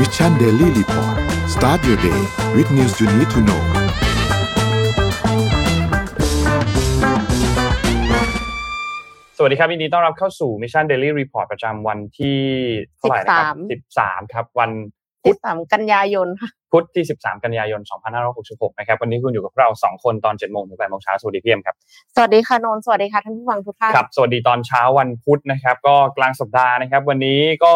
[0.00, 1.16] Mission Daily Report
[1.54, 2.20] start your day
[2.56, 3.62] with news you need to know
[9.36, 12.38] สวัสดีครับยินดีต้อนรับเข้าสู่ Mission Daily Report ประจำวันที่
[12.96, 13.56] เท่าไหร่นะครับ
[13.96, 14.70] 13 ครับ วัน
[15.24, 17.80] พุธ3กันยายนค่ะพุธที่ 13 กันยายน
[18.30, 21.76] 2566 นะครับ วันนี้คุณอยู่กับเรา 2 คนตอน 7 โมงถึง8โมงเช้าสวัสดีพี่เอ็มครับ
[22.14, 27.74] สวัสดีค่ะนนท์สวัสดีค่ะท่านผู้ฟังทุกท่านครับ สวัสดีตอนเช้าวันพุธนะครับ ก็กลางสัปดาห์นะครับ วันนี้ก็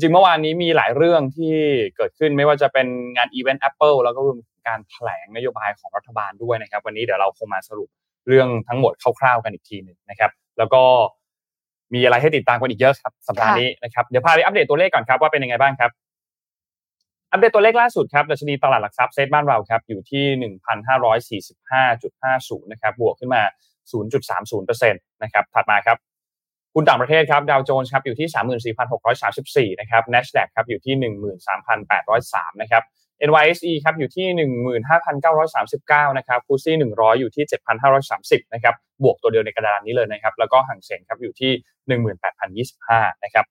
[0.00, 1.54] จริงเมื่อวานนี้มีหลายเรื่องที่
[1.96, 2.86] เกิดขึ้นไม่ว่าจะเป็น
[3.16, 7.88] งานอีเวนต์ Apple แล้วก็รวมถึงการแถลงนโยบายของรัฐบาลด้วยนะครับ วันนี้เดี๋ยวเราคงมาสรุป
[8.26, 10.82] เรื่องทั้งหมดคร่าวๆกันอีกทีหนึ่งนะครับ แล้วก็
[11.94, 15.90] มีอะไรให้ติดตามกันอีกเยอะครับสัปดาห์นี้นะครับเดี๋ยวพาไปอัปเดตตัวเลขก่อนครับว่าเป็นยังไงบ้างครับ
[17.32, 20.24] อัปเดตตัวเลขล่าสุดครับดัชนีตลาดหลักทรัพย์เซ็ตบ้านเราครับอยู่ที่
[21.40, 23.42] 1,545.50 นะครับบวกขึ้นมา
[24.12, 25.96] 0.30%นะครับถัดมาครับ
[26.74, 28.28] หุ้นต่างประเทศครับดาวโจนส์ครับอยู่ที่
[29.72, 30.94] 34,634 นะครับ NASDAQ ครับอยู่ที่
[31.82, 32.82] 13,803 นะครับ
[33.28, 34.26] NYSE ครับอยู่ที่
[35.26, 37.44] 15,939 นะครับฟูซี่100 อยู่ที่
[38.00, 41.52] 7,530 นะครับ บวกตัวเดียวในกระดานนี้เลยนะครับ แล้วก็ห่างเสงครับอยู่ที่
[42.72, 43.44] 18,025 นะครับ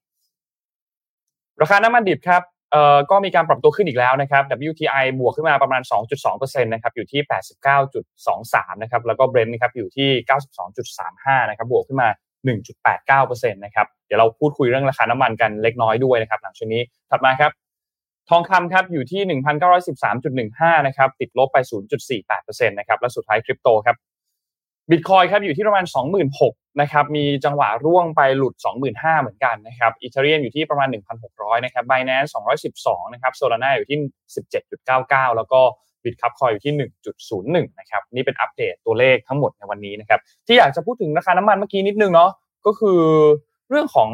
[1.61, 5.81] ราคาน้ำมันดิบครับเอ่อก็มีการปรับตัวขึ้นอีกแล้วนะครับ WTI บวกขึ้นมาประมาณ
[6.23, 7.21] 2.2%นะครับ อยู่ที่
[8.01, 10.09] 89.23 นะครับ แล้วก็ Brent นะครับ อยู่ที่
[10.79, 12.09] 92.35 นะครับ บวกขึ้นมา
[12.47, 17.51] 1.89%นะครับเดี๋ยวเราพูดคุยเรื่องราคาน้ำมันกันเล็กน้อยด้วยนะครับหลังช่วงนี้ถัดมาครับ
[18.29, 19.21] ทองคำครับอยู่ที่
[20.75, 21.57] 1,913.15 นะครับติดลบไป
[22.17, 23.95] 0.48%นะครับและสุดท้ายคริปโตครับ
[24.89, 25.85] บิตคอยครับอยู่ที่ประมาณ
[26.31, 28.53] 26,000นะครับมีจังหวะร่วงไปหลุด
[28.89, 30.87] 25,000 เหมือนกันนะครับอีเทเรียมอยู่ที่ประมาณ
[31.27, 32.29] 1,600 นะครับ b บ n a n c e
[32.73, 33.99] 212 นะครับโซลาร่าอยู่ที่
[34.67, 35.61] 17.99 แล้วก็
[36.03, 36.73] บิตคับคอยอยู่ที่
[37.61, 42.31] 1.01 นะครับ นี่เป็นอัปเดตตัวเลขทั้งหมดในวันนี้นะครับ ที่อยากจะพูดถึงราคาน้ำมันเมื่อกี้นิดนึงเนาะ
[42.65, 43.01] ก็คือ
[43.69, 44.09] เรื่องของ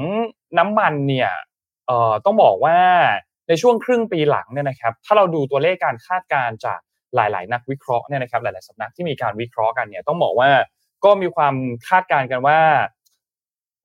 [0.59, 1.30] น้ำมันเนี่ย
[1.88, 2.78] เอ่อต้องบอกว่า
[3.47, 6.80] ในช่วงครึ่งปีหลังเนี่ยนะครับ ถ้าเราดูตัวเลขการคาดการณ์จาก
[7.16, 10.50] หลายๆ นักวิเคราะห์เนี่ยนะครับ หลายๆสำนักที่มีการวิเคราะห์กันเนี่ยต้องบอกว่า
[11.06, 11.56] ก็มีความ
[11.88, 12.59] คาดการณ์กันว่า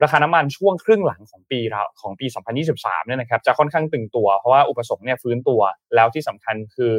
[0.02, 2.26] ราคาน้ำมันช่วงครึ่งหลังของปีเราของปี
[2.66, 5.60] 2023 เนี่ยนะครับจะค่อนข้างตึงตัว เพราะว่าอุปสงค์เนี่ยฟื้นตัว
[5.94, 6.92] แล้วที่สำคัญคือ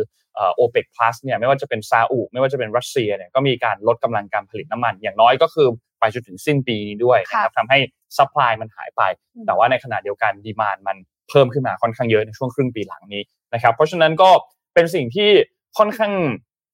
[0.56, 5.68] โอเปกพลัสเนี่ยไม่ว่าจะเป็นซาอุไม่ว่าจะเป็นรัสเซียเนี่ยก็มีการลดกำลังการผลิตน้ำมัน อย่างน้อยก็คือ
[6.00, 7.80] ไปจนถึงสิ้นปีนี้ด้วยนะครับทำให้
[8.18, 9.02] supply มันหายไป
[9.46, 10.98] แต่ว่าในขณะเดียวกัน demand มัน
[11.30, 13.24] เพิ่มขึ้นมาค่อนข้างเยอะในช่วงครึ่งปีหลังนี้
[13.54, 14.30] นะครับเพราะฉะนั้นก็
[14.74, 15.30] เป็นสิ่งที่
[15.78, 16.14] ค่อนข้าง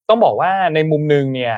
[0.10, 1.56] ต้องบอกว่าในมุมหนึ่งเนี่ย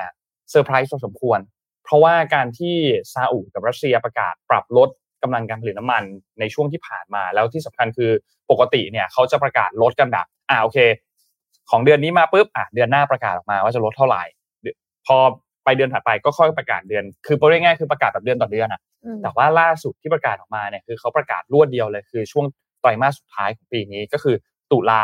[0.52, 1.40] เซอร์ไพรส์พอสมควร
[1.90, 2.76] เพราะว่าการที่
[3.14, 4.90] ซาอุกับรัสเซียประกาศปรับลด
[5.24, 6.04] กำลังการผลิตน้ำมัน
[6.40, 8.12] ในช่วงที่ผ่านมา แล้วที่สำคัญคือ
[8.52, 10.78] ปกติเนี่ยเขาจะประกาศลดกันแบบอ่าโอเค
[11.70, 14.24] ของเดือนนี้มาปุ๊บอะเดือนหน้าประกาศออกมาว่าจะลดเท่าไหร่
[15.08, 15.18] พอ
[15.64, 18.82] ไปเดือนถัดไปก็ค่อยประกาศเดือน คือพูดง่ายๆคือประกาศแบบเดือนต่อเดือนอะ
[19.22, 22.46] แต่ว่าล่าสุดที่ประกาศออกมาเนี่ยคือเขาประกาศรวดเดียวเลยคือช่วง
[22.82, 24.36] ไตรมาสสุดท้ายของปีนี้ก็คือ
[24.72, 25.04] ตุลา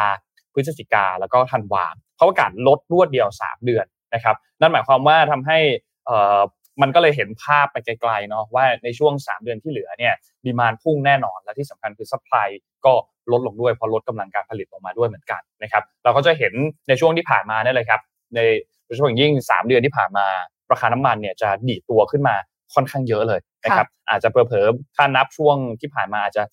[0.54, 1.86] พฤศจิกาแล้วก็ธันวา
[2.16, 5.60] เขาประกาศลดรวดเดียว 3 เดือนนะครับ นั่นหมายความว่าทำให้
[6.06, 6.40] เอ่อ
[6.82, 10.14] มันก็เลยเห็นภาพไปไกลๆเนาะว่าในช่วง 3 เดือนที่เหลือเนี่ย
[10.46, 12.48] demand พุ่งแน่นอน และที่สำคัญคือ supply
[12.86, 12.94] ก็
[13.32, 16.54] ลดลงด้วยเพราะลดกำลังการผลิตลงมาด้วยเหมือนกันนะครับเราก็จะเห็น
[16.88, 18.02] ในช่วงที่ผ่านมานี่เลยครับ
[18.36, 18.40] ใน
[18.86, 20.26] โดยเฉพาะอย่างยิ่ง 3 เดือนที่ผ่านมา
[20.72, 22.36] ราคาน้ำมันเนี่ยจะดีดตัวขึ้นมา
[22.74, 26.44] ค่อนข้างเยอะเลยนะครับอาจจะเผลอๆถ้านับช่วงที่ผ่านมาอาจจะ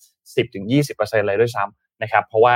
[0.55, 2.55] 10-20%เลยด้วยซ้ำนะครับเพราะว่า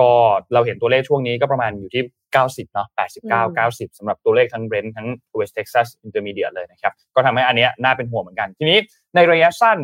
[0.00, 0.12] ก็
[0.54, 2.02] เราเห็นตัวเลขช่วงนี้ก็ประมาณอยู่ที่
[2.36, 2.88] 90เนาะ
[3.22, 5.08] 89 90สำหรับตัวเลขทั้งเบรนท์ทั้ง
[5.38, 8.78] West Texas Intermediate เลยนะครับ ก็ทำให้อันเนี้ยน่าเป็นห่วงเหมือนกัน ทีนี้
[9.14, 9.78] ในระยะสั้น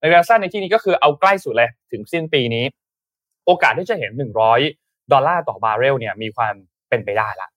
[0.00, 2.64] ในระยะสั้นในที่นี้ก็คือเอาใกล้สุดเลยถึงสิ้นปีนี้
[3.46, 4.10] โอกาสที่จะเห็น
[4.60, 6.54] 100 ดอลลาร์ต่อบาร์เรลเนี่ยมีความ
[6.88, 7.48] เป็นไปได้ละ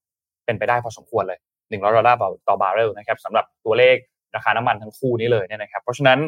[0.46, 3.96] เป็นไปได้พอสมควรเลย100ดอลลาร์ต่อบาร์เรลนะครับสำหรับตัวเลข
[4.36, 6.20] ราคาน้ำมันทั้งคู่นี้เลยเนี่ยนะครับ เพราะฉะนั้น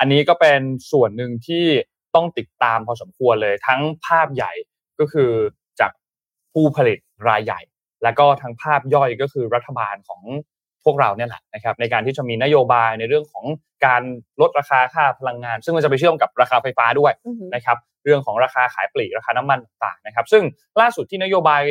[0.00, 0.60] อันนี้ก็เป็น
[0.92, 1.66] ส่วนหนึ่งที่
[2.14, 4.52] ต้องติดตามพอสมควรเลยทั้งภาพใหญ่
[5.00, 5.30] ก็คือ
[5.80, 5.90] จาก
[6.52, 6.98] ผู้ผลิต
[7.28, 7.60] รายใหญ่
[8.02, 10.22] แล้วก็ทั้งภาพย่อยก็คือรัฐบาลของ
[10.84, 13.44] พวกเราเนี่ยแหละนะครับในการที่จะมีนโยบายในเรื่องของ
[13.86, 14.02] การ
[14.40, 17.12] ลดราคาค่าพลังงาน ซึ่งมันจะไปเชื่อมกับราคาไฟฟ้าด้วย
[17.54, 20.42] นะครับเรื่องของราคาขายปลีกราคาน้ำมันต่างๆนะครับ ซึ่ง
[20.80, 21.62] ล่าสุดที่นโยบาย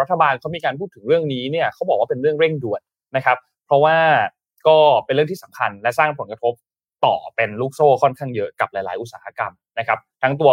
[0.00, 2.80] รัฐบาลเขามีการพูดถึงเรื่องนี้เนี่ยเขาบอกว่าเป็นเรื่องเร่งด่วน
[3.16, 3.36] นะครับ
[3.66, 3.96] เพราะว่า
[4.68, 6.52] ก็เป็นเรื่องที่สำคัญและสร้างผลกระทบ
[7.04, 10.50] ต่อเป็นลูกโซ่ค่อนข้างเยอะกับหลาย ๆ อุตสาหกรรมนะครับ ทั้งตัว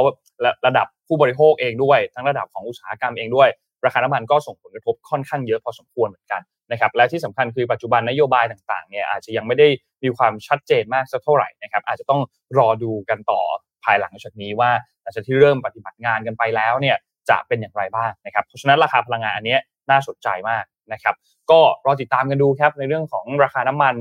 [0.66, 3.50] ระดับผู้บริโภคเองด้วย ทั้งระดับของอุตสาหกรรมเองด้วย
[3.86, 6.42] ราคาน้ำมันก็ส่งผลกระทบค่อนข้างเยอะพอสมควรเหมือนกัน
[6.72, 9.68] นะครับและที่สำคัญคือปัจจุบันนโยบายต่างๆเนี่ยอาจจะยังไม่ได้
[10.04, 12.22] มีความชัดเจนมากสักเท่าไหร่นะครับอาจจะต้อง
[12.58, 13.42] รอดูกันต่อ
[13.84, 14.72] ภายหลังจากนี้ว่า
[15.02, 16.98] หลังจากที่เริ่มปฏิบัติงานกันไปแล้วเนี่ย
[17.30, 19.58] จะเป็นอย่างไรบ้างนะครับเพราะฉะนั้นราคาพลังงานอันนี้
[19.90, 20.64] น่าสนใจมาก
[20.94, 21.16] นะครับ
[21.52, 23.96] ก็รอติดตามกันดูครับในเรื่องของราคาน้ำมัน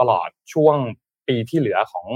[0.00, 0.76] ตลอดช่วง
[1.28, 2.06] ปีที่เหลือของ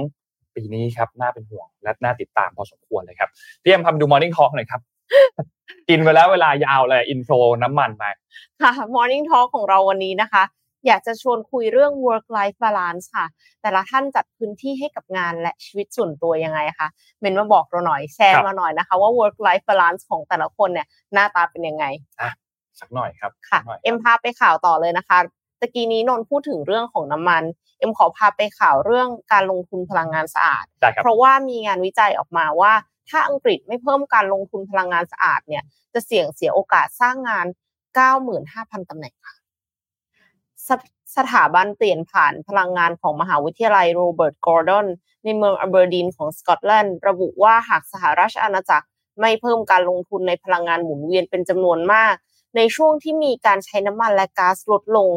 [0.54, 3.30] ปีนี้ครับน่าเป็นห่วงและน่าติดตามพอสมควรเลยครับ
[3.62, 4.80] พี่เอ็มพาไปดู Morning Talk หน่อยครับ
[5.88, 8.04] กินไปแล้วเวลายาวเลย intro น้ำมันไป
[8.62, 10.44] ค่ะ Morning Talk ของเราวันนี้นะคะ
[10.86, 13.26] อยากจะชวนคุยเรื่อง work life balance ค่ะ
[13.62, 16.88] แต่ละท่านจัดพื้นที่ให้กับงานและชีวิตส่วนตัวยังไงคะ
[17.20, 21.84] เมนมาบอกเราหน่อยแชร์มาหน่อยนะคะว่า work life balance ของแต่ละคนเนี่ยหน้าตาเป็นยังไง
[22.20, 22.30] อะ
[22.80, 25.18] สักหน่อยครับค่ะเอ็มพาไปข่าวต่อเลยนะคะ
[25.60, 27.42] ตะกี้นี้นนท์พูดถึงเรื่องของน้ำมัน
[27.78, 30.64] เอ็มขอพาไปข่าวเรื่องการลงทุนพลังงานสะอาด
[31.02, 32.72] เพราะว่ามีงานวิจัยออกมาว่า
[33.08, 37.46] ถ้าอังกฤษไม่เพิ่มการลงทุนพลังงานสะอาดเนี่ยจะเสี่ยงเสียโอกาสสร้างงาน
[38.18, 39.34] 95,000ตำแหน่งค่ะ
[40.68, 40.70] ส
[41.16, 44.86] สถาบันเปลี่ยนผ่านพลังงานของมหาวิทยาลัยโรเบิร์ตกอร์ดอน
[45.24, 48.86] ในเมืองอเบอร์ดีนของสกอตแลนด์ระบุว่าหากสหราชอาณาจักร
[49.20, 52.14] ไม่เพิ่มการลงทุนในพลังงานหมุนเวียนเป็นจำนวนมาก
[52.56, 55.08] ในช่วงที่มีการใช้น้ำมันและก๊าซลดลง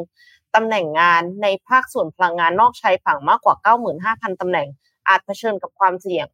[0.56, 3.56] ตำแหน่งงานในภาคส่วนพลังงานนอกชายฝั่งมากกว่า
[4.00, 4.68] 95,000ตำแหน่ง
[5.08, 6.28] อาจเผชิญกับความเสี่ยง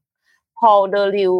[0.59, 1.33] พอลเดอริว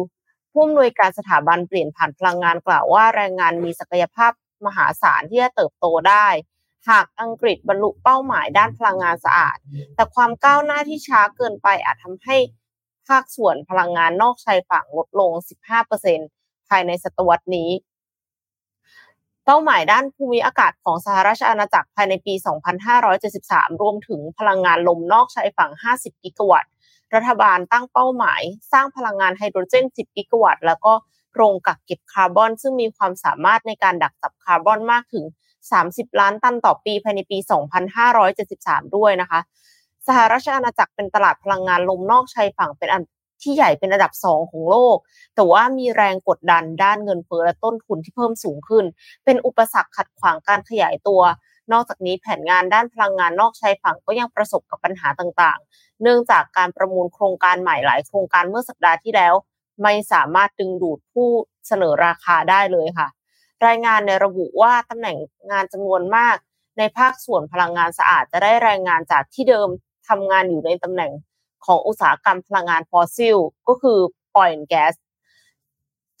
[0.52, 4.32] ผู้อำนวยการสถาบันเปลี่ยนผ่านพลังงานกล่าวว่าแรงงานมีศักยภาพ
[4.66, 6.26] มหาศาลที่จะเติบโตได้
[6.88, 9.56] หากอังกฤษบรรลุเป้าหมายด้านพลังงานสะอาด
[9.94, 12.36] แต่ความก้าวหน้าที่ช้าเกินไปอาจทำให้
[13.08, 15.30] ภาคส่วนพลังงานนอกชายฝั่งลดลง
[16.00, 17.70] 15%ภายในศตวรรษนี้
[19.44, 22.34] เป้าหมายด้านภูมิอากาศของสหราชอาณาจักรภายในปี
[22.88, 26.70] 2573 รวมถึงพลังงานลมนอกชายฝั่ง 50 กิกะวัตต์
[27.14, 28.42] รัฐบาลตั้งเป้าหมาย
[28.72, 30.92] สร้างพลังงานไฮโดรเจน 10 กิกะวัตต์ แล้วก็
[31.34, 35.24] โรงกักเก็บคาร์บอน ซึ่งมีความสามารถในการดักจับคาร์บอนมากถึง
[35.72, 37.38] 30 ล้านตันต่อปีภายในปี
[38.16, 39.40] 2573 ด้วยนะคะ
[40.06, 43.02] สหราชอาณาจักรเป็นตลาดพลังงานลมนอกชายฝั่งเป็นอัน
[43.42, 44.96] ที่ใหญ่เป็นระดับสองของโลก
[45.34, 48.84] แต่ว่ามีแรงกดดันด้านเงินเฟ้อและต้นทุนที่เพิ่มสูงขึ้น
[49.24, 51.20] เป็นอุปสรรคขัดขวางการขยายตัว
[51.72, 59.34] นอกจากนี้แผนงานด้านพลังงานนอกชายฝั่งก็ยังประสบกับปัญหาต่างๆ เนื่องจากการประมูลโครงการใหม่หลายโครงการเมื่อสัปดาห์ที่แล้ว
[59.82, 61.28] ไม่สามารถดึงดูดผู้
[61.66, 63.08] เสนอราคาได้เลยค่ะ
[63.66, 65.16] รายงานในระบุว่าตำแหน่ง
[65.50, 66.36] งานจำนวนมาก
[66.78, 69.68] ในภาคส่วนพลังงานสะอาดจะได้รายงานจากที่เดิม
[70.08, 71.12] ทำงานอยู่ในตำแหน่ง
[71.66, 73.36] ของอุตสาหกรรมพลังงานฟอสซิล
[73.68, 73.98] ก็คือ
[74.40, 74.94] oil and gas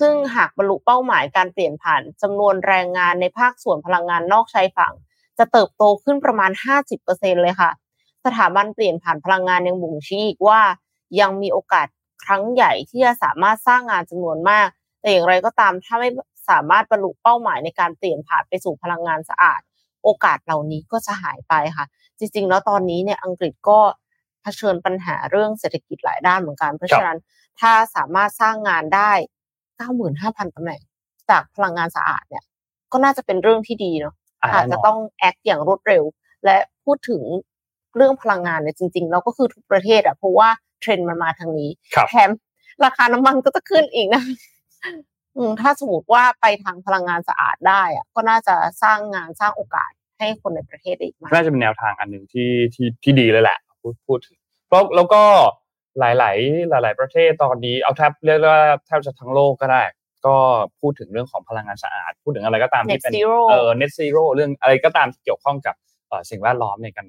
[0.00, 4.94] ซึ่งหากบรรลุเป้าหมายการเปลี่ยนผ่านจำนวนแรงงานในภาคส่วนพลังงานนอกชายฝั่ง
[5.40, 6.50] จะเติบโตขึ้นประมาณ
[6.96, 7.70] 50%เลยค่ะ
[8.24, 10.60] สถาบันเปลี่ยนผ่านพลังงานยังบ่งชี้อีกว่า
[11.20, 11.86] ยังมีโอกาส
[12.24, 14.66] ครั้งใหญ่ที่จะสามารถสร้างงานจำนวนมาก
[15.00, 16.08] แต่อย่างไรก็ตามถ้าไม่
[16.50, 19.60] สามารถบรรลุเป้าหมายในการเปลี่ยนผ่านไปสู่พลังงานสะอาด
[20.04, 21.86] โอกาสเหล่านี้ก็จะหายไปค่ะ
[22.18, 23.78] จริง ๆ แล้วตอนนี้เนี่ยอังกฤษก็
[24.42, 27.18] เผชิญปัญหาเรื่องเศรษฐกิจหลายด้านเหมือนกันเพราะฉะนั้น
[27.60, 29.12] ถ้าสามารถสร้างงานได้
[29.78, 30.80] 95,000ตำแหน่ง
[31.30, 32.44] จากพลังงานสะอาดเนี่ย
[32.92, 36.04] ก็น่าจะเป็นเรื่องที่ดีเนาะ อาจจะต้องแอคอย่างรวดเร็ว
[36.44, 37.22] และพูดถึง
[37.96, 40.48] เรื่องพลังงานเนี่ยจริง ๆ เราก็คือทุกประเทศอะเพราะว่า
[40.80, 41.70] เทรนด์มันมาทางนี้
[42.08, 42.30] แถม
[42.84, 44.22] ราคาน้ำมันก็จะขึ้นอีกนะ
[45.60, 54.18] ถ้าสมมติว่าไปทางพลังงานสะอาดได้อะก็น่าจะสร้างงานสร้างโอกาสให้คนในประเทศได้อีกมากน่าจะเป็นแนวทางอันหนึ่งที่ที่ที่ดีเลยแหละพูดพูด
[54.68, 55.22] เพราะแล้วก็
[55.98, 56.36] หลาย
[56.80, 59.82] ๆ หลาย ๆ ประเทศตอนนี้เอาแทบเรียกว่าแทบจะทั้งโลกก็ได้
[60.26, 60.36] ก็
[60.80, 63.12] พูดถึงเรื่องของพลังงานสะอาด พูดถึงอะไรก็ตามที่เป็น
[63.50, 65.74] เออ net zero เรื่องอะไรก็ตามที่เกี่ยวข้องกับ
[66.30, 67.06] สิ่งแวดล้อมในกัน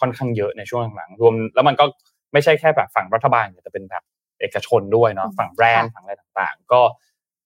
[0.00, 1.84] ค่อนข้างเยอะในช่วงหลังๆรวม แล้วมันก็
[2.32, 4.02] ไม่ใช่แค่แบบฝั่งรัฐบาลแต่เป็นแบบ
[4.40, 6.80] เอกชนด้วยเนาะฝั่งแบรนด์ฝั่งอะไรต่างๆ ก็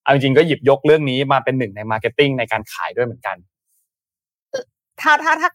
[0.03, 3.37] เอาจริงๆก็หยิบยกเรื่องนี้มาเป็นหนึ่งใน marketing ในการขายด้วยเหมือนกัน
[5.01, 5.51] ถ้าถ้าถ้า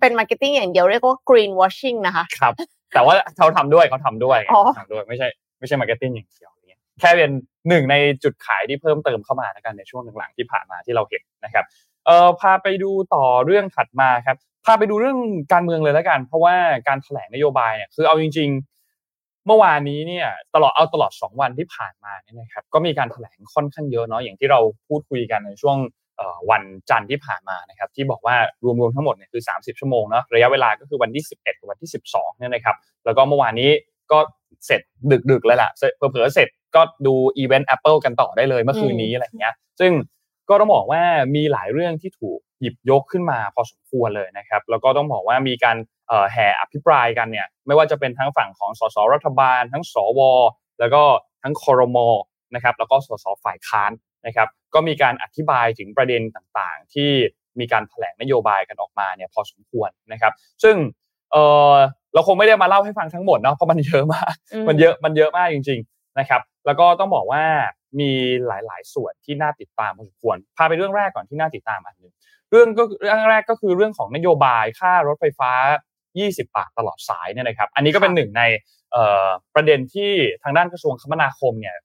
[0.00, 2.54] เป็น marketing อย่างเดียวเรียกว่า green washing นะคะ ครับ
[2.94, 4.38] แต่ว่าเขาทำด้วยเขาทำด้วย
[4.78, 6.59] ทำด้วยไม่ใช่ ไม่ใช่ marketing อย่างเดียวนี้
[7.00, 7.30] แค่เป็น
[7.68, 11.64] หนึ่งในจุดขายที่เพิ่มเติมเข้ามาแล้วกันในช่วงหลังๆที่ผ่านมาที่เราเห็นนะครับ
[12.06, 15.18] เอ่อพาไปดูต่อเรื่องถัดมาครับพาไปดูเรื่อง
[15.52, 16.54] การเมืองเลยแล้วกัน เพราะว่า
[16.88, 25.76] การแถลงนโยบายเนี่ยคือเอาจริง ๆ เมื่อวานนี้เนี่ยตลอดเอาตลอด 2 วันที่ผ่านมาเนี่ยนะครับก็มีการแถลงค่อนข้างเยอะเนาะอย่างที่เราพูดคุยกันในช่วง
[26.50, 33.70] วันจันทร์ที่ผ่านมานะครับที่บอกว่ารวมๆทั้งหมดเนี่ยคือ 30 ชั่วโมงเนาะระยะเวลาก็คือวันที่ 11กับวันที่ 12เนี่ยนะครับแล้วก็เมื่อวานนี้
[34.12, 34.18] ก็
[34.66, 34.80] เสร็จ
[35.30, 39.92] ดึกๆเลยแหละเผลอๆเสร็จ ก็ดูอีเวนต์ Apple กันต่อได้เลยเมื่อคืนนี้อะไรเงี้ย ซึ่ง
[40.48, 41.02] ก็ต้องบอกว่า
[41.34, 45.76] มีหลายเรื่องที่ถูกหยิบยกขึ้นมาพอสมควรเลยนะครับ แล้วก็ต้องบอกว่ามีการ
[46.32, 50.20] แห่อภิปรายกันเนี่ย ไม่ว่าจะเป็นทั้งฝั่งของสสรัฐบาล ทั้งสว
[50.80, 51.02] แล้วก็
[51.42, 52.08] ทั้งคอรมอ
[52.54, 53.92] นะครับ แล้วก็สสฝ่ายค้าน
[54.26, 57.10] นะครับ ก็มีการอธิบายถึงประเด็นต่างๆ ที่
[57.60, 60.76] มีการแถลงนโยบายกันออกมาเนี่ยพอสมควรนะครับ ซึ่ง
[61.32, 61.36] เอ
[61.72, 61.74] อ
[62.14, 64.32] เราคงไม่ได้มาเล่าให้ฟังทั้งหมดเนาะเพราะมันเยอะมาก
[64.68, 67.44] มันเยอะมันเยอะมากจริง ๆ นะครับ แล้วก็ต้องบอกว่า
[68.00, 68.10] มี
[68.46, 72.14] หลาย ๆ ส่วนที่น่าติดตามพอสมควร พาไปเรื่องแรกก่อนที่น่าติดตามอันหนึ่ง
[72.50, 75.52] เรื่องก็เรื่องแรกก็คือเรื่องของนโยบายค่ารถไฟฟ้า
[76.08, 78.42] 20 บาทตลอดสายเนี่ยนะครับ อันนี้ก็เป็นหนึ่งใน
[79.54, 80.10] ประเด็นที่
[80.42, 81.76] ทางด้านกระทรวงคมนาคมเนี่ย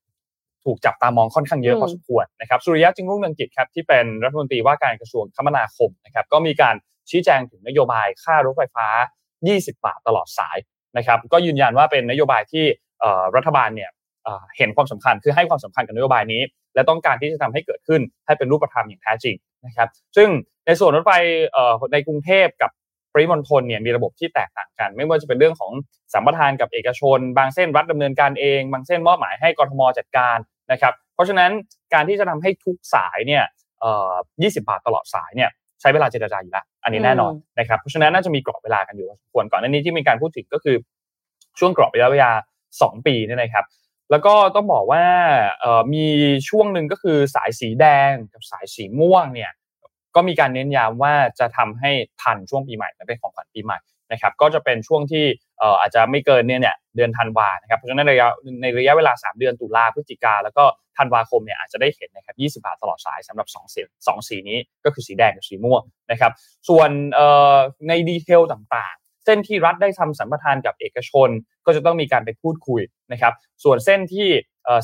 [0.64, 6.76] ถูกจับตามองค่อนข้างเยอะพอสมควรนะครับสุริยะจึงรุ่งเรืองกิจครับที่เป็นรัฐมนตรีว่าการกระทรวงคมนาคมนะครับก็มีการ
[7.10, 8.88] ชี้แจงถึงนโยบายค่ารถไฟฟ้า
[9.36, 10.58] 20 บาทตลอดสาย
[10.98, 12.66] นะครับ ก็ยืนยันว่าเป็นนโยบายที่
[13.36, 13.92] รัฐบาลเนี่ย
[14.58, 16.42] เห็นความสำคัญคือให้ความสำคัญกับนโยบายนี้
[16.76, 20.30] และต้องการที่จะทำให้เกิดขึ้นให้เป็นรูปธรรมอย่างแท้จริงนะครับ ซึ่ง
[20.66, 21.12] ในส่วนรถไฟ
[21.94, 22.72] ในกรุงเทพกับ
[23.14, 25.72] ปริมณฑลเนี่ยมีระบบที่แตกต่างกัน ไม่ว่าจะเป็นเรื่องของ
[26.14, 30.38] สัมปทานกับเอกชน บางเส้นรัฐดำเนินการเอง บางเส้นมอบหมายให้กรทมจัดการ
[30.72, 31.52] นะครับ เพราะฉะนั้น
[31.94, 33.44] การที่จะทำให้ทุกสายเนี่ย
[34.24, 35.50] 20บาทตลอดสายเนี่ย
[35.82, 40.76] ใช้เวลาเจรจาอยู่แล้วอันนี้แน่นอนนะครับเพราะฉะนั้นน่าจะมีกรอบเวลากันอยู่ควรก่อนหน้านี้ที่มีการพูดถึงก็คือ
[41.60, 42.32] ช่วงกรอบระยะเวลา
[42.70, 43.66] 2 ปีนี่นะครับ
[44.12, 45.04] แล้วก็ต้องบอกว่า
[45.94, 46.06] มี
[46.50, 49.52] ช่วงหนึ่งก็คือสายสีแดงกับสายสีม่วงเนี่ย
[50.16, 53.80] ก็มีการเน้นย้ำว่าจะทำให้ทันช่วงปีใหม่และเป็นของขวัญปีใหม่
[54.12, 55.26] นะครับก็จะเป็นช่วงที่
[55.80, 58.28] อาจจะไม่เกินเนี่ยเนี่ยเดือนธันวานะครับเพราะฉะนั้นระยะ
[58.62, 60.64] ในระยะเวลา 3 เดือนตุลาพฤศจิกาแล้วก็
[60.98, 66.32] ธันวาคมเนี่ยอาจจะได้เห็นนะครับ20 บาทตลอดสายสำหรับ2สี2สีนี้ก็คือสีแดงกับสีม่วงนะครับ
[66.70, 66.90] ส่วน
[67.88, 68.96] ใน detail ต่าง
[69.26, 71.30] เส้นที่รัฐได้ทำสัมปทานกับเอกชน
[71.66, 74.28] ก็จะต้องมีการไปพูดคุยนะครับ ส่วนเส้นที่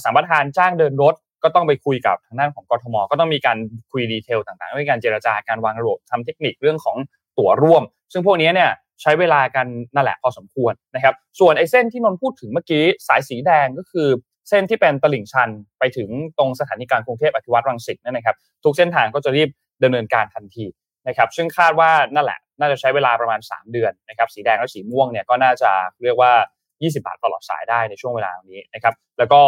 [0.04, 3.58] สัมปทานจ้างเดินรถ ก็ต้องไปคุยกับทางด้านของกทม ก็ต้องมีการ
[3.92, 6.98] คุย detail ต่างๆมีการเจรจาการวางระบบทำเทคนิคเรื่องของ
[7.38, 7.84] ตั๋วร่วม
[8.14, 8.72] ซึ่งพวกนี้เนี่ย
[9.02, 14.08] ใช้เวลากันนั่นแหละพอสมควรนะครับ ส่วนไอ้เส้นที่นนท์พูดถึงเมื่อกี้สายสีแดงก็คือ
[14.50, 19.50] เส้นที่เป็นตลิ่งชันไปถึงตรงสถานีกลางกรุงเทพอธิวัตรรังสิตนั่นนะครับ ทุกเส้นทางก็จะรีบ
[19.84, 20.66] ดำเนินการทันที
[21.08, 25.72] นะครับ ซึ่งคาดว่านั่นแหละ น่าจะใช้เวลาประมาณ 3 เดือนนะครับสีแดงและสีม่วงเนี่ยก็น่าจะ
[26.04, 26.32] เรียกว่า
[26.70, 29.42] 20 บาทตลอดสายได้ในช่วงเวลานี้นะครับแล้วก็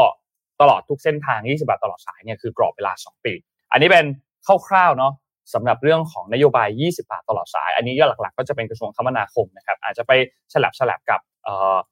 [0.62, 3.34] ตลอดทุกเส้นทาง 20 บาทตลอดสายเนี่ยคือกรอบเวลา 2 ปี
[3.72, 4.05] อันนี้เป็น
[4.67, 5.13] คร่าวๆเนาะ
[5.53, 10.12] สำหรับเรื่องของนโยบาย 20 บาทตลอดสาย อันนี้ก็หลักๆ ก็จะเป็นกระทรวงคมนาคมนะครับอาจจะไป
[10.53, 11.20] ฉลับฉลับกับ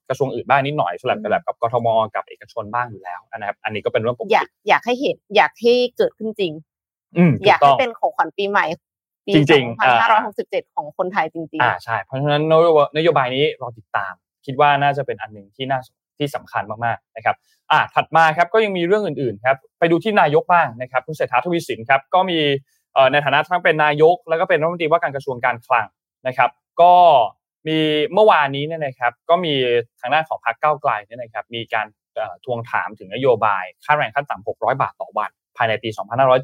[0.08, 6.52] กระทรวงอื่นบ้างนิดหน่อยฉลับฉลับกับกทมกับเอกชนบ้างอยู่แล้วนะครับอันนี้ก็เป็นเรื่องปกติอยากอยากให้เห็นอยากให้เกิดขึ้นจริง
[7.46, 8.64] อยากให้เป็นของขวัญปีใหม่
[9.26, 9.32] ปี
[10.04, 12.42] 2567 ของคนไทยจริงๆอ่าใช่เพราะฉะนั้น
[12.96, 14.12] นโยบายนี้รอติดตาม
[14.46, 15.80] คิดว่าน่าจะเป็นอันหนึ่งที่น่า
[16.18, 17.36] ที่สำคัญมากๆนะครับ
[17.70, 22.38] อ่าถัดมาครับก็ยังมีเรื่องอื่นๆครับไปดูที่นายกบ้างนะครับคุณเศรษฐาทวีสินครับก็มี
[23.12, 25.86] ในฐานะทั้งเป็นนายก แล้วก็เป็นรัฐมนตรีว่าการกระทรวงการคลัง
[26.26, 26.50] นะครับ
[26.82, 26.94] ก็
[27.68, 27.78] มี
[28.14, 29.54] เมื่อวานนี้เนี่ยนะครับ ก็มี
[30.00, 31.86] ทางด้านของพรรคเก้าไกลเนี่ยนะครับ มีการ
[32.44, 35.88] ทวงถามถึงนโยบาย ค่าแรงขั้นต่ำ600 บาทต่อวัน ภายในปี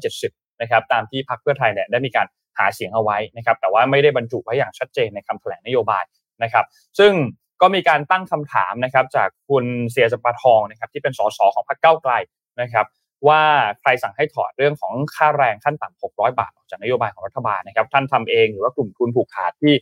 [0.03, 2.27] 2570 นะครับ ตามที่พรรคเพื่อไทยเนี่ยได้มีการ
[2.59, 6.03] หาเสียงเอาไว้นะครับแต่ว่าไม่ได้บรรจุไว้อย่างชัดเจนในคำแถลงนโยบาย
[6.43, 6.65] นะครับ
[6.99, 7.13] ซึ่ง
[7.61, 12.13] ก็มีการตั้งคำถามนะครับจากคุณเสียสปาทองนะครับที่เป็นสสของพรรคเก้าไกล
[12.61, 12.85] นะครับ
[13.27, 13.41] ว่า
[13.81, 19.73] ใครสั่งให้ถอดเรื่องของค่าแรงขั้นต่ำ600 บาทออกจากนโยบายของรัฐบาลนะครับ ท่านทำเองหรือว่ากลุ่มทุนผูกขาดที่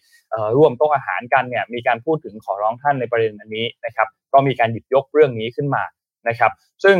[0.57, 5.83] ร่วมโต๊ะอาหารกันเนี่ยมีการพูดถึงขอร้องท่านในประเด็นอันนี้นะครับ ก็มีการหยิบยกเรื่องนี้ขึ้นมา
[6.27, 6.51] นะครับ
[6.83, 6.97] ซึ่ง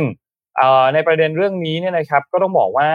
[0.94, 2.90] ในประเด็นเรื่องนี้เนี่ยนะครับก็ต้องบอกว่า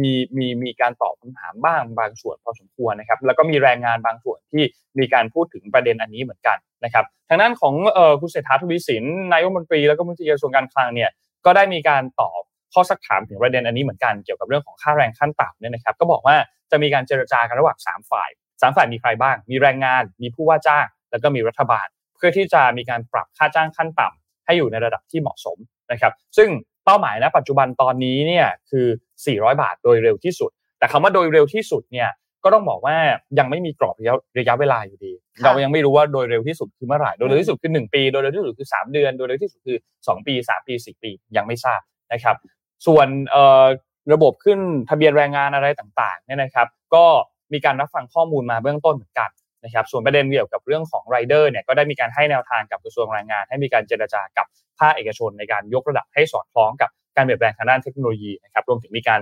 [0.00, 4.62] มีมีมีการตอบคำถามบ้างบางส่วนพอสมควรนะครับแล้วก็มีแรงงานบางส่วนที่
[4.98, 7.74] มีการพูดถึงประเด็นอันนี้เหมือนกันนะครับทางด้านของ
[8.20, 11.10] คุณเศรษฐาทวีสินนายกรัฐมนตรีแล้วก็มนตรีกระทรวงการคลังเนี่ย
[11.46, 12.40] ก็ได้มีการตอบ
[12.72, 16.36] ข้อสักถามถึงประเด็นอันนี้เหมือนกันเกี่ยวกับเรื่องของค่าแรงขั้นต่ำเนี่ยนะครับก็บอกว่า
[16.70, 25.58] จะมีการเจรจากันระหว่าง 3 ฝ่าย 3 ฝ่ายมีใครบ้าง มีแรงงาน มีผู้ว่าจ้าง แล้วก็มีรัฐบาล เพื่อที่จะมีการปรับค่าจ้างขั้นต่ำให้อยู่ในระดับที่เหมาะสม
[25.92, 26.48] นะครับ ซึ่ง
[26.84, 28.86] เป้าหมายณปัจจุบันตอนนี้เนี่ยคือ
[29.24, 32.08] 400 บาทโดยเร็วที่สุด แต่คำว่าโดยเร็วที่สุดเนี่ย
[32.44, 32.96] ก็ต้องบอกว่า
[33.38, 35.12] ยังไม่มีกรอบระยะระยะเวลาอยู่ดี
[35.44, 41.80] เรายังไม่รู้ว่าโดยเร็วที่สุดคือเมื่อไหร่โดยเร็วที่สุดคือ 1 ปี โดยเร็วที่สุดคือ 3 เดือน โดยเร็วที่สุดคือ 2 ปี 3 ปี 4 ปียังไม่ทราบ
[42.12, 42.36] นะครับ
[42.86, 43.08] ส่วน
[44.12, 44.58] ระบบขึ้น
[44.90, 47.04] ทะเบียนแรงงานอะไรต่างๆเนี่ยนะครับ ก็
[47.52, 49.30] มีการรับฟังข้อมูลมาเบื้องต้นเหมือนกัน
[49.64, 54.46] นะครับส่วนประเด็นเกี่ยวกับเรื่องของไรเดอร์เนี่ยก็ได้มีการให้แนวทางกับกระทรวงแรงงาน ให้มีการเจรจากับ
[54.80, 59.20] ภาคเอกชนในการยกระดับให้สอดคล้องกับการเปลี่ยนแปลงทางด้านเทคโนโลยีนะครับรวมถึงมีการ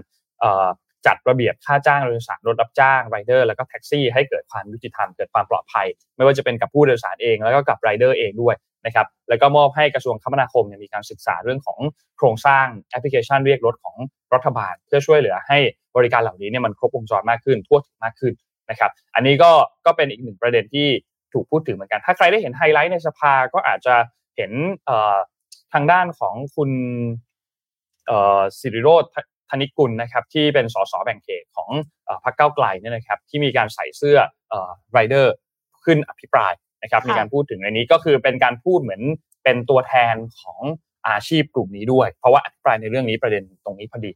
[1.07, 8.55] จัดระเบียบค่าจ้างโดยสารรถรับจ้างไรเดอร์แล้วก็แท็กซี่ให้เกิดความยุติธรรมเกิดความปลอดภัย ไม่ว่าจะเป็นกับผู้โดยสารเองแล้วก็กับไรเดอร์เองด้วย
[8.87, 11.79] นะครับแล้วก็มอบให้กระทรวงคมนาคมมีการศึกษาเรื่องของ
[12.17, 13.97] โครงสร้างแอปพลิเคชันเรียกรถของ
[14.35, 15.59] รัฐบาล เพื่อช่วยเหลือให้
[15.97, 18.33] บริการเหล่านี้เนี่ยมันครบวงจรมากขึ้นทั่วถึงมากขึ้น
[18.71, 19.51] นะครับ อันนี้ก็
[19.87, 20.89] ก็เป็นอีกหนึ่งประเด็นที่
[21.33, 23.95] ถูกพูดถึงเหมือนกัน ถ้าใครได้เห็นไฮไลท์ในสภาก็อาจจะ
[24.37, 24.53] เห็น
[25.73, 26.71] ทางด้านของคุณ
[28.61, 29.05] สิริโรธ
[29.51, 31.71] ธนิกุลนะครับที่เป็นสสแบ่งเขตของ
[32.25, 34.19] พรรคเก้าไกลเนี่ยนะครับที่มีการใส่เสื้อ
[34.93, 35.35] ไรเดอร์
[35.85, 36.53] ขึ้นอภิปราย
[36.83, 39.03] นะครับมีการพูดถึงในนี้ก็คือเป็นการพูดเหมือน
[39.45, 40.61] เป็นตัวแทนของ
[41.09, 44.11] อาชีพกลุ่มนี้ด้วย เพราะว่าอภิปรายในเรื่องนี้ประเด็นตรงนี้พอดี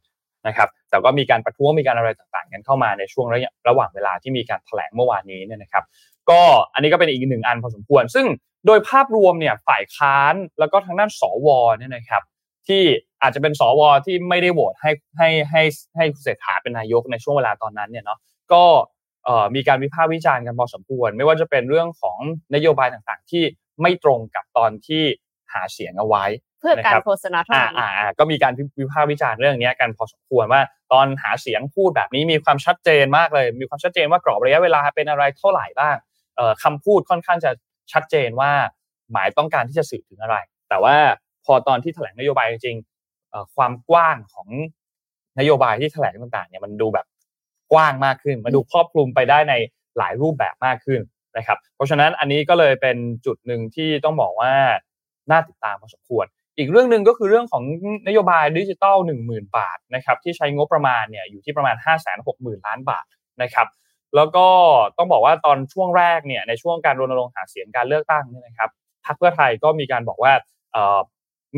[0.47, 5.83] นะครับแต่ก็มีการประท้วงมีการอะไรต่างๆกันเข้ามาในช่วงระยะระหว่างเวลาที่มีการแถลงเมื่อวานนี้เนี่ยนะครับ
[6.29, 6.41] ก็
[6.73, 8.25] อันนี้ก็เป็นอีกหนึ่งอันพอสมควร ซึ่ง
[8.65, 12.23] โดยภาพรวมเนี่ยฝ่ายค้านแล้วก็ทางด้านสวเนี่ยนะครับ
[12.67, 12.83] ที่
[13.21, 15.61] อาจจะเป็นสวที่ไม่ได้โหวตให้ให้ให้
[15.95, 18.19] ให้คุณเศรษฐาเป็นนายกในช่วงเวลาตอนนั้นเนี่ยเนาะ
[18.53, 18.63] ก็
[19.55, 22.19] มีการวิพากษ์วิจารณ์กันพอสมควร ไม่ว่าจะเป็นเรื่องของ
[22.55, 23.43] นโยบายต่างๆ ที่
[23.81, 25.03] ไม่ตรงกับตอนที่
[25.53, 26.25] หาเสียงเอาไว้
[26.59, 30.61] เพื่อการโฆษณาเท่านั้นอ่าก็มีการวิพากษ์วิจารณ์เรื่องนี้กันพอสมควรว่า
[30.91, 35.95] ตอนหาเสียงพูดแบบนี้มีความชัดเจนมากเลย มีความชัดเจนว่ากรอบระยะเวลาเป็นอะไรเท่าไหร่บ้าง
[36.63, 37.51] คำพูดค่อนข้างจะ
[37.93, 38.51] ชัดเจนว่า
[39.11, 40.35] หมายต้องการที่จะสื่อถึงอะไร
[40.69, 40.95] แต่ว่า
[41.45, 44.47] พอตอนที่แถลงนโยบายจริงๆความกว้างของ
[45.39, 47.05] นโยบายที่แถลงต่างๆเนี่ยมันดูแบบ
[47.73, 49.53] กว้างมากขึ้นมาดูครอบคลุมไปได้ใน
[49.97, 51.01] หลายรูปแบบมากขึ้น
[51.37, 54.53] นะครับ เพราะฉะนั้นอันนี้ก็เลยเป็นจุดหนึ่งที่ต้องบอกว่า
[55.31, 56.25] น่าติดตามพอสมควร
[56.57, 57.63] อีกเรื่องหนึ่งก็คือเรื่องของ
[58.07, 61.95] นโยบายดิจิตอล1 0,000 บาทนะครับที่ใช้งบประมาณเนี่ยอยู่ที่ประมาณ 5 6 0
[62.27, 63.05] 0 0 0 ล้านบาท
[63.41, 63.67] นะครับ
[64.15, 64.47] แล้วก็
[64.97, 68.69] ต้องบอกว่าตอนช่วงแรกเนี่ยในช่วงการรณรงค์หาเสียงการเลือกตั้งเนี่ยนะครับ
[69.05, 70.33] พรรคเพื่อไทยก็มีการบอกว่า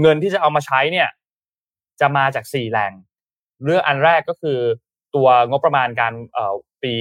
[0.01, 1.09] เงินที่จะเอามาใช้เนี่ย
[2.01, 2.93] จะมาจาก 4 แหล่ง
[3.65, 4.59] เรื่องอันแรกก็คือ
[5.15, 6.13] ตัวงบประมาณการ
[6.83, 6.93] ปี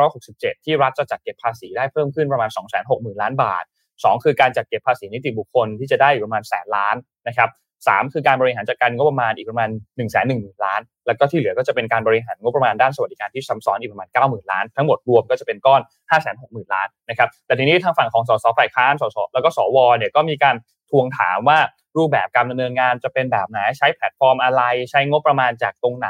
[0.00, 2.50] 2567 ที่รัฐจะจัดเก็บภาษีได้เพิ่มขึ้นประมาณ
[2.84, 3.64] 260,000 ล้านบาท
[4.08, 6.96] 2 คือการจัดเก็บภาษีนิติบุคคลที่จะได้อยู่ประมาณแสนล้าน
[7.28, 7.50] นะครับ
[7.88, 15.80] สามคือการบริหารจัดการงบประมาณอีกประมาณ1นึ่งแสนหนึ่งหมื่นล้าน แล้วก็ที่เหลือก็จะเป็นการบริหารงบประมาณด้านสวัสดิการที่ซ้ำซ้อนอีกประมาณ 9 0,000 ล้าน ทั้งหมดรวมก็จะเป็นก้อน
[16.10, 20.56] 5 6 0 0 0 0ล้านนะครับแต่ทีนี้ทางฝั่งของสสฝ่ายค้านสสแล้วก็สวเนี่ยก็มีการ
[20.90, 21.58] ทวงถามว่า
[21.96, 26.08] รูปแบบการดำเนินงานจะเป็นแบบไหนใช้แพลตฟอร์มอะไร ใช้งบประมาณจากตรงไหน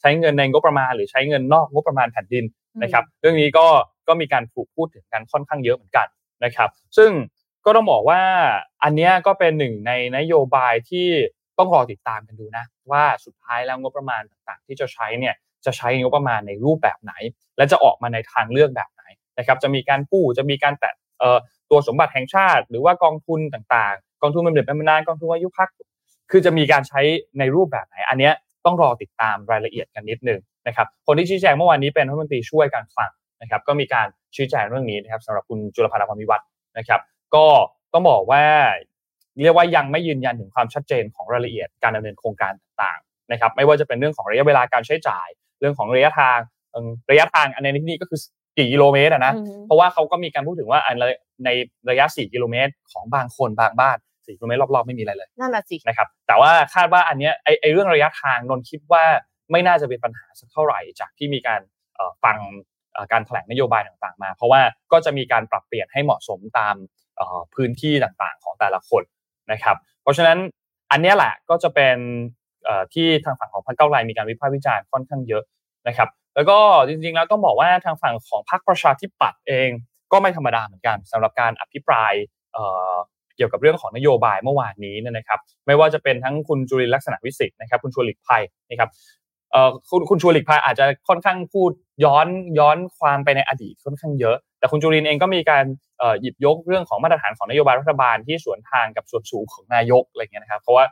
[0.00, 2.44] ใช้เงินในงบประมาณ หรือใช้เงินนอกงบประมาณแผ่นดิน
[2.82, 3.66] นะครับเรื่องนี้ก็
[4.08, 6.06] ก็มีการถูกพูดถึงกันค่อนข้างเยอะเหมือนกัน
[6.44, 7.10] นะครับซึ่ง
[7.64, 8.20] ก็ต้องบอกว่า
[8.82, 11.08] อันนี้ก็เป็นหนึ่งในนโยบายที่
[11.58, 15.34] ต้องรอติดตามกันดูนะ ว่าสุดท้ายแล้วงบประมาณต่างๆ ที่จะใช้เนี่ย
[15.66, 17.12] จะใช้งบประมาณในรูปแบบไหน
[17.56, 19.04] และจะออกมาในทางเลือกแบบไหน
[19.38, 20.94] นะครับจะมีการกู้จะมีการแตะ
[21.70, 25.68] ตัวสมบัติแห่งชาติ หรือว่ากองทุนต่างๆ กองทุนบำเหน็จบำนาญกองทุนอายุพัก
[26.30, 27.00] คือจะมีการใช้
[27.38, 28.30] ในรูปแบบไหน อันนี้
[28.64, 36.46] ต้องรอติดตามรายละเอียดกันนิดนึงนะครับคนที่ชี้แจงเมื่อวานนี้เป็นรัฐมนตรีช่วยการคลังนะครับก็มีการ ชี้แจงเรื่องนี้นะครับสำหรับคุณจุลพันธ์อภรมิวัฒน์
[36.78, 37.00] นะครับ
[37.34, 37.46] ก็
[37.92, 38.44] ต้องบอกว่า
[39.42, 45.28] เรียกว่ายังไม่ยืนยันถึงความชัดเจนของรายละเอียดการดำเนินโครงการต่างๆนะครับ ไม่ว่าจะเป็นเรื่องของระยะเวลาการใช้จ่าย
[45.60, 46.38] เรื่องของระยะทาง
[47.10, 48.20] ระยะทางอันในที่นี้ก็คือ
[48.56, 49.32] กี่กิโลเมตรนะ
[49.64, 50.80] เพราะว่าเขาก็มีการพูดถึงว่า
[51.44, 51.48] ใน
[51.90, 59.04] ระยะ 4 กิโลเมตร ของบางคนบางบ้าน4กิโลเมตรรอบๆไม่มีอะไรเลยนั่นแหละสินะครับ แต่ว่าคาดว่าอันนี้ไอไอเรื่องระยะทางนนคิดว่า
[59.50, 61.60] ไม่น่าจะเป็นปัญหาสักเท่าไหร่จากที่มีการ
[62.24, 62.36] ฟัง
[63.12, 64.60] การแถลงนโยบายต่างๆมา เพราะว่า
[64.92, 66.74] ก็จะมีการปรับเปลี่ยนให้เหมาะสมตาม
[67.54, 69.02] พื้นที่ต่างๆ ของแต่ละคน
[69.52, 70.38] นะครับ เพราะฉะนั้น
[70.90, 71.96] อันนี้แหละก็จะเป็น
[72.94, 75.44] ที่ทางฝั่งของพรรคเก้าไกลมีการวิพากษ์วิจารณ์ค่อนข้างเยอะ
[75.88, 76.58] นะครับ แล้วก็
[76.88, 79.70] จริงๆแล้วต้องบอกว่าทางฝั่งของพรรคประชาธิปัตย์เอง
[80.12, 82.12] ก็ไม่ธรรมดาเหมือนกันสำหรับการอภิปราย
[83.36, 88.90] เกี่ยวกับเรื่องของนโยบายเมื่อวานนี้นะครับ ไม่ว่าจะเป็นทั้งคุณจุลินลักษณะวิสิทธิ์นะครับ คุณชวนหลีกภัยนะครับ
[89.90, 91.70] คุณคุณชวนหลีกภัยอาจจะค่อนข้างพูด
[92.04, 92.26] ย้อน
[92.58, 95.64] ย้อนความไปในอดีตค่อนข้างเยอะ แต่คุณจุลินเองก็มีการ
[96.20, 100.84] หยิบยกเรื่องของมาตรฐานของนโยบายรัฐบาลที่สวนทางกับส่วนสูงของนายกอะไรเงี้ยนะครับ เพราะว่า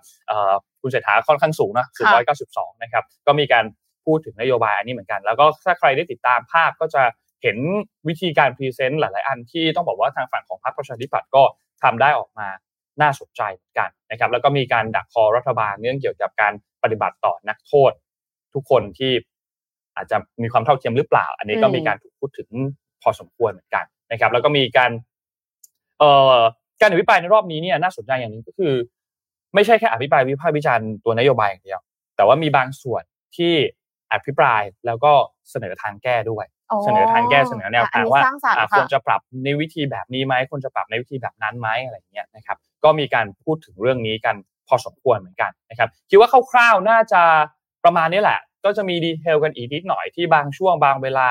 [0.81, 3.65] คุณเศรษฐาค่อนข้างสูงนะสูงร้อยเก้าสิบสองนะครับ ก็มีการ
[4.05, 7.03] พูดถึงนโยบายอันนี้เหมือนกัน แล้วก็ถ้าใครได้ติดตามภาพก็จะ
[7.43, 7.57] เห็น
[8.09, 11.43] วิธีการ present หลาย ๆ อันที่ต้องบอกว่าทางฝั่งของพรรคประชาธิปัตย์ก็
[11.83, 12.49] ทำได้ออกมา
[13.03, 17.93] น่าสนใจเหมือนกันนะครับ แล้วก็มีการดักคอรัฐบาลเรื่องเกี่ยวกับการปฏิบัติต่อนักโทษ
[18.57, 19.13] ทุกคนที่
[19.97, 22.49] อาจจะมีความเท่าเทียมหรือเปล่า อันนี้ก็มีการถูกพูดถึง
[23.03, 24.91] พอสมควรเหมือนกันนะครับ แล้วก็มีการ
[25.99, 26.37] เอ่อ
[26.81, 28.73] การอภิปรายในรอบนี้เนี่ยน่าสนใจอย่างนึงก็คือ
[29.55, 31.81] ไม่ใช่แค่อภิปรายวิพากษ์วิจารณ์ตัวนโยบายอย่างเดียว
[32.17, 33.03] แต่ว่ามีบางส่วน
[33.37, 33.55] ที่
[34.13, 35.13] อภิปรายแล้วก็
[35.51, 36.47] เสนอทางแก้ด้วย
[36.85, 38.23] เสนอทางแก้เสนอแนวทางว่า
[38.77, 44.37] ควรจะปรับในวิธีแบบนี้ไหมควรจะปรับในวิธีแบบนั้นไหมอะไรเงี้ยนะครับ ก็มีการพูดถึงเรื่องนี้กัน
[44.69, 47.23] พอสมควรเหมือนกันนะครับ คิดว่าคร่าวๆน่าจะ
[47.85, 51.29] ประมาณนี้แหละ ก็จะมีดีเทลกันอีกนิดหน่อยที่บางช่วงบางเวลา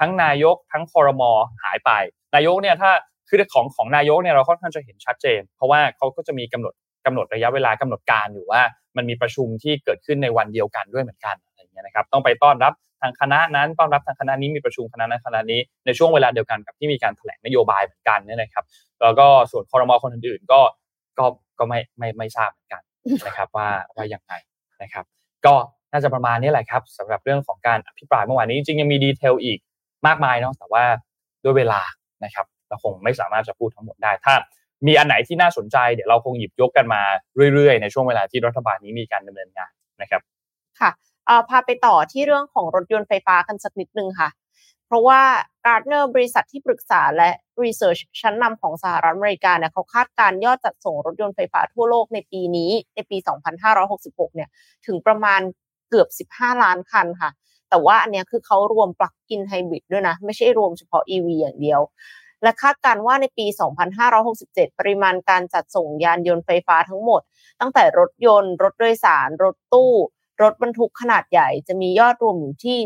[0.00, 1.30] ทั้งนายกทั้งคอรมอ
[1.62, 1.90] หายไป
[2.34, 2.90] นายกเนี่ยถ้า
[3.28, 6.74] คือของของนายกเนี่ยเราค่อนข้างจะเห็นชัดเจน เพราะว่าเขาก็จะมีกำหนด
[7.06, 8.62] กำหนดระยะเวลากำหนดการอยู่ว่า
[8.96, 18.64] มันมีประชุมที่เกิดขึ้นในวันเดียวกันด้วยเหมือนกันอะไรเงี้ยนะครับต้องไปต้อนรับทางคณะนั้นต้อนรับทางคณะนี้มีประชุมคณะนั้นคณะนี้ในช่วงเวลาเดียวกันกับที่มีการแถลงนโยบายเหมือนกันเนี่ยนะครับ
[19.02, 20.60] แล้วก็ส่วนคอรมอคนอื่นๆก็
[21.18, 21.26] ก็
[21.58, 22.82] ก็ไม่ไม่ไม่ทราบเหมือนกัน
[23.26, 24.32] นะครับว่าว่ายังไง
[24.82, 25.04] นะครับ
[25.46, 25.54] ก็
[25.94, 29.58] น่าจะประมาณนี้แหละครับสำหรับเรื่องของการอภิปรายเมื่อวานนี้จริงยังมีดีเทลอีก
[30.06, 30.84] มากมายเนาะแต่ว่า
[31.44, 31.80] ด้วยเวลา
[32.24, 34.34] นะครับเราคงไม่สามารถจะพูดทั้งหมดได้ ถ้า
[34.86, 37.02] มีอันไหนที่น่าสนใจเดี๋ยวเราคงหยิบยกกันมา
[37.54, 40.22] เรื่อยๆ ในช่วงเวลาที่รัฐบาลนี้มีการดำเนินงานนะครับ
[40.80, 40.90] ค่ะ
[41.48, 44.30] พาไปต่อที่เรื่องของรถยนต์ไฟฟ้ากันสักนิดนึงค่ะ
[44.86, 45.20] เพราะว่า
[45.64, 47.30] Gartner บริษัทที่ปรึกษาและ
[47.62, 53.16] Research ชั้นนำของสหรัฐอเมริกาเนี่ยเขาคาดการยอดจัดส่งรถยนต์ไฟฟ้าทั่วโลกในปีนี้ในปี
[53.76, 54.48] 2566 เนี่ย
[54.86, 55.40] ถึงประมาณ
[55.88, 57.30] เกือบ 15 ล้านคันค่ะ
[57.70, 61.80] แต่ว่าอันนี้คือเขารวมปลั๊กอินไฮบริดด้วยนะ ไม่ใช่รวมเฉพาะ EV อย่างเดียว
[62.42, 63.46] และคาดการว่าในปี
[64.12, 67.20] 2567 ปริมาณการจัดส่งยานยนต์ไฟฟ้าทั้งหมด
[67.60, 69.92] ตั้งแต่รถยนต์ รถโดยสาร รถตู้
[70.42, 72.78] รถบรรทุกขนาดใหญ่ จะมียอดรวมอยู่ที่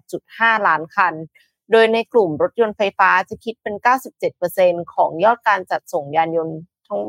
[0.00, 1.14] 18.5 ล้านคัน
[1.70, 3.74] โดยในกลุ่มรถยนต์ไฟฟ้าจะคิดเป็น
[4.34, 7.00] 97%ของยอดการจัดส่งยานยนต์ทั้ง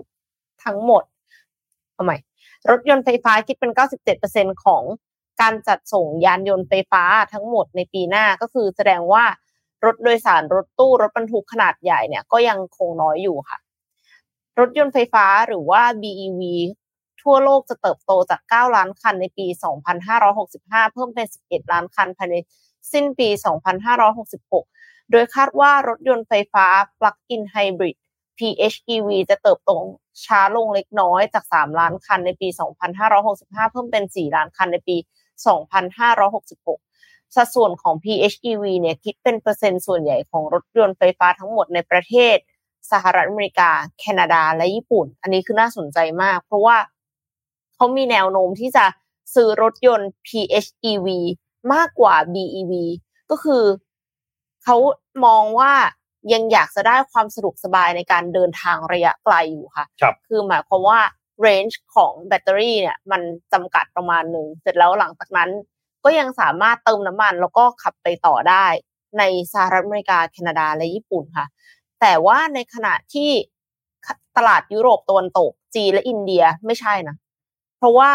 [0.63, 1.03] ทั้งหมด
[1.93, 2.17] เอาใหม่
[2.69, 3.71] รถยนต์ไฟฟ้าคิดเป็น
[4.17, 4.83] 97%ของ
[5.43, 7.03] การจัดส่งยานยนต์ไฟฟ้า
[7.33, 9.23] ทั้งหมดในปีหน้าก็คือแสดงว่า
[9.85, 13.57] รถโดยสารรถตู้รถบรรทุกขนาดใหญ่เนี่ยก็ยังคงน้อยอยู่ค่ะ
[14.59, 16.41] รถยนต์ไฟฟ้าหรือว่า BEV
[17.21, 19.47] ทั่วโลกจะเติบโตจาก 9 ล้านคันในปี
[20.19, 22.35] 2565 เพิ่มเป็น 11 ล้านคันภายใน
[22.93, 23.29] สิ้นปี
[24.19, 26.65] 2566 โดยคาดว่ารถยนต์ไฟฟ้า
[26.97, 27.95] Plug-in Hybrid
[28.37, 29.71] PHEV จะเติบโต
[30.25, 32.47] ช้าลงเล็กน้อยจาก 3 ล้านคันในปี
[33.09, 35.22] 2565 เพิ่มเป็น 4 ล้านคันในปี 2566
[37.35, 42.37] สัดส่วนของ PHEV เนี่ยคิดเป็นเปอร์เซ็นต์ส่วนใหญ่ของรถยนต์ไฟฟ้าทั้งหมดในประเทศ
[42.91, 46.77] สหรัฐอเมริกา แคนาดา และญี่ปุ่น อันนี้คือน่าสนใจมาก เพราะว่า
[47.75, 48.85] เขามีแนวโน้มที่จะ
[49.33, 51.07] ซื้อรถยนต์ PHEV
[51.73, 52.73] มากกว่า BEV
[53.29, 53.63] ก็คือ
[54.63, 54.77] เขา
[55.25, 55.73] มองว่า
[56.33, 60.99] ยังอยากจะได้ความสะดวกสบายในการเดินทางระยะไกลอยู่ค่ะครับคือหมายความว่า
[61.45, 63.21] range ของแบตเตอรี่เนี่ยมัน
[63.53, 65.49] จำกัดประมาณหนึ่งเสร็จแล้วหลังจากนั้น
[66.03, 68.65] ก็ยังสามารถเติมน้ำมันแล้วก็ขับไปต่อได้
[69.17, 71.45] ในสหรัฐอเมริกาแคนาดาและญี่ปุ่นค่ะ
[72.01, 73.31] แต่ว่าในขณะที่
[74.37, 77.15] ตลาดยุโรปตะวันตกจีนและอินเดียไม่ใช่นะ
[77.77, 78.11] เพราะว่า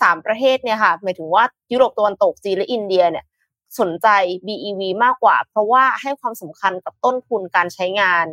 [0.00, 3.24] สามประเทศเนี่ยค่ะหมายถึงว่ายุโรปตะวันตกจีนและอินเดียเนี่ย
[3.80, 4.08] สนใจ
[4.46, 8.26] BEV มากกว่า เพราะว่าให้ความสำคัญกับต้นทุนการใช้งาน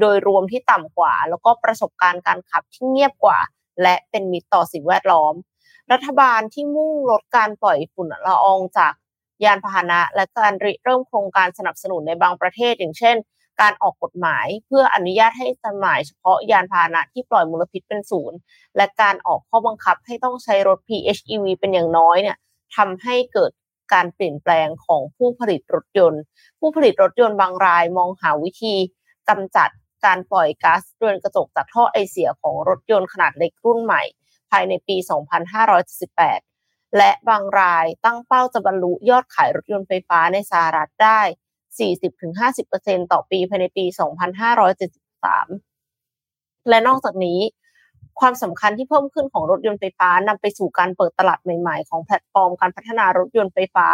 [0.00, 3.38] โดยรวมที่ต่ำกว่า แล้วก็ประสบการณ์การขับที่เงียบกว่า
[3.82, 5.34] และเป็นมิตรต่อสิ่งแวดล้อม
[5.92, 8.92] รัฐบาลที่มุ่งลดการปล่อยฝุ่นละอองจาก
[9.44, 13.16] ยานพาหนะ และการริเริ่มโครงการสนับสนุนในบางประเทศ อย่างเช่น
[13.60, 18.38] การออกกฎหมายเพื่ออนุญาตให้จำหน่ายเฉพาะยานพาหนะที่ปล่อยมลพิษเป็นศูนย์
[18.76, 22.36] และการออกข้อบังคับให้ต้องใช้รถ PHEV เป็นอย่างน้อยเนี่ย
[22.76, 23.50] ทำให้เกิด
[23.92, 26.22] การเปลี่ยนแปลงของผู้ผลิตรถยนต์
[26.58, 28.74] ผู้ผลิตรถยนต์บางรายมองหาวิธี
[29.28, 29.70] กำจัด
[30.06, 34.02] การปล่อยก๊าซเรือนกระจกจากท่อไอเสียของรถยนต์ขนาดเล็กรุ่นใหม่
[34.50, 34.96] ภายในปี
[35.76, 41.20] 2578 และบางรายตั้งเป้าจะบรรลุยอดขายรถยนต์ไฟฟ้าในสหรัฐได้
[42.16, 43.84] 40-50%ต่อปีภายในปี
[45.66, 47.40] 2573 และนอกจากนี้
[48.20, 53.86] ความสำคัญที่เพิ่มขึ้นของรถยนต์ไฟฟ้านำไปสู่การเปิดตลาดใหม่ ๆ ของแพลตฟอร์มการพัฒนารถยนต์ไฟฟ้า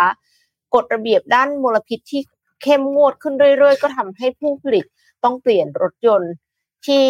[0.75, 2.23] กฎระเบียบด้านมลพิษที่
[2.65, 4.85] เข้มงวดขึ้นเรื่อยๆ ก็ทำให้ผู้ผลิต
[5.25, 6.33] ต้องเปลี่ยนรถยนต์
[6.87, 7.05] ที่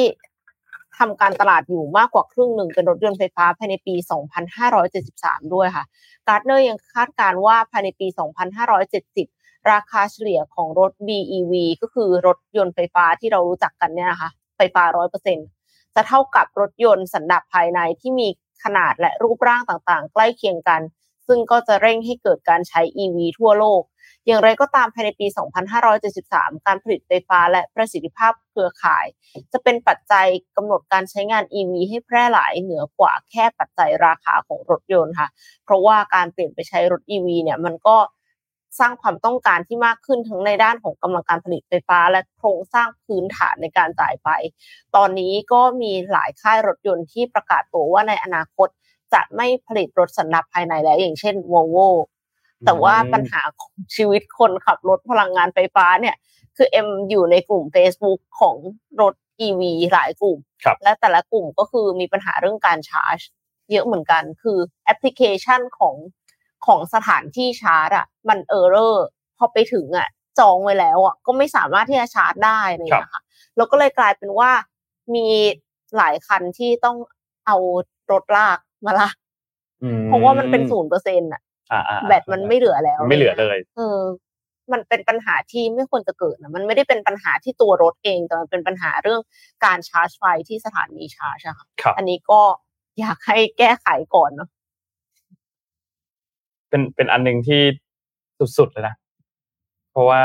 [0.99, 3.95] ทำการตลาดอยู่มากกว่าครึ่งหนึ่งเป็นรถยนต์ไฟฟ้าภายในปี
[4.75, 5.85] 2573 ด้วยค่ะ
[6.27, 8.07] Gartner ยังคาดการว่าภายในปี
[8.89, 14.83] 2570 ราคาเฉลี่ยของรถ BEV ก็คือรถยนต์ไฟฟ้าที่เรารู้จักกันเนี่ยนะคะ ไฟฟ้า
[15.41, 18.29] 100%จะเท่ากับรถยนต์สันดาปภายในที่มี
[18.65, 20.81] ขนาดและรูปร่างต่างๆ ใกล้เคียงกัน
[21.27, 23.83] ซึ่งก็จะเร่งให้เกิดการใช้ EV ทั่วโลก
[24.27, 25.27] อย่างไรก็ตามภายในปี
[25.97, 29.07] 2573 การผลิตไฟฟ้าและประสิทธิภาพเครือข่าย
[29.53, 35.29] จะเป็นปัจจัยกำหนดการใช้งาน EV ให้แพร่หลายเหนือกว่าแค่ปัจจัยราคาของรถยนต์ค่ะ
[35.65, 37.97] เพราะว่าการเปลี่ยนไปใช้รถ EV เนี่ยมันก็
[38.81, 44.27] สร้างความต้องการที่มากขึ้นทั้งในด้านของกำลังการผลิตไฟฟ้า และโครงสร้างพื้นฐานในการจ่ายไฟ
[44.97, 48.69] ตอนนี้ก็มีหลายค่ายรถยนต์ที่ประกาศตัวว่าในอนาคต
[49.13, 51.89] จะไม่ผลิตรถสันดาปภายในแล้วอย่างเช่น Volvo
[52.65, 56.17] แต่ว่าปัญหาของชีวิตคนขับรถพลังงานไฟฟ้าเนี่ย
[56.57, 58.57] คือเอ็มอยู่ในกลุ่ม Facebook ของ
[59.01, 59.15] รถ
[59.47, 60.39] EV หลายกลุ่ม
[60.83, 63.19] และแต่ละกลุ่มก็คือมีปัญหาเรื่องการชาร์จ
[63.71, 65.95] เยอะเหมือนกัน คือแอปพลิเคชันของ
[66.67, 69.07] ของสถานที่ชาร์จอะมัน error
[69.39, 73.23] พอไปถึงอะจองไว้แล้วอะก็ไม่สามารถที่จะชาร์จได้เลยนะคะ
[73.57, 74.51] แล้วก็เลยกลายเป็นว่า
[75.15, 75.27] มี
[75.97, 76.97] หลายคันที่ต้อง
[77.47, 77.57] เอา
[78.13, 79.11] รถลากมาละ
[80.07, 81.43] เพราะว่ามันเป็นศูนย์เปอร์เซ็นต์อะ
[82.09, 84.01] แบตมันไม่เหลือแล้วไม่เหลือเลย เออ
[84.73, 89.21] มันเป็นปัญหาที่ไม่ควรจะเกิดนะมันไม่ได้เป็นปัญหาที่ตัวรถเอง แต่มันเป็นปัญหาเรื่อง
[89.65, 91.67] การชาร์จไฟที่สถานีชาร์จอะค่ะ
[91.99, 92.41] อันนี้ก็
[93.01, 94.49] อยากให้แก้ไขก่อนเนาะ
[96.69, 97.63] เป็นเป็นอันหนึ่งที่
[98.59, 98.95] สุดๆเลยนะ
[99.93, 100.21] เพราะว่า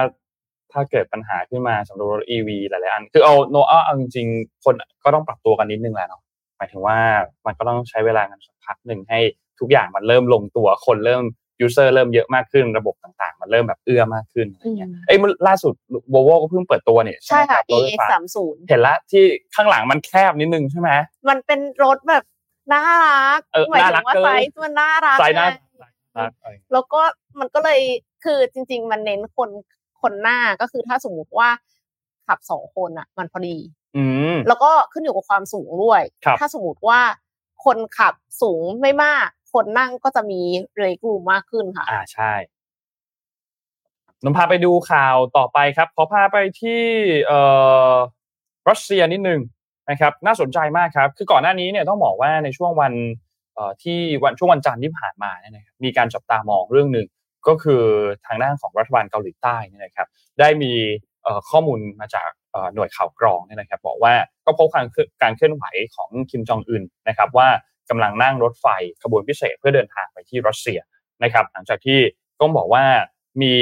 [0.74, 6.22] ถ้าเกิดปัญหาขึ้นมาสำหรับรถ EV หลายๆอัน คือเอาโนเอาจริงๆคนก็ต้องปรับตัวกันนิดนึงแหละเนาะ
[6.58, 6.98] หมายถึงว่า
[7.46, 9.20] มันก็ต้องใช้เวลากันสักพักหนึ่งให้
[9.60, 11.24] ทุกอย่างมันเริ่มลงตัวคนเริ่ม
[11.62, 15.18] user เริ่มเยอะมากขึ้นระบบต่างๆ มันเริ่มแบบเอื้อมากขึ้นอะไรเงี้ยเอ้ย
[15.48, 15.74] ล่าสุด
[16.10, 19.24] โวโวก็เพิ่งเปิดตัวเนี่ยใช่ค่ะ EX สามศูนย์เห็นละที่
[19.56, 20.90] ข้างหลังมันแคบนิดนึงใช่ไหม
[21.30, 22.24] มันเป็นรถแบบ
[22.74, 23.40] น่ารัก
[23.72, 26.32] หมายถึงว่าไซส์มันน่ารักไซส์น่ารัก
[26.74, 27.02] แล้วก็
[27.40, 27.80] มันก็เลย
[28.24, 29.50] คือจริง ๆ มันเน้นคน
[30.02, 31.50] คนหน้าก็คือถ้าสมมุติว่า
[32.28, 33.58] ขับสองคนอะ มันพอดี
[33.98, 34.04] อื
[34.48, 36.02] แล้วก็ขึ้นอยู่กับความสูงด้วย
[36.40, 37.02] ถ้าสมมติว่า
[37.66, 40.42] คนขับสูงไม่มาก คนนั่งก็จะมี
[40.78, 42.34] เรกูมากขึ้นค่ะ อ่าใช่
[44.24, 46.84] นมพาไปดูข่าวต่อไปครับ ขอพาไปที่
[47.28, 47.40] เอ่
[47.92, 47.94] อ
[48.70, 49.42] รัสเซียนิดนึง
[49.90, 52.94] นะครับ น่าสนใจมากครับ คือก่อนหน้านี้เนี่ยต้องบอกว่าในช่วงวัน
[53.54, 57.08] เอ่อที่วันช่วงวันจันทร์ที่ผ่านมาเนี่ยนะครับมีการจับตามองเรื่องหนึ่ง
[57.48, 57.84] ก็คือ
[58.26, 60.08] ทางด้านของรัฐบาลเกาหลีใต้นี่นะครับ
[60.40, 60.74] ได้มี
[61.50, 62.30] ข้อมูลมาจาก
[62.76, 64.14] หน่วยข่าวกรองเนี่ยนะครับ บอกว่า
[64.46, 64.86] ก็พบการ
[65.22, 65.64] การเคลื่อนไหว
[65.96, 67.50] ของคิมจองอึนนะครับ ว่า
[67.90, 68.68] กำลังนั่งรถไฟ
[69.04, 70.80] ขบวนพิเศษเพื่อเดินทางไปที่รัสเซีย
[71.24, 72.00] นะครับ หลังจากที่
[72.40, 72.86] ต้องบอกว่า
[73.42, 73.56] มี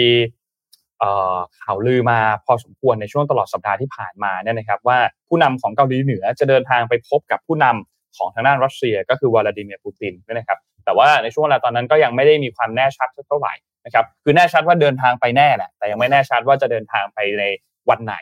[1.64, 13.54] ข่าวลือมาพอสมควรในช่วงตลอดสัปดาห์ที่ผ่านมาเนี่ยนะครับ ว่าผู้นำของเกาหลีเหนือจะเดินทางไปพบกับผู้นำของทางด้านรัสเซีย ก็คือวลาดิเมียร์ปูตินนะครับ แต่ว่าในช่วงเวลาตอนนั้นก็ยังไม่ได้มีความแน่ชัดเท่าไหร่
[13.86, 17.44] นะครับคือแน่ชัดว่าเดินทางไปแน่แหละแต่ยังไม่แน่ชัดว่าจะเดินทางไปใน
[17.90, 18.16] วันไหน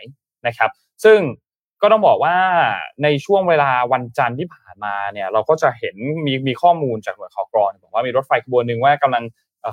[0.47, 0.69] นะครับ
[1.03, 1.19] ซึ่ง
[1.81, 2.37] ก็ต้องบอกว่า
[3.03, 9.23] ในช่วงเวลาวันจันทร์ที่ผ่านมาเนี่ยเราก็จะเห็นมีมีข้อมูลจากหน่วยข่าวกรองบอกว่ามีรถไฟขบวนหนึ่งว่ากำลัง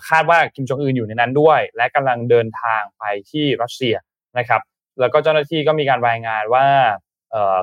[0.09, 3.95] คาดว่าคิมจองอึนอยู่ในนั้นด้วย และกำลังเดินทางไปที่รัสเซีย
[4.39, 4.61] นะครับ
[5.01, 6.67] แล้วก็เจ้าหน้าที่ก็มีการรายงานว่า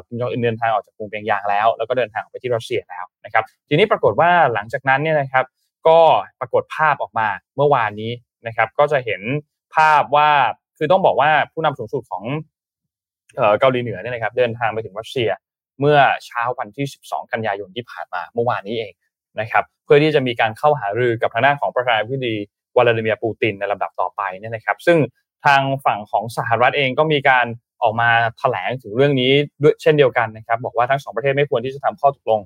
[0.06, 5.46] คิมจองอึนเดินทางออกจากกรุงเปียงยางแล้ว แล้วก็เดินทางไปที่รัสเซียแล้วนะครับ ทีนี้ปรากฏว่าหลังจากนั้นเนี่ยนะครับ
[5.88, 6.00] ก็
[6.40, 8.12] ปรากฏภาพออกมาเมื่อวานนี้
[8.48, 9.22] นะครับ ก็จะเห็น
[9.76, 10.30] ภาพว่า
[10.78, 12.24] คือต้องบอกว่าผู้นำสูงสุดของ
[13.60, 15.30] เกาหลีเหนือเนี่ยนะครับเดินทางไปถึงรัสเซีย
[15.80, 18.94] เมื่อเช้าวันที่ 12 กันยายนที่ผ่านมาเมื่อวานนี้เอง
[19.40, 22.36] นะครับเพื่อที่จะมีการเข้าหารือกับทางด้านของประธานาธิบดี
[22.78, 24.98] วลาดิเมียร์ปูตินในลำดับต่อไปเนี่ยนะครับ ซึ่ง
[25.46, 27.46] ทางฝั่งของสหรัฐเองก็มีการ
[27.84, 29.32] ออกมาแถลงถึงเรื่องนี้
[29.64, 32.42] ด้วยเช่นเดียวกันนะครับ บอกว่าทั้งสองประเทศไม่ควรที่จะทำข้อตกลง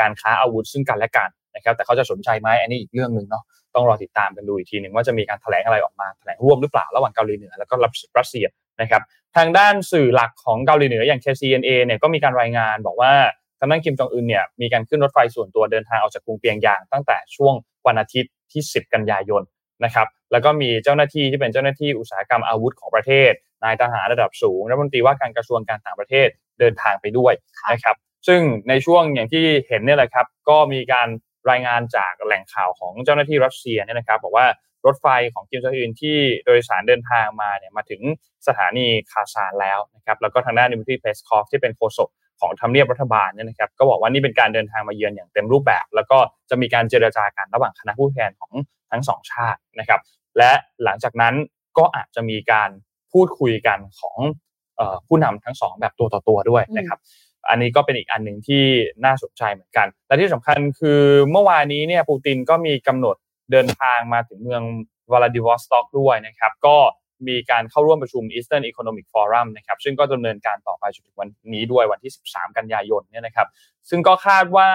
[0.00, 7.74] การค้าอาวุธซึ่งกันและกันนะครับ แต่เขาจะสนใจไหมอันนี้อีกเรื่องหนึ่งเนาะต้องรอติดตามกันดูอีกทีหนึ่งว่าจะมีการแถลงอะไรออกมาแถลงร่วมหรือเปล่าระหว่างเกาหลีเหนือแล้วก็
[8.18, 8.46] รัสเซีย
[8.80, 9.02] นะครับ
[9.36, 13.12] ทางด้านสื่อหลักของเกาหลีเหนืออย่าง KCNA เนี่ยก็มีการรายงานบอกว่า
[13.58, 17.54] ทางด้านคิมจองอึนเนี่ยมีการขึ้นรถไฟส่วนตัวเดินทางออกจากกรุงเปียงยาง ตั้งแต่ช่วง
[17.86, 19.42] วันอาทิตย์ที่ 10 กันยายน
[19.84, 23.32] นะครับแล้วก็มีเจ้าหน้าที่ที่เป็นเจ้าหน้าที่อุตสาหกรรมอาวุธของประเทศ
[23.64, 26.28] นายทหารระดับสูงรัฐมนตรีว่าการกระทรวงการต่างประเทศ
[26.60, 27.32] เดินทางไปด้วย
[27.72, 27.96] นะครับ
[28.28, 31.08] ซึ่งในช่วงอย่างที่เห็นเนี่ยแหละครับก็มีการ
[31.50, 34.46] รายงานจากแหล่งข่าวของเจ้าหน้าที่รัสเซียเนี่ยนะครับบอกว่า
[34.86, 38.00] รถไฟของคิมจองอึนที่โดยสารเดินทางมาเนี่ยมาถึง
[38.46, 42.08] สถานีคาซานแล้วนะครับแล้วก็ทางด้านดิมิทรีเพสคอฟที่เป็นโฆษก
[42.40, 46.18] ของทำเนียบรัฐบาลเนี่ยนะครับก็บอกว่านี่เป็นการเดินทางมาเยือนอย่างเต็มรูปแบบ แล้วก็
[46.50, 48.52] จะมีการเจรจากันระหว่างคณะผู้แทนของ
[48.90, 50.00] ทั้งสองชาตินะครับ
[50.38, 50.50] และ
[50.84, 51.34] หลังจากนั้น
[51.78, 52.70] ก็อาจจะมีการ
[53.12, 54.16] พูดคุยกันของ
[55.06, 56.98] ผู้นำทั้งสองแบบตัวต่อตัวด้วยนะครับ
[57.48, 58.64] อันนี้ก็เป็นอีกอันหนึ่งที่
[59.04, 63.16] น่าสนใจเหมือนกัน และที่สำคัญคือเมื่อวานนี้เนี่ยปูตินก็มีกำหนด
[63.52, 64.62] เดินทางมาถึงเมือง
[65.12, 66.76] วลาดิวอสต็อกด้วยนะครับ ก็
[67.28, 73.48] มีการเข้าร่วมประชุม Eastern Economic Forum นะครับ ซึ่งก็ดำเนินการต่อไปจนถึงวันนี้ด้วยวันที่ 13 กันยายนเนี่ยนะครับ
[73.90, 74.68] ซึ่งก็คาดว่า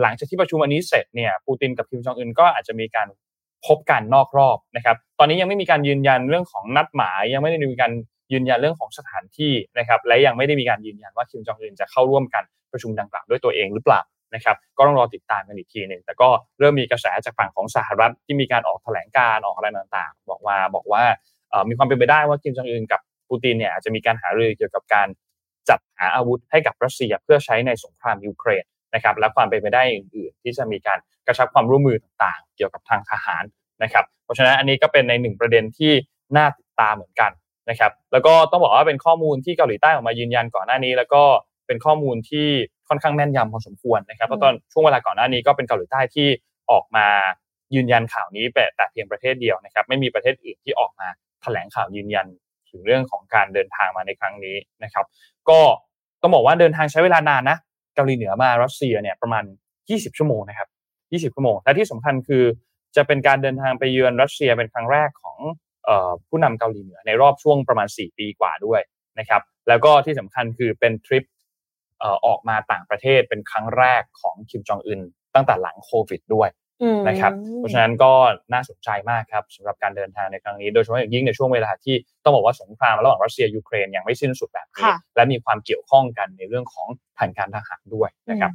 [0.00, 3.08] หลังจากที่ประชุมอันนี้เสร็จเนี่ยปูตินกับคิมจองอึนก็อาจจะมีการ
[3.66, 7.92] พบกันนอกรอบนะครับ ตอนนี้ยังไม่มีการยืนยันเรื่องของนัดหมาย ยังไม่ได้มีการ
[8.32, 14.00] ยืนยันเรื่องของสถานที่นะครับ และยังไม่ได้มีการยืนยันว่าคิมจองอึนจะเข้าร่วมกันประชุมดังกล่าวด้วยตัวเองหรือเปล่า
[14.34, 21.02] นะครับก็ต้องรอติดตามกันอีกทีหนึ่งแต่ก็เริ่มมีกระแสจากฝั่งของสหรัฐที่มีการออกแถลงการออกอะไรต่างๆ บอกว่าบอกว่า
[21.68, 25.08] มีความเป็นไปได้ว่าคิมจองอึนกับปูตินเนี่ยอาจจะมีการหารือเกี่ยวกับการ
[25.68, 33.44] จัดหาอาวุธให้กับรัสเซียเพื่อใช้ในสงครามยูเครนนะครับและความเป็นไปได้อื่นๆ ที่จะมีการกระชับความร่วมมือต่างๆ เกี่ยวกับทางทหาร
[33.82, 35.92] นะครับเพราะฉะนั้นอันนี้ก็เป็นในหนึ่งประเด็นที่
[36.36, 37.30] น่าติดตามเหมือนกัน
[37.70, 41.22] นะครับแล้วก็ต้องบอกว่าเป็นข้อมูลที่เกาหลีใต้ออกมายืนยันก่อนหน้านี้ แล้วก็
[41.66, 42.48] เป็นข้อมูลที่
[42.88, 46.28] ค่อนข้างแม่นยำพอสมควรนะครับเพราะตอนช่วงเวลาก่อนหน้านี้ก็เป็นเกาหลีใต้ที่
[46.70, 47.06] ออกมา
[47.74, 51.08] ยืนยันข่าวนี้แต่แต่เพียงประเทศเดียวนะครับ ไม่มีประเทศอื่นที่ออกมา
[51.42, 52.26] แถลงข่าวยืนยัน
[52.70, 55.06] ถึงเรื่องของการเดินทางมาในครั้งนี้นะครับ
[55.48, 55.60] ก็
[56.22, 57.56] ต้องบอกว่าเดินทางใช้เวลานานนะ
[57.94, 59.44] เกาหลีเหนือมารัสเซียเนี่ยประมาณ
[59.80, 60.68] 20 ชั่วโมงนะครับ
[61.30, 62.44] 20 ชั่วโมง และที่สำคัญคือ
[62.96, 65.38] จะเป็นการเดินทางไปเยือนรัสเซียเป็นครั้งแรกของ
[66.28, 68.80] ผู้นำเกาหลีเหนือในรอบช่วงประมาณ 4 ปีกว่าด้วย
[69.18, 71.24] นะครับ แล้วก็ที่สำคัญคือเป็นทริป
[72.26, 75.00] ออกมาต่างประเทศเป็นครั้งแรกของคิมจองอึน
[75.34, 76.50] ตั้งแต่หลังโควิดด้วย
[77.08, 78.12] นะครับเพราะฉะนั้นก็
[78.52, 86.88] น่าสนใจมากครับสำหรับการเดินทางในครั้งนี้ โดยเฉพาะอย่างยิ่งในช่วงเวลาที่ต้องบอกว่าสงครามระหว่างรัสเซียยูเครนยังไม่สิ้นสุดแบบนี้และมีความเกี่ยวข้องกันในเรื่องของ
[87.18, 88.52] ทางการทหารด้วยนะครับ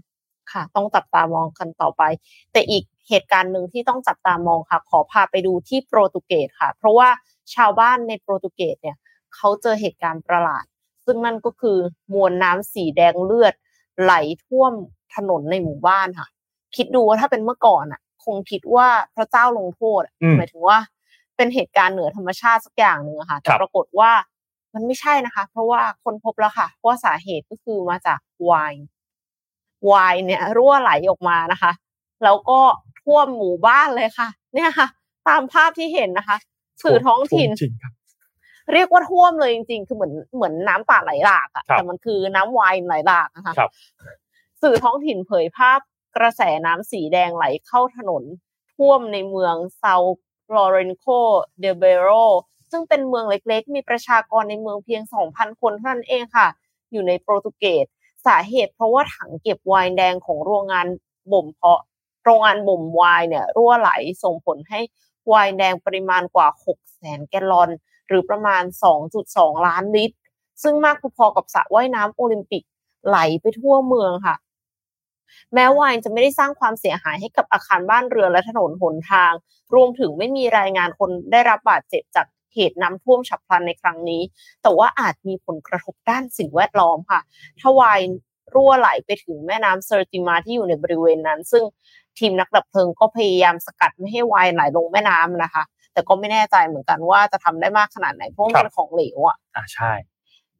[0.51, 2.03] ค่ะ ต้องจับตามองกันต่อไป
[2.51, 7.09] แต่อีกเหตุการณ์หนึ่งที่ต้องจับตามองค่ะ ขอพาไปดูที่โปรตุเกสค่ะ เพราะว่า
[7.55, 8.97] ชาวบ้านในโปรตุเกสเนี่ย
[9.35, 10.65] เขาเจอเหตุการณ์ประหลาด
[11.09, 11.77] ซึ่งนั่นก็คือ
[12.13, 13.53] มวลน้ำสีแดงเลือด
[14.01, 14.13] ไหล
[14.45, 14.73] ท่วม
[15.15, 16.27] ถนนในหมู่บ้านค่ะ
[16.75, 20.01] คิดดูว่าถ้าเป็นเมื่อก่อนอะ คงคิดว่าพระเจ้าลงโทษ
[20.37, 20.77] หมายถึงว่า
[21.35, 24.11] เป็นเหตุการณ์เหนือธรรมชาติสักอย่างหนึ่งค่ะแต่ปรากฏว่า
[24.73, 28.85] มันไม่ใช่นะคะ เพราะว่าคนพบแล้วค่ะว่าสาเหตุก็คือมาจากไวน์
[29.85, 31.71] ไวน์เนี่ยรั่วไหลออกมานะคะ
[32.23, 32.59] แล้วก็
[33.01, 34.87] ท่วมหมู่บ้านเลยค่ะ เนี่ยค่ะ
[35.27, 36.37] ตามภาพที่เห็นนะคะ
[36.83, 37.49] สื่อท้องถิ่น
[38.73, 43.53] เรียกว่าท่วมเลยจริงๆ คือเหมือนเหมือนน้ำป่าไหลหลากอะแต่มันคือน้ำไวน์ไหลหลากนะคะ
[44.61, 45.79] สื่อท้องถิ่นเผยภาพ
[46.17, 48.23] กระแสน้ำสีแดงไหลเข้าถนน
[48.75, 49.95] ท่วมในเมืองเซา
[50.55, 51.05] ลอเรนโค
[51.59, 52.09] เดเบโร
[52.71, 55.01] ซึ่งเป็นเมืองเล็กๆ มีประชากรในเมืองเพียง
[55.31, 56.47] 2,000 คนเท่านั้นเองค่ะ
[56.91, 57.85] อยู่ในโปรตุเกส
[58.25, 60.87] สาเหตุเพราะว่าถังเก็บไวน์แดงของโรงงาน
[61.31, 61.81] บ่มเพาะ
[62.23, 63.91] โรงงานบ่มไวน์เนี่ยรั่วไหล
[64.23, 64.79] ส่งผลให้
[65.27, 67.69] ไวน์แดงปริมาณกว่า6แสนแกลลอน
[68.09, 68.63] หรือประมาณ
[69.15, 70.17] 2.2 ล้านลิตร
[70.63, 72.63] ซึ่งมากพอๆกับสระว่ายน้ำโอลิมปิก
[73.07, 74.35] ไหลไปทั่วเมืองค่ะ
[75.53, 79.33] แม้วน์จะไม่ได้สร้างความเสียหายให้กับอาคารบ้านเรือนและถนนหนทาง
[79.75, 84.21] รวมถึงไม่มีรายงานคนได้รับบาดเจ็บจากเหตุน้ำท่วมฉับพลันในครั้งนี้
[84.61, 87.19] แต่ว่าอาจมีผลกระทบด้านสิ่งแวดล้อมค่ะ
[87.59, 88.01] ถ้าวาย
[88.53, 91.63] รั่วไหลไปถึงแม่น้ำเซอร์ติมาที่อยู่ในบริเวณนั้น ซึ่ง
[92.17, 99.91] ทีมนักดับเพลิงก็พยายามสกัดไม่ให้วายไหลลงแม่น้ำนะคะ แต่ก็ไม่แน่ใจเหมือนกันว่าจะทำได้มากขนาดไหนเพราะมันเป็นของเหลวอะอ่าใช่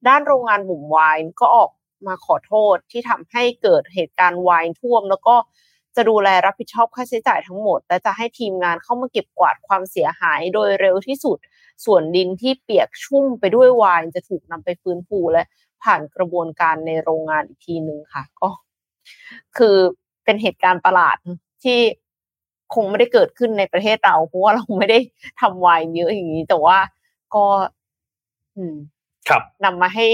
[0.07, 1.71] ด้านโรงงานบุ่มวายก็ออก
[2.07, 5.35] มาขอโทษที่ทำให้เกิดเหตุการณ์วายท่วม แล้วก็
[5.95, 11.37] จะดูแลรับผิดชอบค่าใช้จ่ายทั้งหมด และจะให้ทีมงานเข้ามาเก็บกวาดความเสียหายโดยเร็วที่สุด
[11.85, 15.43] ส่วนดินที่เปียกชุ่มไปด้วยวายจะถูกนำไปฟื้นฟูและ
[15.83, 18.49] ผ่านกระบวนการในโรงงานอีกทีหนึ่งค่ะ ก็
[19.57, 19.77] คือ
[20.23, 21.17] เป็นเหตุการณ์ประหลาด
[21.63, 21.79] ที่
[22.75, 24.99] คงไม่ได้เกิดขึ้นในประเทศเราเพราะว่าเราไม่ได้
[25.41, 26.77] ทำวายเยอะอย่างนี้ แต่ว่า
[27.35, 27.45] ก็
[28.57, 28.75] อืม
[29.29, 30.05] ครับนำมาให้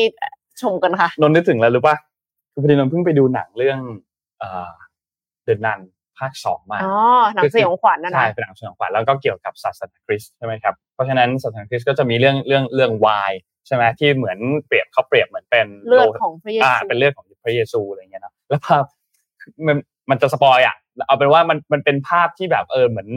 [0.61, 1.95] ชมกันค่ะ นนนึกถึงแล้วหรือปะ
[2.51, 3.79] คือพอดีนนเพิ่งไปดูหนังเรื่อง
[4.39, 5.79] เเดินนัน
[6.19, 6.95] ภาคสองมาอ๋อ
[7.35, 13.31] หนังสยองขวัญนั่นใช่เป็นหนังสยองขวัญแล้วก็เกี่ยวกับศาสนาคริสต์ใช่ไหมครับเพราะฉะนั้นศาสนาคริสต์ก็จะมีเรื่องเรื่องเรื่องวาย
[13.67, 18.83] ใช่ไหมที่เหมือนเปรียบเขาเปรียบเหมือนเป็นเลือดของพระเยซูเป็นเลือดของพระเยซูอะไรเงี้ยนะแล้วภาพ
[19.67, 19.77] มัน
[20.09, 20.75] มันจะสปอยอะ
[21.07, 23.09] เอาเป็นว่ามันมันเป็นภาพที่แบบเออเหมือน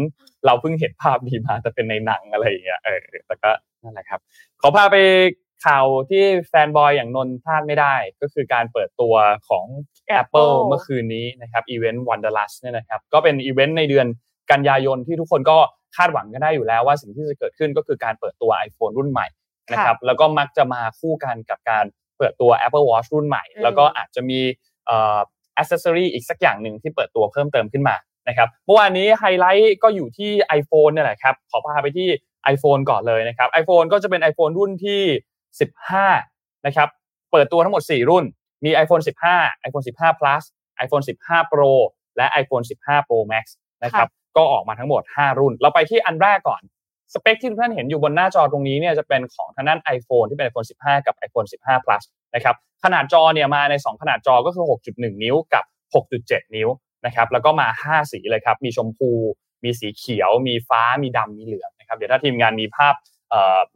[0.46, 3.50] เราเพิ่งเห็นภาพดีมาแต่เป็นในหนังอะไรอย่างเงี้ยเออแต่ก็
[3.82, 4.20] นั่นแหละครับ
[4.60, 4.96] ขอพาไป
[5.66, 9.14] ข่าวที่แฟนบอยอย่างนนพลาดไม่ได้ ก็คือการเปิดตัว
[9.48, 9.66] ของ
[10.20, 14.06] Apple เมื่อคืนนี้นะครับอีเวนต์ Wanderlust เนี่ยนะครับก็เป็นอีเวนต์ในเดือน
[14.52, 15.58] กันยายนที่ทุกคนก็
[15.96, 19.26] คาดหวังกันได้อยู่แล้วว่าสิ่งที่จะเกิดขึ้นก็คือการเปิดตัว iPhone รุ่นใหม่
[19.72, 21.84] นะครับแล้วก็มักจะมาคู่กันกับการ
[22.18, 24.40] เปิดตัว Apple Watch รุ่นใหม่ แล้วก็อาจจะมี
[24.86, 27.96] เอ่ออ c c e s s o r y อีกสักอย่างหนึ่งที่เปิดตัวเพิ่มเติมขึ้นมา
[28.28, 32.08] นะครับเมื่อวานนี้ไฮไลท์ก็อยู่ที่ iPhone เนี่ยแหละครับขอพาไปที่
[32.54, 35.02] iPhone ก่อนเลยนะครับ iPhone ก็จะเป็น iPhone รุ่นที่
[35.84, 36.88] 15 นะครับ
[37.32, 38.24] เปิดตัวทั้งหมด 4 รุ่น
[38.64, 39.02] มี iPhone
[39.34, 40.42] 15 iPhone 15 plus
[40.84, 41.72] iPhone 15 Pro
[42.16, 43.44] และ iPhone 15 Pro Max
[43.84, 46.62] นะครับก็ออกมาทั้งหมด 5 รุ่น เราไปที่อันแรกก่อน
[47.14, 52.02] สเปคที่ทุกท่านเห็นอยู่บนหน้าจอตรงนี้เนี่ยจะเป็นของทางด้าน iPhone ที่เป็น iPhone 15 กับ iPhone 15 plus
[52.34, 55.64] นะครับขนาดจอเนี่ยมาใน 2 ขนาดจอก็คือ 6.1 นิ้วกับ
[56.04, 56.68] 6.7 นิ้ว
[57.06, 59.10] นะครับแล้วก็มา 5 สีเลยครับ มีชมพู
[59.64, 62.94] มีสีเขียว มีฟ้ามีดำมีเหลืองนะครับเดี๋ยวถ้าทีมงานมีภาพ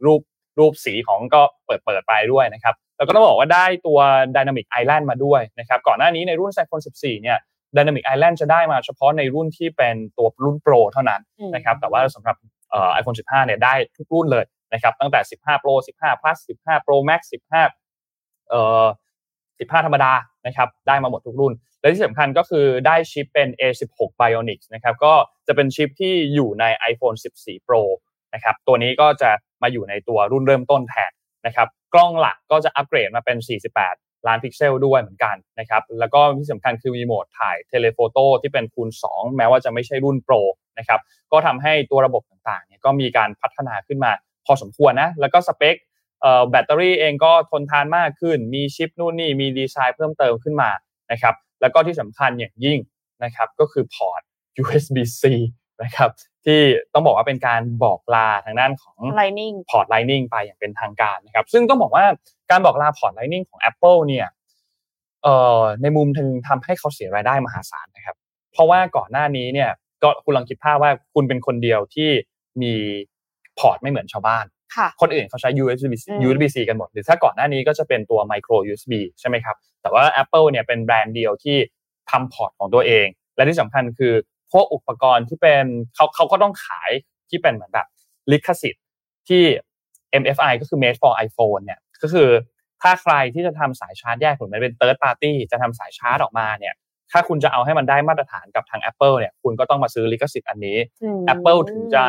[0.05, 0.21] รูป
[0.59, 3.99] รูปสีของก็เปิดเปิดไปด้วยนะครับแล้วก็ต้องบอกว่าได้ตัว
[4.35, 7.37] Dynamic Island มาด้วยนะครับก่อนหน้านี้ในรุ่น iPhone 14 เนี่ย
[7.75, 11.21] Dynamic Island จะได้มาเฉพาะในรุ่นที่เป็นตัวรุ่นโปรเท่านั้น
[11.55, 12.35] นะครับแต่ว่าสำหรับ
[12.93, 17.21] ไอโฟน15 เนี่ยได้ทุกรุ่นเลยนะครับตั้งแต่ 15 Pro 15 Plus 15 Pro Max
[17.53, 17.82] 15
[18.53, 18.85] เอ่อ
[19.59, 20.13] 15 ธรรมดา
[20.47, 25.13] นะครับได้มาหมดทุกรุ่น และที่สำคัญก็คือได้ชิปเป็น A16 Bionic นะครับก็
[25.47, 27.81] จะเป็นชิปที่อยู่ใน iPhone 14 Pro
[28.33, 29.29] นะครับตัวนี้ก็จะ
[29.61, 31.11] มาอยู่ในตัวรุ่นเริ่มต้นแทน
[31.45, 33.37] นะครับกล้องหลักก็จะอัปเกรดมาเป็น
[33.83, 40.35] 48 ล้านพิกเซลด้วยเหมือนกันนะครับแล้วก็ที่สำคัญคือมีโหมดถ่าย telephoto ที่เป็นคูณ 2 แม้ว่าจะไม่ใช่รุ่น Pro
[40.79, 40.99] นะครับ
[41.31, 44.11] ก็ทำให้ตัวระบบต่างๆเนี่ยก็มีการพัฒนาขึ้นมา
[44.45, 45.75] พอสมควรนะแล้วก็สเปค
[46.49, 50.69] แบตเตอรี่เองก็ทนทานมากขึ้น มีชิปนู่นนี่มีดีไซน์เพิ่มเติมขึ้นมา
[51.11, 52.79] นะครับแล้วก็ที่สำคัญอย่างยิ่ง
[53.23, 54.21] นะครับก็คือพอร์ต
[54.61, 55.23] USB-C
[55.83, 56.09] นะครับ
[56.45, 56.59] ที่
[56.93, 62.05] ต้องบอกว่าเป็นการบอกลาทางด้านของ Lightning พอร์ต Lightning ไปอย่างเป็นทางการนะครับซึ่งต้องบอกว่า
[62.51, 64.27] การบอกลาพอร์ต Lightning ของ Apple เนี่ย
[65.23, 68.15] เอ่อในมุมถึงทำให้เขาเสียรายได้มหาศาลนะครับ
[68.51, 69.69] เพราะว่าก่อนหน้านี้เนี่ย
[70.03, 72.09] ก็คุณลองคิดภาพว่าคุณเป็นคนเดียวที่
[72.61, 72.73] มี
[73.59, 74.45] พอร์ตไม่เหมือนชาวบ้าน
[75.01, 75.93] คนอื่นเขาใช้ USB
[76.27, 81.57] USB-C กันหมด หรือถ้าก่อนหน้านี้ก็จะเป็นตัว micro USB ใช่ไหมครับ แต่ว่า Apple เนี่ยเป็นแบรนด์เดียวที่
[82.11, 84.13] ทำพอร์ตของตัวเอง และที่สำคัญคือ
[84.51, 85.65] พวกอุปกรณ์ที่เป็น
[85.95, 86.91] เขาเขาก็ต้องขาย
[87.29, 87.87] ที่เป็นเหมือนแบบ
[88.31, 88.83] ลิขสิทธิ์
[89.27, 89.43] ที่
[90.21, 92.29] MFI ก็คือ made for iPhone เนี่ยก็คือ
[92.81, 96.73] ถ้าใครที่จะทำสายชาร์จแยกเหมือนมันเป็น third party จะทำสายชาร์จออกมาเนี่ย
[97.11, 100.77] ถ้าคุณจะเอาให้มันได้มาตรฐานกับทาง Apple เนี่ย คุณก็ต้องมาซื้อลิขสิทธิ์อันนี้
[101.33, 102.03] Apple ถึงจะ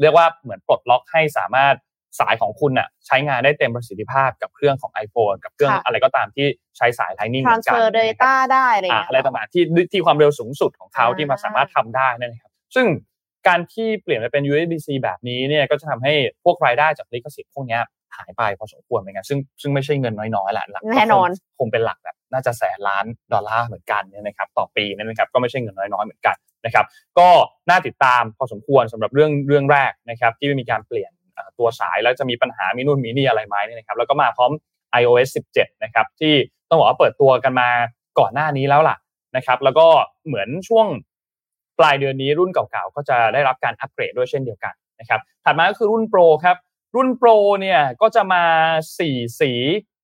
[0.00, 1.74] เรียกว่าเหมือนปลดล็อกให้สามารถ
[2.18, 6.46] สายของคุณน่ะใช้งานได้เต็มประสิทธิภาพกับเครื่องของ iPhone กับเครื่องอะไรก็ตามที่
[6.76, 12.86] ใช้สาย Lightning เหมือนกัน transfer data ได้อะไรอะไรต่างๆที่ที่ความเร็วสูงสุดของเขาที่มาสามารถทำได้นั่นครับ ซึ่ง
[13.48, 17.78] การที่เปลี่ยนไปเป็น USB-C แบบนี้เนี่ยก็จะทำให้พวกรายได้จากลิขสิทธิ์พวกนี้
[18.16, 21.28] หายไปพอสมควรเหมือนกันซึ่งซึ่งไม่ใช่เงินน้อยๆแหละแน่นอน
[21.58, 26.86] คงเป็นหลักแบบน่าจะแสนล้านดอลลาร์เหมือนกันเนี่ยนะครับต่อปีนั่นนะครับก็ไม่ใช่เงินน้อยๆเหมือนกันนะครับ
[27.18, 27.28] ก็
[27.70, 31.10] น่าติดตามพอสมควรสำหรับเรื่องเรื่องแรกนะครับ ที่มีการเปลี่ยน
[31.58, 34.50] ตัวสายแล้วจะมีปัญหามีนู่นมีนี่อะไรไหมเนี่ยนะครับแล้วก็มาพร้อม
[35.00, 36.34] iOS 17 นะครับที่
[36.68, 37.68] ต้องบอกว่าเปิดตัวกันมา
[38.18, 38.96] ก่อนหน้านี้แล้วล่ะ
[39.36, 39.86] นะครับแล้วก็
[40.26, 40.86] เหมือนช่วง
[41.78, 46.56] ปลายเดือนนี้รุ่นเก่าๆ ก็จะได้รับการอัปเกรดด้วยเช่นเดียวกันนะครับถัดมาก็คือรุ่นโปรครับ
[46.96, 47.28] รุ่น Pro
[47.60, 48.44] เนี่ยก็จะมา
[48.92, 49.52] 4 สี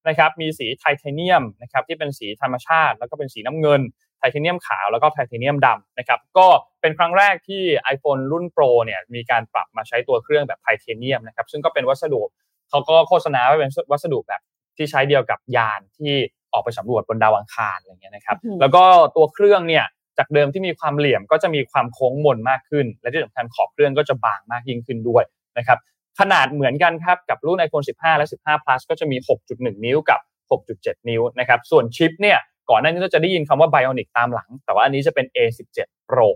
[0.09, 3.81] นะครับมีสีไทเทเนียมนะครับที่เป็นสีธรรมชาติ แล้วก็เป็นสีน้ำเงิน
[4.29, 6.47] ไทเทเนียมขาวแล้วก็ไทเทเนียมดำนะครับก็
[6.81, 7.63] เป็นครั้งแรกที่
[7.95, 12.23] iPhone รุ่น Pro เนี่ยมีการปรับมาใช้ตัวเครื่องแบบไทเทเนียมนะครับซึ่งก็เป็นวัสดุ
[12.71, 14.41] เขาก็โฆษณาว่าเป็นวัสดุแบบ
[14.77, 16.15] ที่ใช้เดียวกับยานที่
[16.53, 18.85] ออกไปสำรวจบนดาวอังคารอะไรเงี้ยนะครับแล้วก็
[19.17, 19.85] ตัวเครื่องเนี่ย
[20.19, 25.25] จากเดิมที่มีความเหลี่ยมก็จะมีความโค้งมนมากขึ้น และที่สำคัญขอบเครื่องก็จะบางมากยิ่งขึ้นด้วย
[25.59, 25.79] นะครับ
[26.21, 29.17] ขนาดเหมือนกันครับกับรุ่น iPhone 15 และ 15 plus ก็จะมี
[29.51, 30.21] 6.1 นิ้วกับ
[30.65, 32.39] 6.7 นิ้วนะครับส่วนชิปเนี่ย
[32.71, 35.79] ก่อนหน้านี้เราจะได้ยินคำว่า Bionic ตามหลัง แต่ว่าอันนี้จะเป็น A17
[36.11, 36.29] Pro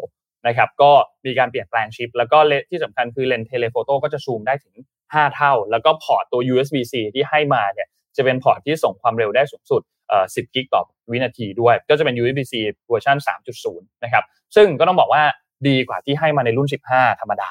[0.46, 0.90] นะครับก็
[1.26, 2.38] มีการเปลี่ยนแปลงชิป แล้วก็
[2.70, 4.74] ที่สำคัญคือเลนส์ telephoto ก็จะซูมได้ถึง
[5.04, 12.54] 5 เท่า แล้วก็พอร์ตตัว USB-C ที่ให้มาเนี่ยจะเป็นพอร์ตที่ส่งความเร็วได้สูงสุดเอ่อ10 กิกต่อวินาทีด้วย ก็จะเป็น USB-C
[12.88, 13.16] เวอร์ชัน
[13.60, 14.24] 3.0 นะครับ
[14.56, 15.22] ซึ่งก็ต้องบอกว่า
[15.68, 17.50] ดีกว่าที่ให้มาในรุ่น 15 ธรรมดา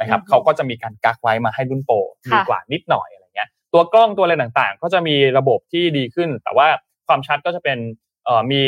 [0.00, 1.96] นะครับเขาก็จะมีการกักไว้มาให้รุ่นโปร
[2.32, 6.68] ดีกว่านิดหน่อยอะไรเงี้ย ตัวกล้องตัวอะไรต่างๆ ก็จะมีระบบที่ดีขึ้น แต่ว่า
[7.08, 8.07] ความชัดก็จะเป็นเอ่อ
[8.50, 8.62] มี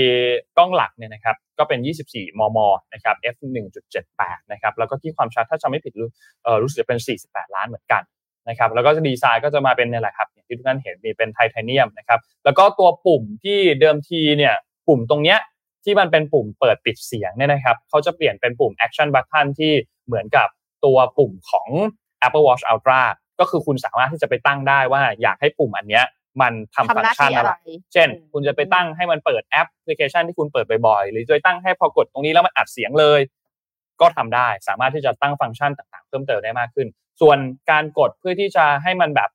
[0.56, 2.58] กล้องหลักเนี่ยนะครับก็เป็น 24 มม
[2.94, 3.36] นะครับ f
[3.94, 5.92] 1.78 นะครับ แล้วก็ที่ความชัดถ้าจำไม่ผิด
[6.42, 8.02] เอ่อรู้สึกจะเป็น 48 ล้านเหมือนกัน
[8.48, 14.54] นะครับ แล้วก็จะดีไซน์ก็จะมาเป็นนี่แหละครับอย่างที่ทุกท่านเห็นมีเป็นไทเทเนียมนะครับ แล้วก็ตัวปุ่มที่เดิมทีเนี่ย
[14.88, 15.38] ปุ่มตรงเนี้ย
[15.84, 19.72] ที่มันเป็นปุ่มเปิดปิดเสียงเนี่ยนะครับเขาจะเปลี่ยนเป็นปุ่ม Action Button ที่
[20.06, 20.48] เหมือนกับ
[20.84, 21.68] ตัวปุ่มของ
[22.26, 23.02] Apple Watch Ultra
[23.40, 26.04] ก็คือคุณสามารถที่จะไปตั้งได้ว่าอยากให้ปุ่มอันเนี้ย
[26.41, 27.53] มันทำฟังก์ชันอะไร
[27.93, 33.20] เช่น คุณจะไปตั้งให้มันเปิดแอปพลิเคชันที่คุณเปิดบ่อยๆ หรือจะตั้งให้พอกดตรงนี้แล้วมันอัดเสียงเลย
[34.01, 36.89] ก็ทำได้ สามารถที่จะตั้งฟังก์ชันต่างๆ เพิ่มเติมได้มากขึ้น
[37.20, 37.39] ส่วน
[37.70, 39.31] การกดเพื่อที่จะให้มันแบบ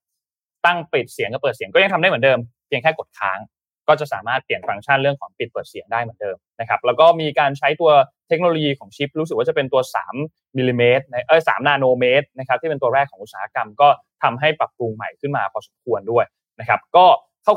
[0.66, 3.40] ตั้งปิดเสียงกับเปิดเสียงก็ยังทำได้เหมือนเดิม เพียงแค่กดค้าง
[3.88, 7.92] ก็จะสามารถเปลี่ยนฟังก์ชันเรื่องของปิดเปิดเสียงได้เหมือนเดิมนะครับ แล้วก็มีการใช้ตัว
[8.28, 9.82] เทคโนโลยีของชิป รู้สึกว่าจะเป็นตัว
[10.20, 13.88] 3มิลลิเมตรเออสามนาโนเมตรนะครับที่เป็นตัวแรกของอุตสาหกรรมก็
[14.24, 16.26] ทำให้ปรับปรุงใหม่ขึ้นมาพอสมควรด้วย
[16.60, 17.06] นะครับก็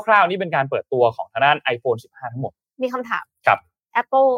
[0.05, 3.59] คร่าวๆนี่เป็นการเปิดตัวของทางด้าน iPhone 15 ทั้งหมด มีคำถามครับ
[4.01, 4.29] Apple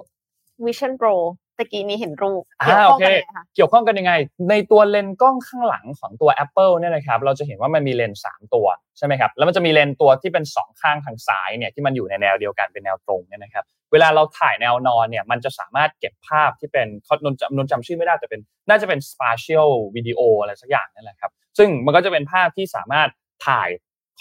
[0.65, 1.15] Vision Pro
[1.57, 4.13] ตะกี้นี้เห็นรูปเกี่ยวข้องกันยังไงคะเกี่ยวข้องกันยังไง
[4.49, 23.09] ในตัวเลนส์กล้องข้างหลังของตัว Apple เนี่ยนะครับเราจะเห็นว่ามันมีเลนส์สามตัวใช่ไหมครับแล้วมันจะมีเลนส์ตัวที่เป็นสองข้างทางซ้ายเนี่ยที่มันอยู่ในแนวเดียวกันเป็นแนวตรงเนี่ยนะครับเวลาเราถ่ายแนวนอนเนี่ยมันจะสามารถเก็บภาพที่เป็นเขานนจำนนจำชื่อไม่ได้แต่เป็น น่าจะเป็น spatial video อะไรสักอย่างนั่นแหละครับซึ่งมันก็จะเป็นภาพที่สามารถ
[23.47, 23.69] ถ่าย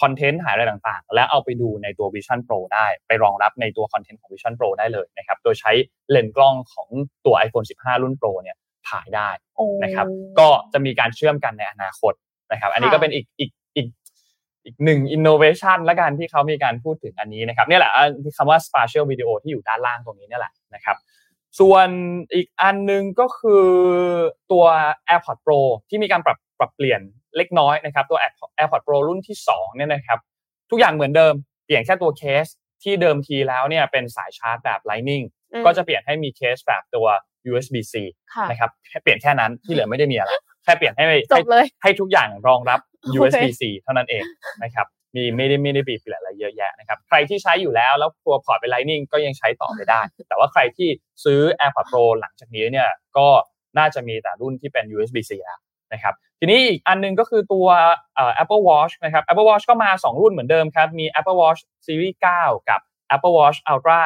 [0.01, 5.71] คอนเทนต์หายอะไรต่างๆ แล้วเอาไปดูในตัว Vision Pro ได้ไปรองรับในตัวคอนเทนต์ของ Vision Pro ได้เลยนะครับโดยใช้
[6.11, 6.89] เลนส์กล้องของ
[7.25, 8.57] ตัว iPhone 15 รุ่น Pro เนี่ย
[8.89, 9.29] ถ่ายได้
[9.83, 10.07] นะครับ
[10.39, 12.13] ก็จะมีการเชื่อมกันในอนาคต
[12.51, 13.87] นะครับอันนี้ก็เป็นอีกอีกอีก
[14.65, 17.91] อีกหนึ่งอินโนเวชันละกันที่เขามีการพูดถึงอันนี้นะครับนี่แหละ
[18.37, 20.97] คำว่า spatial video ที่อยู่ด้านล่างตรงนี้นี่แหละนะครับ
[21.59, 21.87] ส่วน
[22.33, 23.65] อีกอันนึงก็คือ
[24.51, 24.65] ตัว
[25.07, 27.01] AirPods Pro ที่มีการปรับปรับเปลี่ยน
[27.37, 28.19] เล็กน้อยนะครับตัว
[28.57, 30.19] AirPods Pro รุ่นที่2เนี่ยนะครับ
[30.71, 31.33] ทุกอย่างเหมือนเดิม
[31.65, 32.45] เปลี่ยนแค่ตัวเคส
[32.83, 35.25] ที่เดิมทีแล้วเนี่ยเป็นสายชาร์จแบบ Lightning
[35.65, 37.07] ก็จะเปลี่ยนให้มีเคสแบบตัว
[37.49, 37.95] USB-C
[38.49, 40.31] นะครับแค่เปลี่ยนแค่นั้นที่เหลือไม่ได้มีอะไร
[40.63, 41.05] แค่เปลี่ยนให้
[41.83, 42.79] ให้ทุกอย่างรองรับ
[43.17, 44.23] USB-C เท่านั้นเอง
[44.63, 50.89] นะครับมีไม่ได้ไม่ได้ปีเปลี่ยนอะไรเยอะแยะนะครับ ใครที่ใช้อยู่แล้วแล้วตัวพอร์ตเป็น Lightning ก็ยังใช้ต่อไปได้ แต่ว่าใครที่
[51.23, 53.27] ซื้อ AirPods Pro หลังจากนี้เนี่ยก็
[53.77, 55.59] น่าจะมีแต่รุ่นที่เป็น USB-C แล้ว
[55.93, 57.67] นะครับทีนี้อีกอันนึงก็คือตัว
[58.41, 62.79] Apple Watch นะครับ Apple Watch ก็มา 2 รุ่นเหมือนเดิมครับ มี Apple Watch Series 9 กับ
[63.15, 64.03] Apple Watch Ultra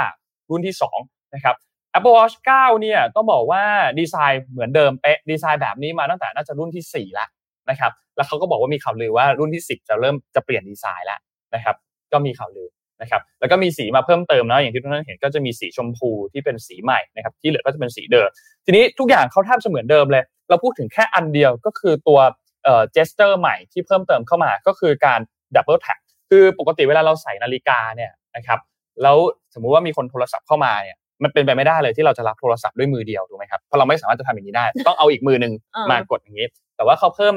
[0.50, 1.56] รุ่นที่2นะครับ
[1.98, 3.64] Apple Watch 9 เนี่ยต้องบอกว่า
[4.00, 7.28] ดีไซน์เหมือนเดิมเป๊ะดีไซน์แบบนี้มาตั้งแต่น่าจะรุ่นที่ 4 แล้ว
[7.70, 11.20] นะครับแล้วเขาก็บอกว่ามีข่าวลือว่ารุ่นที่ 10 จะเริ่มจะเปลี่ยนดีไซน์แล้ว
[11.56, 11.76] นะครับ
[12.12, 12.70] ก็มีข่าวลือ
[13.02, 18.30] นะครับแล้วก็มีสีมาเพิ่มเติมนะอย่างที่ทุกท่านเห็นก็จะมีสีชมพูที่เป็นสีใหม่นะครับที่เหลือก็จะเป็นสีเดิม
[18.66, 22.20] ทีนี้ทุกอย่างเขาแทบจะเหมือนเดิมเลย เราพูดถึงแค่อันเดียวก็คือตัว
[22.64, 25.20] เอ่อ gesture ใหม่ที่เพิ่มเติมเข้ามาก็คือการ
[25.56, 25.94] double tap
[26.30, 28.60] คือปกติเวลาเราใส่นาฬิกาเนี่ยนะครับ
[29.02, 29.18] แล้ว
[29.54, 35.54] สมมุติว่ามีคนโทรศัพท์เข้ามาเนี่ยมันเป็นไปไม่ได้เลยที่เราจะรับโทรศัพท์ด้วยมือเดียวถูกไหมครับเพราะเราไม่สามารถจะทำอย่างนี้ได้ ต้องเอาอีกมือหนึ่ง
[35.92, 37.36] มากดอย่างนี้ แต่ว่าเขาเพิ่ม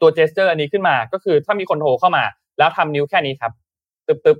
[0.00, 2.24] ตัว gesture อันนี้ขึ้นมา ก็คือถ้ามีคนโทรเข้ามา
[2.58, 3.52] แล้วทำนิ้วแค่นี้ครับ
[4.06, 4.38] ตึ๊บตึ๊บ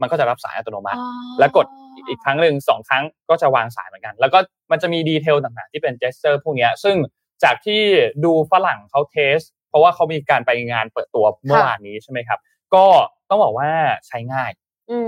[0.00, 1.00] มันก็จะรับสายอัตโนมัติ
[1.40, 1.66] แล้วกด
[2.08, 4.38] อีกครั้งหนึ่งสองครั้งก็จะวางสายเหมือนกัน แล้วก็
[4.70, 6.96] มันจะมีดีเทลต่างๆที่เป็นเจสเจอร์พวกนี้ซึ่ง
[7.44, 7.82] จากที่
[8.24, 9.38] ดูฝรั่งเขาเทส
[9.68, 12.40] เพราะว่าเขามีการไปงานเปิดตัวเมื่อวานนี้ใช่ไหมครับ
[12.74, 12.84] ก็
[13.30, 13.70] ต้องบอกว่า
[14.08, 14.50] ใช้ง่าย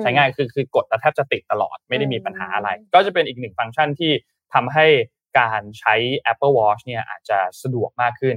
[0.03, 4.13] ใช้ง่ายคือคือกดแล้วแทบจะติดตลอดไม่ได้มีปัญหาอะไร ก็จะเป็นอีกหนึ่งฟังก์ชันที่
[4.55, 4.87] ทำให้
[5.41, 5.95] การใช้
[6.33, 8.37] Apple Watch เนี่ยอาจจะสะดวกมากขึ้น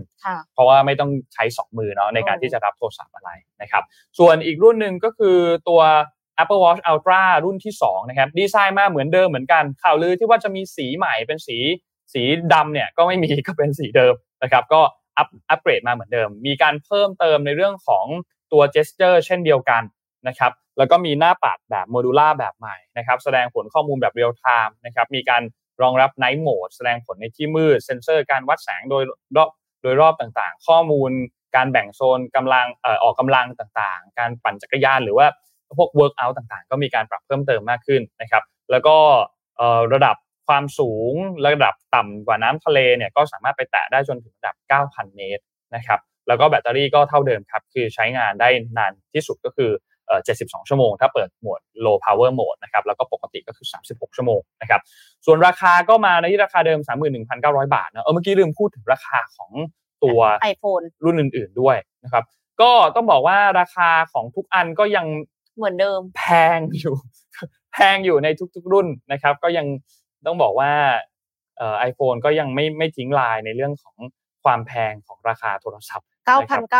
[0.54, 3.30] เพราะว่าไม่ต้องใช้สองมือเนาะในการที่จะรับโทรศัพท์อะไร
[3.62, 3.84] นะครับ
[4.20, 5.38] ส่วนอีกรุ่นหนึ่งก็คือ
[5.70, 5.82] ตัว
[6.42, 11.58] Apple Watch Ultra รุ่นที่2นะครับดีไซน์มาเหมือนเดิมเหมือนกัน ข่าวลือที่ว่าจะมีสีใหม่เป็นสี
[12.14, 12.24] สี
[12.54, 14.14] ดำเนี่ยก็ไม่มีก็เป็นสีเดิม
[14.44, 14.82] นะครับก็
[15.18, 18.06] อัปอัปเกรดมาเหมือนเดิม มีการเพิ่มเติมในเรื่องของ
[18.52, 19.84] ตัว gesture เช่นเดียวกัน
[20.28, 25.44] นะครับแล้วก็มีหน้าปัดแบบ modular แบบใหม่นะครับแสดงผลข้อมูลแบบเรียลไทม์นะครับมีการ
[25.82, 29.04] รองรับ Night Mode แสดงผลในที่มืด เซ็นเซอร์การวัดแสงโดย
[29.38, 29.50] รอบ
[29.82, 31.12] โดยรอบต่างๆ ข้อมูล
[31.56, 35.28] การแบ่งโซนกำลังเอ่อออกกำลังต่างๆ การปั่นจักรยานหรือว่า
[35.78, 38.96] พวก workout ต่างๆ ก็มีการปรับเพิ่มเติมมากขึ้นนะครับ แล้วก็
[39.94, 40.16] ระดับ
[40.48, 41.14] ความสูง
[41.46, 44.56] ระดับต่ำกว่าน้ำทะเลเนี่ยก็สามารถไปแตะได้จนถึงระดับ
[44.88, 45.44] 9,000 เมตร
[45.76, 49.72] นะครับ แล้วก็แบตเตอรี่ก็เท่าเดิมครับ คือใช้งานได้นานที่สุดก็คือ
[50.24, 54.82] 72 ชั่วโมง ถ้าเปิดโหมด low power mode นะครับ แล้วก็ปกติก็คือ 36 ชั่วโมงนะครับ
[55.26, 56.80] ส่วนราคาก็มาในที่ราคาเดิม
[57.28, 59.52] 31,900 บาทนะเออเมื่อกี้ลืมพูดถึงราคาของ
[60.04, 60.20] ตัว
[60.52, 62.24] iPhone รุ่นอื่น ๆด้วยนะครับ
[62.62, 65.06] ก็ต้องบอกว่าราคาของทุกอันก็ยัง
[65.56, 66.26] เหมือนเดิม แพ
[66.58, 66.96] งอยู่
[67.74, 69.66] แพงอยู่ในทุกๆ รุ่นนะครับ ก็ยัง
[70.26, 70.72] ต้องบอกว่า
[71.58, 73.96] เอ่อไอโฟนก็ยังไม่ไม่ทิ้งลายในเรื่องของ
[74.44, 76.08] ความแพงของราคาโทรศัพท์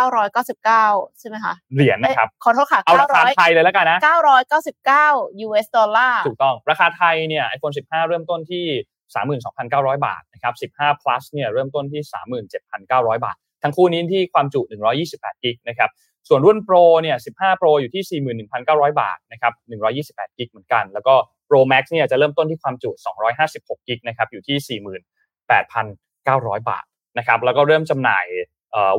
[0.08, 4.00] 9,999 ใช่ไหมคะ เหรียญนะครับ ขอโทษค่ะ เอาราคาไทยเลยแล้วกันนะ
[4.72, 8.66] 999 US ดอลลาร์ ถูกต้อง ราคาไทยเนี่ย iPhone 15 เริ่มต้นที่
[9.36, 12.02] 32,900 บาทนะครับ 15 plus เนี่ย เริ่มต้นที่
[12.64, 14.62] 37,900 บาท ทั้งคู่นี้ที่ความจุ
[15.02, 15.90] 128 กิกนะครับ
[16.28, 18.22] ส่วนรุ่น Pro เนี่ย 15 Pro อยู่ที่
[18.58, 19.54] 41,900 บาทนะครับ
[20.30, 21.14] 128 กิกเหมือนกัน แล้วก็
[21.50, 22.92] Pro Max เนี่ยจะเริ่มต้นที่ความจุ
[23.38, 24.80] 256 กิกนะครับ อยู่ที่
[26.60, 26.86] 48,900 บาท
[27.18, 28.26] นะครับ แล้วก็เริ่มจำหน่าย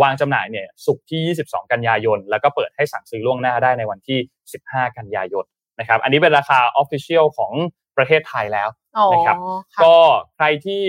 [0.02, 4.18] วางจำหน่ายเนี่ยสุกที่ 22 กันยายน แล้วก็เปิดให้สั่งซื้อล่วงหน้าได้ในวันที่
[4.58, 5.44] 15 กันยายน
[5.80, 7.52] นะครับ อันนี้เป็นราคา official ของ
[7.96, 8.68] ประเทศไทยแล้ว
[9.12, 9.36] นะครับ
[9.84, 9.96] ก็
[10.36, 10.84] ใครที่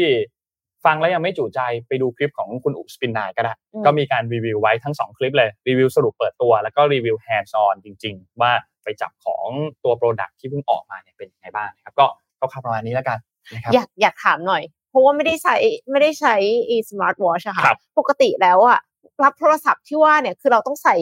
[0.86, 3.54] ฟังแล้วยังไม่จุใจไปดูคลิปของคุณอู๋ spin9ก็ได้
[3.86, 8.52] ก็มีการรีวิวไว้ทั้ง 2 คลิปเลย รีวิวสรุปเปิดตัว แล้วก็รีวิว hands-on จริง ๆ ว่า
[8.84, 9.48] ไปจับของ
[9.84, 12.06] ตัว product ที่เพิ่งออกมาเนี่ยเป็นยังไงบ้างครับก็
[12.40, 13.18] ก็ประมาณนี้แล้วกัน
[13.54, 14.64] นะครับอยากอยากถามหน่อย
[14.96, 15.56] ราะว่าไม่ได้ใช้
[15.92, 16.36] ไม่ได้ใช้
[16.70, 17.66] อีสมาร์ทวอชอะค่ะ
[18.00, 18.80] ปกติแล้วอะ
[19.24, 20.96] รับโทรศัพท์ที่ว่าเนี่ยคือเราต้องใส่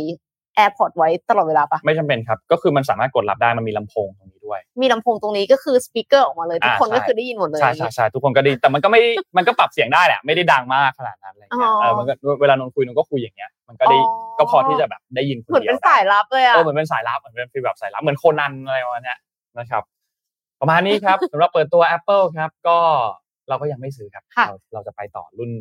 [0.58, 9.02] AirPod ไว้ตลอดเวลาปะไม่จำเป็นครับ ก็คือมันสามารถกดรับได้มันมีลำโพงตรงนี้ด้วย มีลำโพงตรงนี้ก็คือ speaker ออกมาเลย ทุกคนก็คือได้ยินหมดเลยใช่ใช่ใช่ทุกคนก็ได้แต่มันก็ไม่
[9.38, 13.98] มันก็ปรับเสียงได้แหละไม่ได้ดังมากขนาดนั้นอะไรเงี้ยเออมันก็เวลานนคุยนนก็คุยอย่างเงี้ยมันก็ได้
[14.40, 19.18] ก็พอที่จะแบบได้ยินเหมือนเป็นสายลับเลยอะเออเหมือนเป็นสายลับเหมือนเป็น feel แบบสายลับเหมือนโคนันอะไรประมาณเนี้ย
[19.60, 19.84] นะครับ
[20.62, 22.78] ประมาณนี้ครับสำหรับเปิดตัว Apple ครับ ก็
[23.50, 25.52] เราก็ยังไม่ซื้อครับ เราเราจะไปต่อรุ่น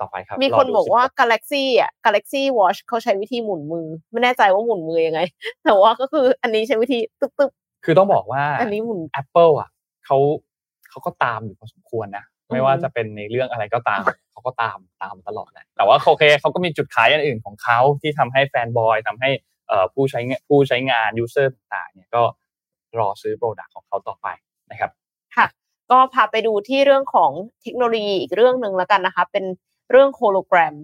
[0.00, 5.20] ต่อไปครับ มีคนบอกว่า Galaxy อะ Galaxy Watch เขาใช้วิธีหมุนมือ ไม่แน่ใจว่าหมุนมือยังไง
[5.64, 7.50] แต่ว่าก็คืออันนี้ใช้วิธีตึ๊บตึ๊บ
[7.84, 9.70] คือต้องบอกว่าอันนี้หมุน Apple อะ
[10.06, 10.18] เขา
[10.90, 19.30] เขาก็ตามอยู่พอสมควรนะไม่ว่าจะเป็นในเรื่องอะไรก็ตามเขาก็ตามตามตลอดนะแต่ว่าโอเคเขาก็มีจุดขายอันอื่นของเขาที่ทำให้ fanboy ทำให้
[19.94, 22.22] ผู้ใช้ผู้ใช้งาน user ต่างๆเนี่ยก็
[22.98, 24.28] รอซื้อ product ของเขาต่อไป
[24.70, 24.90] นะครับ
[25.36, 25.46] ค่ะ
[25.90, 27.30] ก็พาไปดูที่เรื่องของ
[27.62, 29.44] เทคโนโลยีอีกเรื่องหนึ่งแล้วกันนะคะ เป็น
[29.90, 30.74] เรื่องโฮโลแกรม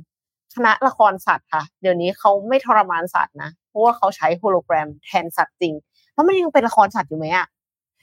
[0.55, 5.75] คณะละครสัตว์ค่ะ เดี๋ยวนี้เขาไม่ทรมานสัตว์นะ เพราะว่าเขาใช้โฮโลแกรมแทนสัตว์จริง
[6.15, 7.47] แล้วมันยังเป็นละครสัตว์อยู่ไหมอะ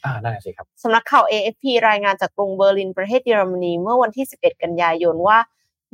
[0.06, 5.38] อ่าได้สิครับสำนักข่าว AFP รายงานจากกรุงเบอร์ลินประเทศเยอรมนีเมื่อวันที่ 11 กันยายนว่า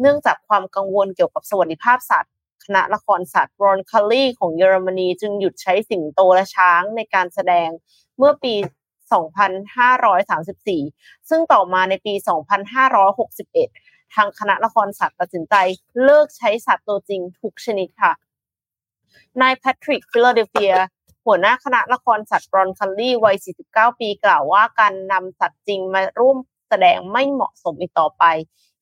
[0.02, 2.34] เนื่องจากความกังวลเกี่ยวกับสวัสดิภาพสัตว์
[2.66, 7.70] คณะละครสัตว์รอนคัลลี่ของเยอรมนีจึงหยุดใช้สิงโตและช้างในการแสดง
[8.18, 8.54] เมื่อปี
[9.32, 12.14] 2534 ซึ่งต่อมาในปี
[12.96, 15.56] 2561 ทางคณะละครสัตว์ตัดสินใจ
[16.04, 18.14] เลิกใช้สัตว์ตัวจริงทุกชนิดค่ะ
[19.42, 20.76] นายแพทริกฟิลาเดลเฟีย
[21.26, 23.36] หัวหน้าคณะละครสัตว์รอนคัลลี่วัย
[23.68, 26.38] 49 ปีกล่าวว่าการนำสัตว์จริงมาร่วม
[26.70, 28.24] แสดงไม่เหมาะสมอีกต่อไป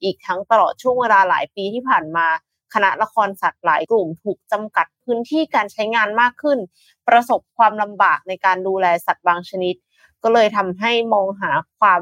[0.04, 2.28] อีกทั้งตลอดช่วงเวลาหลายปีที่ผ่านมา
[2.74, 6.60] คณะละครสัตว์หลายกลุ่มถูกจำกัดพื้นที่การใช้งานมากขึ้น
[7.08, 9.76] ประสบความลำบากในการดูแลสัตว์บางชนิด
[10.24, 12.02] ก็เลยทำให้มองหาความ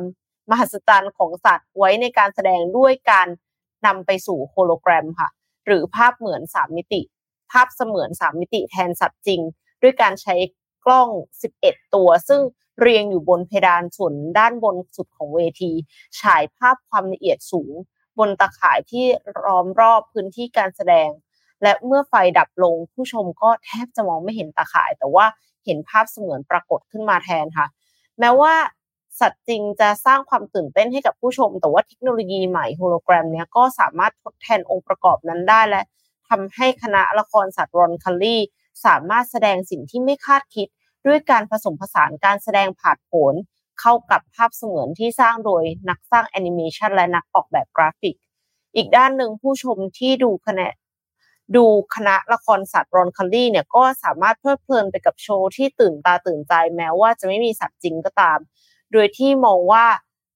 [0.49, 3.27] มหัศจรรย์ของสัตว์ไว้ในการแสดงด้วยการ
[3.85, 5.29] นำไปสู่โฮโลแกรมค่ะ
[5.65, 7.01] หรือภาพเหมือนสามมิติ
[7.51, 9.41] ภาพเสมือนสามมิติแทนสัตว์จริง
[9.81, 10.35] ด้วยการใช้
[10.85, 11.09] กล้อง
[11.51, 12.41] 11 ตัว ซึ่ง
[12.79, 15.71] เรียงอยู่บนเพดานส่วนด้านบนสุดของเวที
[16.19, 17.71] ฉายภาพความละเอียดสูง
[18.19, 19.05] บนตาข่ายที่
[19.43, 21.09] ล้อมรอบพื้นที่การแสดง
[21.63, 25.25] และเมื่อไฟดับลงผู้ชมก็แทบจะมองไม่เห็นตาข่าย แต่ว่า
[25.65, 27.67] เห็นภาพเสมือนปรากฏขึ้นมาแทนค่ะ
[28.19, 28.53] แม้ว่า
[29.21, 35.81] สัตว์จริงจะสร้างความตื่นเต้นให้กับผู้ชม แต่ว่าเทคโนโลยีใหม่โฮโลแกรมเนี้ยก็สามารถทดแทนองค์ประกอบนั้นได้และ
[36.29, 38.41] ทำให้คณะละครสัตว์รอนคัลลี่
[38.85, 40.67] สามารถแสดงสิ่งที่ไม่คาดคิด
[41.05, 43.33] ด้วยการผสมผสานการแสดงผาดโผน
[43.79, 48.15] เข้ากับภาพเสมือนที่สร้างโดยนักสร้างแอนิเมชันและนักออกแบบกราฟิก
[48.75, 50.67] อีกด้านหนึ่งผู้ชมที่ดูคณะ
[51.55, 51.65] ดู
[51.95, 58.39] คณะละครสัตว์รอนคัลลี่เนี่ยก็สามารถเพลิดเพลินไปกับโชว์ที่ตื่นตาตื่นใจแม้ว่าจะไม่มีสัตว์จริงก็ตาม
[58.91, 59.85] โดยที่มองว่า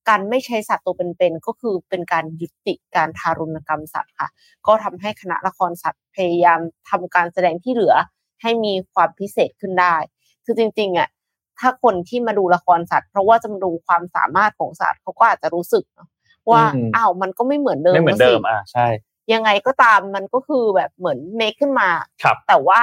[0.08, 4.28] การไม่ใช้สัตว์ตัวเป็นๆก็คือเป็นการยุติการทารุณกรรมสัตว์ค่ะ
[4.66, 7.94] ก็ทำให้คณะละครสัตว์พยายามทำการแสดงที่เหลือ
[8.42, 9.96] ให้มีความพิเศษขึ้นได้
[10.44, 11.08] คือจริงๆอะ
[11.58, 15.84] ถ้าคนที่มาดูละครสัตว์ เพราะว่าจะมาดูความสามารถของสัตว์เขาก็อาจจะรู้สึก
[16.50, 16.62] ว่า
[16.96, 18.86] อ้าวมันก็ไม่เหมือนเดิมไม่เหมือนเดิมอะใช่
[19.32, 21.90] ยังไงก็ตามมันก็คือแบบเหมือน make ขึ้นมา
[22.22, 22.82] ครับแต่ว่า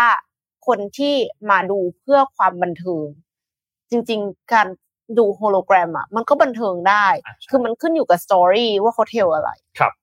[0.68, 1.16] คนที่
[1.50, 3.06] มาดูเพื่อความบันเทิง
[3.90, 4.68] จริง ๆ การ
[5.20, 7.05] ดูโฮโลแกรมอะมันก็บันเทิงได้
[7.49, 9.49] คือมันขึ้นอยู่กับ story ว่าเขา tell อะไร
[9.80, 9.93] ครับ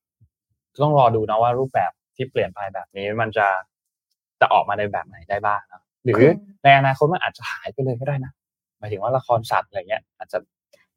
[0.83, 3.47] ต้องรอดูนะว่ารูปแบบที่เปลี่ยนไปแบบนี้มันจะ
[4.41, 6.23] จะออกมาในแบบไหนได้บ้างนะหรือ
[6.65, 8.33] ในอนาคตมันอาจจะหายไปเลยก็ได้นะ
[8.79, 10.39] หมายถึงว่าละครสัตว์อะไรเงี้ย อาจจะ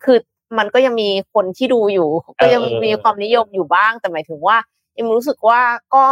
[0.04, 0.18] คือ
[0.58, 2.10] มันก็ยังมีคนที่ดูอยู่
[2.42, 4.58] ก็ยังมีความนิยมอยู่บ้าง แต่หมายถึงว่า
[4.94, 5.62] เอ็มรู้สึกว่า
[5.94, 6.04] ก็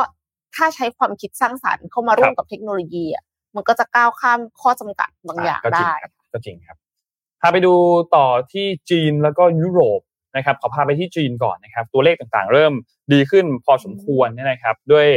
[0.56, 3.24] ถ้าใช้ความคิดสร้างสรรค์เข้ามาร่วมกับเทคโนโลยีอะ
[3.56, 5.92] มันก็จะก้าวข้ามข้อจำกัดบางอย่างได้
[6.34, 6.78] ก็จริงครับ
[7.42, 7.74] พาไปดู
[8.16, 10.02] ต่อที่จีนแล้วก็ยุโรป
[10.38, 12.74] นะครับขอพาไปที่จีนก่อนนะครับ ตัวเลขต่างๆ เริ่ม
[13.14, 15.08] ดีขึ้นพอสมควรนะครับ ด้วย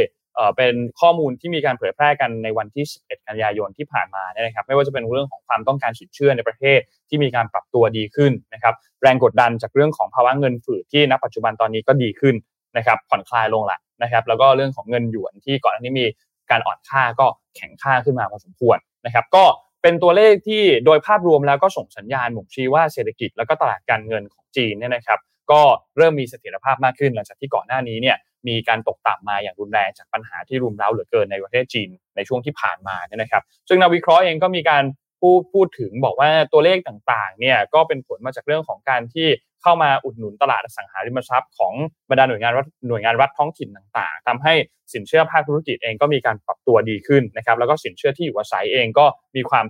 [0.57, 12.35] เป็นข้อมูลที่มีการเผยแพร่กันในวันที่ 11 กันยายนที่ผ่านมาเนี่ยนะครับ ไม่ว่าจะเป็นเรื่องของความต้องการสินเชื่อในประเทศที่มีการปรับตัวดีขึ้นนะครับ แรงกดดันจากเรื่องของภาวะเงินฝืดที่ณปัจจุบันตอนนี้ก็ดีขึ้น
[12.77, 16.05] นะครับ ผ่อนคลายลงละนะครับ แล้วก็เรื่องของเงินหยวนที่ก่อนหน้านี้มี
[16.51, 19.43] การอ่อนค่าก็แข็งค่าขึ้นมาพอสมควรนะครับ ก็
[19.87, 25.19] เป็นตัวเลขที่โดยภาพรวมแล้วก็ส่งสัญญาณบ่งชี้ว่าเศรษฐกิจแล้วก็ตลาดการเงินของจีนเนี่ยนะครับ
[25.51, 25.61] ก็
[25.97, 28.17] เริ่มมีเสถียรภาพมากขึ้น หลังจากที่ก่อนหน้านี้เนี่ย
[28.47, 34.83] มีการตกต่ำมาอย่างรุนแรงจากปัญหาที่รุมเร้าเหลือเกินในประเทศจีนในช่วงที่ผ่านมาเนี่ยนะครับ ซึ่งนักวิเคราะห์เองก็มีการ
[35.21, 39.27] พูดพูดถึงบอกว่าตัวเลขต่างๆเนี่ยก็เป็นผลมาจากเรื่องของการที่
[39.65, 41.73] เข้ามาอุดหนุนตลาดสังหาริมทรัพย์ของ
[42.09, 44.53] บรรดาหน่วยงานรัฐหน่วยงานรัฐท้องถิ่นต่างๆทำให้
[44.93, 49.05] สินเชื่อภาคธุรกิจเองก็มีการปรับตัวดีขึ้นนะครับแล้วก็สินเชื่อที่อยู่อาศัยเองก็
[49.35, 49.65] มีความ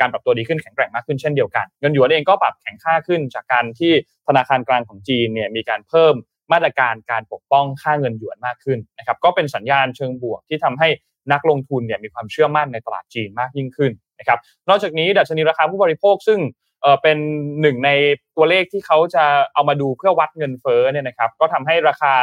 [0.00, 3.92] การปรับตัวดีขึ้นแข็งแกร่งมากขึ้นเช่นเดียวกัน เงินหยวนเองก็ปรับแข็งค่าขึ้นจากการที่
[4.26, 6.14] ธนาคารกลางของจีนเนี่ยมีการเพิ่ม
[6.52, 10.88] มาตรการการปกป้องค่าเงินหยวนมากขึ้นนะครับก็เป็นสัญญาณเชิงบวกที่ทำให้
[11.32, 14.38] นักลงทุนเนี่ยมีความเชื่อมั่นในตลาดจีนมากยิ่งขึ้นนะครับ
[14.68, 16.38] นอกจากนี้ดัชนีราคาผู้บริโภคซึ่ง
[17.02, 17.18] เป็น
[17.60, 17.90] หนึ่งใน
[18.36, 19.24] ตัวเลขที่เขาจะ
[19.54, 22.14] เอามาดูเพื่อวัดเงินเฟ้อเนี่ยนะครับก็ทำให้ราคา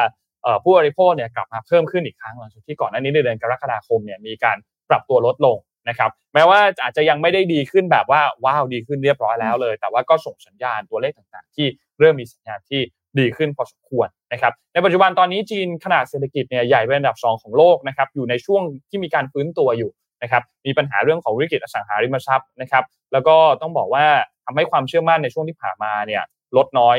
[0.64, 4.58] ผู้บริโภคเนี่ยกลับมาเพิ่มขึ้นอีกครั้งหลังจากที่ก่อนหน้านี้ในเดือนกรกฎาคมเนี่ยมีการ
[4.90, 5.58] ปรับตัวลดลง
[5.90, 11.68] นะครับแม้ว่าอาจจะยังไม่ได้ดีขึ้นแบบว่าว้าวดีขึ้นเรียบร้อยแล้วเลย แต่ว่าก็ส่งสัญญาณตัวเลขต่างๆ ที่
[12.00, 12.82] เริ่มมีสัญญาณที่
[13.20, 19.92] ดีขึ้นพอสมควรนะครับในปัจจุบันตอนนี้จีนขนาดเศรษฐกิจเนี่ยใหญ่เป็นอันดับ 2 ของโลกนะครับอยู่ในช่วงที่มีการฟื้นตัวอยู่
[20.24, 22.84] นะครับมีปัญหาเรื่องของวิกฤตอสังหาริมทรัพย์นะครับ
[23.14, 24.06] แล้วก็ต้องบอกว่า
[24.46, 26.24] ทำให้ความเชื่อมั่นในช่วงที่ผ่านมาเนี่ย
[26.58, 26.98] ลดน้อย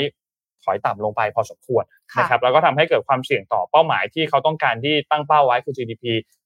[0.64, 1.84] ถอยต่ำลงไปพอสมควร
[2.18, 6.05] นะครับแล้วก็ทำให้เกิดความเสี่ยงต่อเป้าหมายที่เขาต้องการที่ตั้งเป้าไว้คือ GDP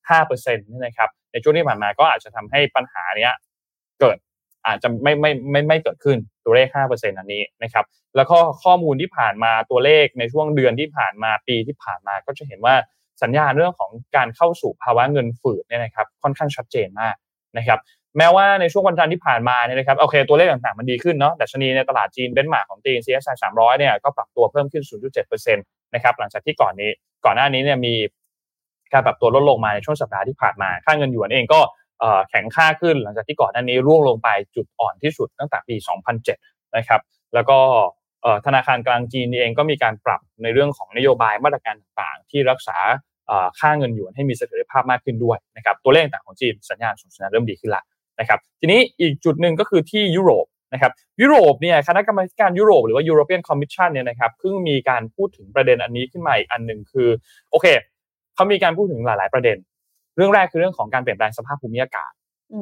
[0.09, 3.33] 5%นี่นะครับในช่วงที่ผ่านมาก็อาจจะทำให้ปัญหาเนี้ย
[4.01, 4.17] เกิด
[4.67, 7.85] อาจจะไม่ไม่ไม่ไม่เกิดขึ้นตัวเลข 5%อันนี้นะครับ
[8.17, 12.75] แล้วก็ข้อมูลที่ผ่านมาตัวเลขในช่วงเดือนที่ผ่านมาปีที่ผ่านมาก็จะเห็นว่า
[13.23, 17.15] สัญญาณเรื่องของการเข้าสู่ภาวะเงินฝืดเนี่ยนะครับค่อนข้างชัดเจนมาก
[17.57, 17.79] นะครับ
[18.19, 24.85] แม้ว่าในช่วงวันจันทร์ที่ผ่านมาเนี่ยนะครับโอเคตัวเลขต่างๆมันดีขึ้นเนาะดัชนีในตลาดจีนเบนซ์มากของจีน CSI 300เนี่ยก็ปรับตัวเพิ่มขึ้น
[25.21, 26.91] 0.7%นะครับหลังจากที่ก่อนนี้
[27.25, 27.95] ก่อนหน้านี้เนี่ยมี
[28.93, 31.61] การปรับตัวลดลงมาในช่วงสัปดาห์ที่ผ่านมาค่าเงินหยวนเองก็
[32.31, 35.77] แข็งค่าขึ้นหลังจากที่ก่อนหน้านี้ร่วงลงไปจุดอ่อนที่สุดตั้งแต่ปี
[36.27, 37.01] 2007 นะครับ
[37.35, 37.59] แล้วก็
[38.47, 42.77] ธนาคารกลางจีนเองก็มีการปรับในเรื่องของนโยบายมาตรการต่างๆ ที่รักษา
[43.61, 47.83] ค่าเงินหยวนให้มีเสถียรภาพมากขึ้นด้วยนะครับตัวเลขต่างของจีนสัญญาณส่งสัญญาณเริ่มดีขึ้นละ
[48.21, 50.93] นะครับทีนี้อีกจุดหนึ่งก็คือที่ยุโรปนะครับ
[51.23, 57.09] ยุโรปเนี่ยคณะกรรมการยุโรปหรือว่า European Commission เนี่ยนะครับเพิ่งมีการพูดถึงประเด็นอันนี้ขึ้นมาอีกอันหนึ่งคือ
[57.51, 57.67] โอเค
[58.35, 59.59] เขามีการพูดถึงหลาย ๆประเด็น
[60.17, 62.13] เรื่องแรกคือเรื่องของการเปลี่ยนแปลงสภาพภูมิอากาศ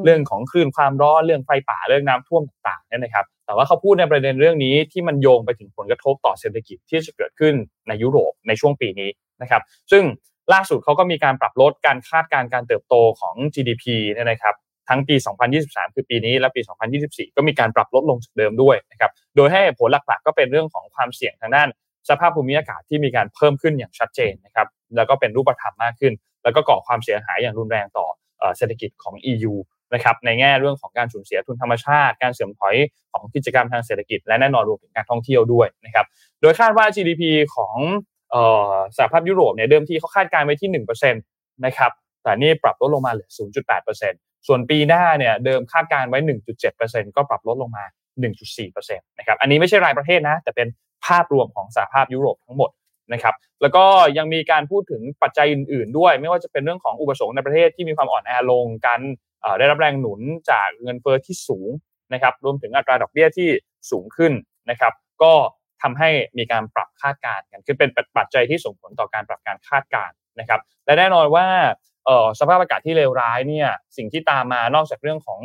[0.05, 7.55] เรื่องของคลื่นความร้อนเรื่องไฟป่าเรื่องน้ำท่วมต่างๆนี่นะครับ แต่ว่าเขาพูดในประเด็นเรื่องนี้ที่มันโยงไปถึงผลกระทบต่อเศรษฐกิจที่จะเกิดขึ้น
[7.89, 9.11] ในยุโรปในช่วงปีนี้
[9.43, 10.05] นะครับ ซึ่ง
[10.53, 14.55] ล่าสุดเขาก็มีการปรับลดการคาดการณ์การเติบโตของ GDP เนี่ยนะครับ
[14.89, 15.17] ทั้งปี
[15.57, 16.61] 2023 คือปีนี้และปี
[16.99, 21.69] 2024 ก็มีการปรับลดลงจากเดิมด้วยนะครับ โดยให้ผลหลักๆ ก็เป็นเรื่องของความเสี่ยงทางด้าน
[22.09, 24.67] สภาพภูมิอากาศที่มีการเพิ่มขึ้นอย่างชัดเจนนะครับ
[24.97, 26.13] แล้วก็เป็นรูปธรรมมากขึ้น
[26.43, 28.07] แล้วก็ก่อความเสียหายอย่างรุนแรงต่อ
[28.57, 29.55] เศรษฐกิจของ EU
[29.95, 32.77] นะครับ ในแง่เรื่องของการสูญเสียทุนธรรมชาติ การเสื่อมถอย
[33.13, 36.07] ของกิจกรรมทางเศรษฐกิจ และแน่นอนรวมถึงการท่องเที่ยวด้วยนะครับ
[36.41, 37.23] โดยคาดว่า GDP
[37.57, 37.77] ของ
[38.97, 41.91] สหภาพยุโรปเนี่ยเดิมทีเขาคาดการไว้ที่1%นะครับ
[42.23, 46.19] แต่นี่ปรับลดลงมาเหลือ0.8% ส่วนปีหน้าเนี่ยเดิมคาดการไว้
[46.67, 47.85] 1.7%ก็ปรับลดลงมา
[48.27, 50.69] 1.4%นะครับอันนี้ไม่ใช่รายประเทศนะ แต่เป็น
[51.07, 52.71] ภาพรวมของสหภาพยุโรปทั้งหมด
[53.13, 53.85] นะครับแล้วก็
[54.19, 59.01] ยังมีการพูดถึงปัจจัยอื่น ๆ ด้วย ไม่ว่าจะเป็นเรื่องของอุปสงค์ในประเทศที่มีความอ่อนแอลงการ
[59.59, 60.21] ได้รับแรงหนุน
[60.51, 61.71] จากเงินเฟอ้อที่สูง
[62.13, 63.49] นะครับรวมถึงอัตราดอกเบี้ยที่
[63.91, 64.33] สูงขึ้น
[64.71, 65.33] นะครับ ก็
[65.83, 71.47] ทำให้มีการปรับคาดการณ์กันคือเป็นปัจจัยที่ส่งผลต่อการปรับการคาดการณ์นะครับ และแน่นอนว่า
[72.41, 75.41] สภาพอากาศที่เลวร้ายเนี่ยสิ่งที่ตามมานอกจากเรื่องของ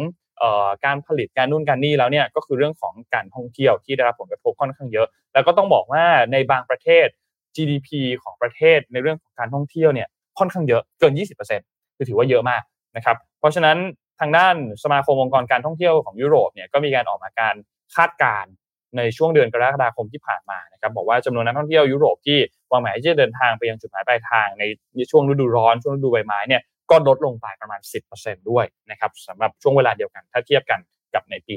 [0.85, 7.07] การผลิตการนู่นการนี่แล้วเนี่ยก็คือเรื่องของการท่องเที่ยวที่ได้รับผลกระทบค่อนข้างเยอะ แล้วก็ต้องบอกว่าในบางประเทศ
[7.55, 7.89] GDP
[8.23, 10.07] ของประเทศในเรื่องของการท่องเที่ยวเนี่ย
[10.39, 11.13] ค่อนข้างเยอะเกิน
[11.57, 12.63] 20%คือถือว่าเยอะมาก
[12.95, 13.77] นะครับเพราะฉะนั้น
[14.19, 17.55] ทางด้านสมาคมองค์กรการท่องเที่ยวของยุโรปเนี่ยก็มีการออกมาการ
[17.95, 18.51] คาดการณ์
[18.97, 22.37] ในช่วงเดือนกรกฎาคมที่ผ่านมานะครับบอกว่าจำนวนนักท่องเที่ยวยุโรปที่
[22.71, 24.63] วางแผนที่จะเดินทางไปยังจุดหมายปลายทางใน
[25.11, 27.81] ช่วงฤดูร้อนช่วงฤดูใบไม้เนี่ยก็ลดลงไปประมาณ
[28.15, 30.79] 10%ด้วยนะครับสำหรับช่วงเวลาเดียวกัน ถ้าเทียบกัน
[31.13, 31.55] กับในปี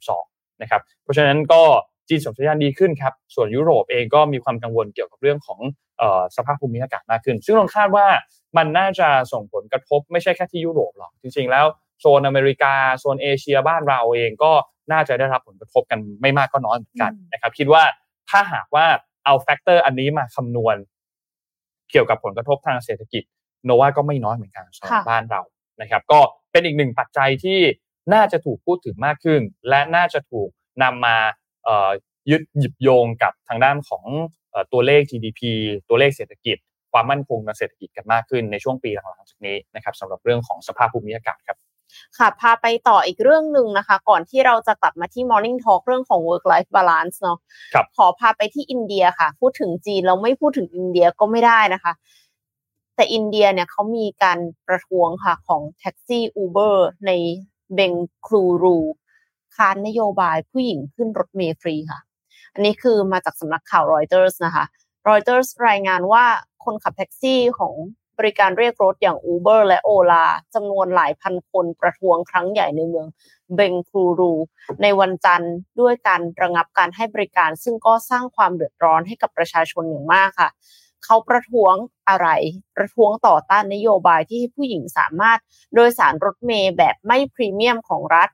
[0.00, 1.62] 2022 นะครับเพราะฉะนั้นก็
[2.08, 5.60] จีนส่งสัญญาณดีขึ้นครับ ส่วนยุโรปเองก็มีความกังวลเกี่ยวกับเรื่องของ
[6.36, 8.06] สภาพภูมิอากาศมากขึ้น ซึ่งเราคาดว่า
[8.56, 11.66] มันน่าจะส่งผลกระทบไม่ใช่แค่ที่ยุโรปหรอก จริงๆ แล้ว
[12.00, 14.52] โซนอเมริกา โซนเอเชียบ้านเราเองก็
[14.92, 17.82] น่าจะได้รับผลกระทบกันไม่มากก็น้อยเหมือนกันนะครับ คิดว่า
[18.30, 18.86] ถ้าหากว่า
[19.24, 20.76] เอา factor อันนี้มาคำนวณ
[21.90, 23.22] เกี่ยวกับผลกระทบทางเศรษฐกิจ
[23.64, 25.42] นนว่าก็ไม่น้อยเหมือนกันสำหรับบ้านเรา
[25.80, 26.20] นะครับ ก็
[26.52, 27.60] เป็นอีกหนึ่งปัจจัยที่
[28.14, 30.48] น่าจะถูกพูดถึงมากขึ้น และน่าจะถูก
[30.82, 31.16] นำมา
[32.30, 34.04] ยึดหยิบโยงกับทางด้านของ
[34.72, 35.40] ตัวเลข GDP
[35.88, 36.56] ตัวเลขเศรษฐกิจ
[36.92, 41.58] ความมั่นคงทางเศรษฐกิจกันมากขึ้นในช่วงปีหลังๆจากนี้นะครับสำหรับเรื่องของสภาพภูมิอากาศครับ
[42.18, 47.38] ค่ะพาไปต่ออีกเรื่องหนึ่งนะคะ ก่อนที่เราจะกลับมาที่ Morning Talk เรื่องของ work life balance เนาะ
[47.96, 51.92] ขอพาไปที่อินเดียค่ะ พูดถึงจีนเราไม่พูดถึงอินเดียก็ไม่ได้นะคะ
[52.96, 57.12] แต่อินเดียเนี่ยเขามีการประท้วงค่ะของแท็กซี่ Uber ใน
[57.74, 57.92] เบง
[58.26, 58.78] คลูรู
[59.56, 62.00] ค้านนโยบายผู้หญิงขึ้นรถเมล์ฟรีค่ะ
[62.54, 64.64] อันนี้คือมาจากสำนักข่าวรอยเตอร์สนะคะ
[65.08, 66.24] รอยเตอร์สรายงานว่า
[66.64, 67.74] คนขับแท็กซี่ของ
[68.18, 73.06] บริการเรียกรถอย่าง Uber และ Ola จำนวนหลายพันคนประท้วงครั้งใหญ่ในเมือง
[73.54, 74.32] เบงคลูรู
[74.82, 80.50] ในวันจันทร์ด้วยการระงับการให้บริการ ซึ่งก็สร้างความเดือดร้อนให้กับประชาชนอย่างมากค่ะ
[81.04, 81.74] เขาประท้วง
[82.08, 82.28] อะไร
[82.76, 85.38] ประท้วงต่อต้านนโยบายที่ผู้หญิงสามารถ
[85.74, 88.28] โดยสารรถเมย์แบบไม่พรีเมียมของรัฐ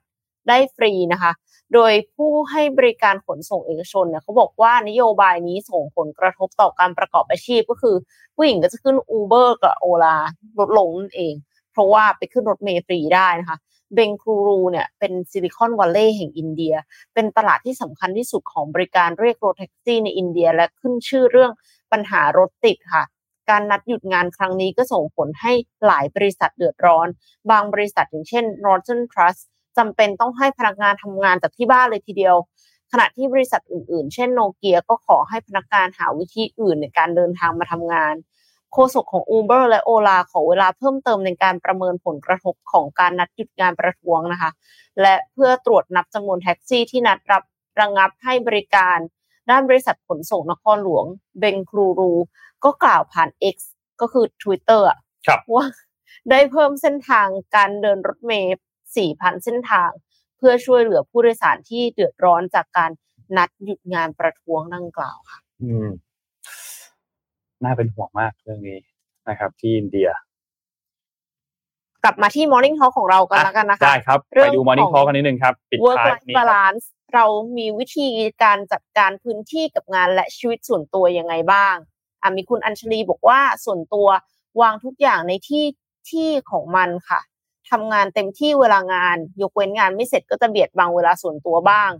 [0.47, 1.31] ได้ฟรีนะคะ
[1.73, 7.95] โดยผู้ให้บริการขนส่งเอกชนเนี่ยเขาบอกว่านโยบายนี้ส่งผลกระทบต่อการประกอบอาชีพก็คือ
[8.35, 10.17] ผู้หญิงก็จะขึ้น Uber กับโอลา
[10.59, 11.33] ลดลงนั่นเอง
[11.71, 13.57] เพราะว่าไปขึ้นรถเมล์ฟรีได้นะคะ
[13.93, 16.75] เบงคูรูเนี่ยเป็น Silicon Valley แห่งอินเดีย
[17.13, 21.51] เป็นตลาดที่สำคัญที่สุดของบริการเรียกรถแท็กซี่ในอินเดีย และขึ้นชื่อเรื่อง
[21.91, 23.03] ปัญหารถติดค่ะ
[23.49, 25.53] การนัดหยุดงานครั้งนี้ก็ส่งผลให้
[25.85, 27.07] หลายบริษัทเดือดร้อน
[27.51, 29.43] บางบริษัทอย่างเช่น Northern Trust
[29.77, 32.35] จำเป็นต้องให้พนักงานทำงานจากที่บ้านเลยทีเดียว
[32.91, 38.15] ขณะที่บริษัทอื่น ๆ เช่นโนเกียก็ขอให้พนักงานหาวิธีอื่นในการเดินทางมาทำงาน
[38.73, 44.51] โฆษกของ Uber และ Ola ขอเวลาเพิ่มเติมในการประเมินผลกระทบของการนัดหยุดงานประท้วงนะคะ
[45.01, 47.43] และเพื่อตรวจนับจำนวนแท็กซี่ที่นัดรับ
[47.79, 48.97] ระงงับให้บริการ
[49.49, 51.05] ด้านบริษัทขนส่งนครหลวง
[51.39, 52.13] เบงครูรู
[52.63, 53.57] ก็กล่าวผ่าน X
[54.01, 54.99] ก็คือ Twitter อะ
[55.55, 55.65] ว่า
[56.29, 58.55] ได้เพิ่มเส้นทางการเดินรถเมล์
[58.95, 59.91] 4,000 เส้นทาง
[60.37, 62.91] เพื่อช่วยเหลือผู้โดยสารที่เดือดร้อนจากการ
[63.37, 65.89] นัดหยุดงานประท้วงดังกล่าวค่ะ อืม
[67.63, 68.79] น่าเป็นห่วงมากเรื่องนี้
[69.29, 70.09] นะครับ ที่อินเดีย
[72.03, 77.25] กลับมาที่ Morning Talk ของเรากันแล้วกันนะคะ ได้ครับ ไปดู Morning Talk กันนิดนึงครับ ปิดท้ายนี้ balance เรา
[77.57, 78.07] มีวิธี
[78.43, 81.75] การจัดการพื้นที่กับงานและชีวิตส่วนตัวยังไงบ้าง
[82.21, 84.07] อะมีคุณอัญชลีบอกว่าส่วนตัว
[84.61, 85.65] วางทุกอย่างในที่
[86.09, 87.19] ที่ของมันค่ะ
[87.71, 91.91] ทำงานเต็มที่เวลางาน ยกเว้นงานไม่เสร็จก็จะเบียดบางเวลาส่วนตัวบ้าง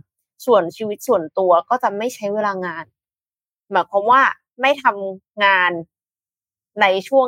[0.46, 2.84] ส่วนชีวิตส่วนตัวก็จะไม่ใช้เวลางาน
[3.72, 4.22] หมายความว่า
[4.60, 5.70] ไม่ทำงาน
[6.80, 7.26] ในช่วง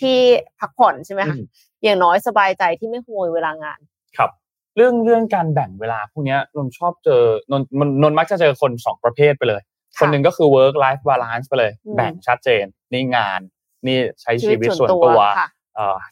[0.00, 0.18] ที่
[0.58, 1.36] พักผ่อนใช่ไหมคะ
[1.82, 3.78] อย่างน้อยสบายใจที่ไม่ขโมยเวลางาน
[4.16, 4.30] ครับ
[4.76, 7.62] เรื่องเรื่องการแบ่งเวลาพวกนี้นนชอบเจอนน
[8.02, 9.62] นนมักจะเจอคนสองประเภทไปเลย
[10.00, 13.40] คนหนึ่งก็คือ work life balance ไปเลย แบ่งชัดเจน นี่งาน
[13.86, 15.20] นี่ใช้ชีวิตส่วนตัว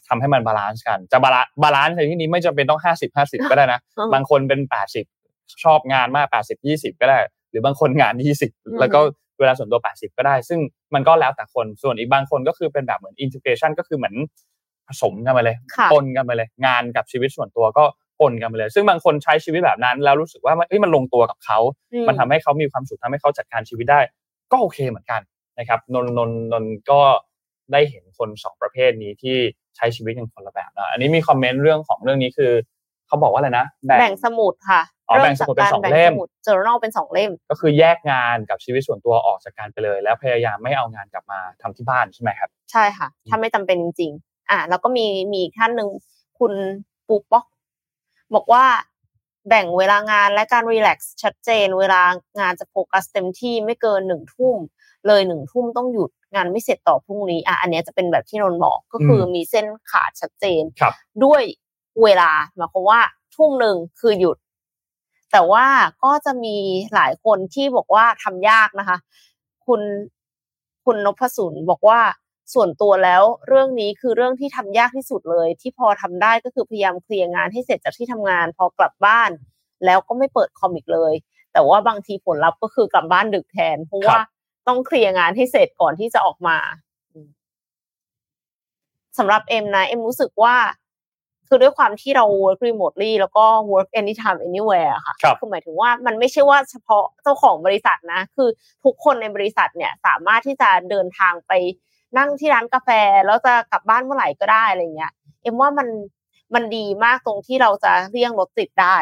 [0.07, 3.79] ทำให้มัน balance กัน จะ balance balance ในที่นี้ไม่จำเป็นต้องห้าสิบห้าสิบก็ได้นะ
[4.13, 5.05] บางคนเป็นแปดสิบ
[5.63, 7.17] ชอบงานมากแปดสิบยี่สิบก็ได้
[7.49, 8.99] หรือบางคนงานยี่สิบแล้วก็
[9.39, 10.59] เวลาส่วนตัวแปดสิบก็ได้ ซึ่ง
[10.93, 14.15] มันก็แล้วแต่คนส่วนอีกบางคนก็คือเป็นแบบเหมือนอินทิเกชันก็คือเหมือน
[14.87, 15.57] ผสมกันไปเลย
[15.91, 17.83] ปนกันไปเลย งานกับชีวิตส่วนตัวก็
[18.19, 21.59] ปนกันไปเลย ซึ่งบางคนใช้ชีวิตแบบนั้น แล้วรู้สึกว่าเฮ้ยมันลงตัวกับเขา
[22.07, 24.01] มันทำให้เขามีความสุขทำให้เขาจัดการชีวิตได้
[24.51, 25.21] ก็โอเคเหมือนกัน
[25.59, 26.19] นะครับนนน
[26.51, 26.99] นนก็
[27.71, 29.37] ได้เห็นคนสองประเภทนี้ที่
[29.77, 32.51] ใช้ชีวิตกันคนละแบบนะอันนี้มีคอมเมนต์เรื่องของเรื่องนี้คือ
[33.07, 33.65] เขาบอกว่าอะไรนะ
[33.99, 34.81] แบ่งสมุดค่ะ
[35.23, 36.13] แบ่งสมุดเป็นสองเล่ม
[36.43, 45.89] journal เป็นสองเล่ม ก็คือแยกงานกับชีวิตส่วนตัวออกจากกันไปเลย แล้วพยายามไม่เอางานกลับมาทำที่บ้านใช่ไหมครับ ใช่ค่ะ ถ้าไม่จำเป็นจริงๆ อ่า แล้วก็มีมีท่านหนึ่ง
[46.39, 46.53] คุณ
[47.07, 47.45] ปูป๊อก
[48.35, 48.65] บอกว่า
[49.49, 52.01] แบ่งเวลางานและการ relax ชัดเจน เวลา
[52.39, 54.55] งานจะโฟกัสเต็มที่ไม่เกินหนึ่งทุ่ม
[55.07, 60.63] เลยหนึ่งทุ่มต้องหยุด งานไม่เสร็จต่อพรุ่งนี้อะอันนี้จะเป็นแบบที่นนบอกก็คือมีเส้นขาดชัดเจน
[61.23, 61.43] ด้วย
[62.03, 63.01] เวลาหมายความว่า
[63.35, 64.37] ทุ่มหนึ่งคือหยุด
[65.31, 65.65] แต่ว่า
[66.03, 66.55] ก็จะมี
[66.95, 68.97] หลายคนที่บอกว่าทำยากนะคะ
[69.65, 69.81] คุณ
[70.85, 71.99] คุณนพสุนบอกว่า
[72.53, 79.31] ส่วนตัวแล้วเรื่องนี้คือเรื่องที่ทำยากที่สุดเลย ที่พอทำได้ก็คือพยายามเคลียร์งานให้เสร็จจากที่ทำงาน พอกลับบ้าน
[79.85, 81.13] แล้วก็ไม่เปิดคอมิกเลย
[81.53, 84.17] แต่ว่าบางทีผลลัพธ์ก็คือกลับบ้านดึกแทนเพราะว่า
[84.67, 86.57] ต้องเคลียร์งานให้เสร็จก่อนที่จะออกมา
[89.17, 90.55] สำหรับเอ็มนะเอ็มรู้สึกว่า
[91.47, 98.49] คือด้วยความที่เรา work remotely แล้วก็ work anytime anywhere ค่ะคือหมายถึงว่ามันไม่ใช่ว่าเฉพาะเจ้าของบริษัทนะ คือ
[98.83, 101.51] ทุกคนในบริษัทเนี่ยสามารถที่จะเดินทางไป
[102.17, 102.89] นั่งที่ร้านกาแฟ
[103.25, 105.87] แล้วจะกลับบ้านเมื่อไหร่ก็ได้อะไรเงี้ย เอ็มว่ามัน
[106.53, 108.97] มันดีมากตรงที่เราจะเลี่ยงรถติดได้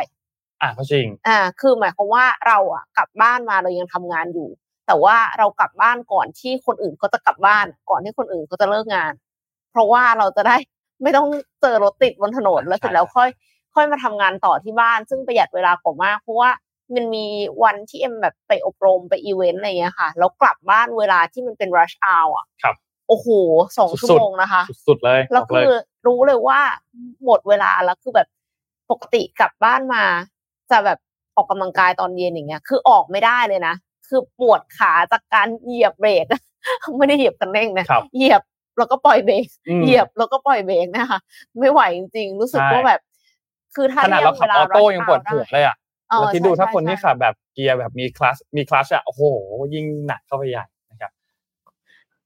[0.61, 4.49] อ่าก็จริง อ่า คือหมายความว่าเราอะกลับบ้านมาเรายังทำงานอยู่
[4.88, 9.13] แต่ว่าเรากลับบ้านก่อนที่คนอื่นก็จะกลับบ้าน ก่อนที่คนอื่นก็จะเลิกงาน
[9.71, 10.57] เพราะว่าเราจะได้
[11.03, 11.27] ไม่ต้อง
[11.61, 13.29] เจอรถติดบนถนนแล้วเสร็จแล้วค่อย
[13.75, 16.49] ค่อยมาทำงานต่อที่บ้าน ซึ่งประหยัดเวลากว่ามาก เพราะว่า
[16.95, 17.25] มันมี
[17.63, 22.75] วันที่เอ็มแบบไปอบรมไปอีเวนต์อะไรเงี้ยค่ะแล้วกลับบ้านเวลาที่มันเป็น rush hour อะครับ
[23.07, 23.27] โอ้โห
[23.77, 25.69] สองชั่วโมงนะคะ สุดเลยแล้วคือ
[26.07, 26.59] รู้เลยว่า
[27.25, 28.27] หมดเวลาแล้วคือแบบ
[28.91, 30.03] ปกติกลับบ้านมา
[30.71, 30.99] จะแบบ
[31.36, 33.75] ออกกำลังกายตอนเย็นอย่างเงี้ย คือออกไม่ได้เลยนะ
[34.08, 36.26] คือปวดขาจากการเหยียบเบรก
[36.97, 37.86] ไม่ได้เหยียบคันเร่งนะ
[38.16, 38.41] เหยียบ
[38.78, 39.45] แล้วก็ปล่อยเบรก
[39.84, 41.20] เหยียบแล้วก็ปล่อยเบรกนะคะ
[41.60, 43.01] ไม่ไหวจริงๆรู้สึกว่าแบบ
[43.76, 45.76] คือถ้าเรียกเวลาออโต้ยังปวดหัวเลยอะ
[46.08, 49.22] แล้วที่ดูถ้าคนที่ขับแบบเกียร์แบบมีคลาสมีคลาสอะโอ้โห
[49.74, 51.12] ยิ่งหนักเข้าไปใหญ่นะครับ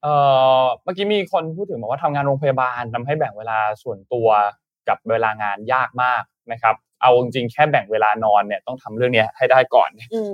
[0.02, 0.14] เอ่
[0.62, 4.28] อเมื่อกี้มีคนพูดถึงบอกว่าทำงานโรงพยาบาลทำให้แบ่งเวลาส่วนตัว
[4.88, 9.90] กับเวลางานยากมากนะครับ เอาจริงๆแค่แบ่งเวลานอนเนี่ยต้องทำเรื่องนี้ให้ได้ก่อน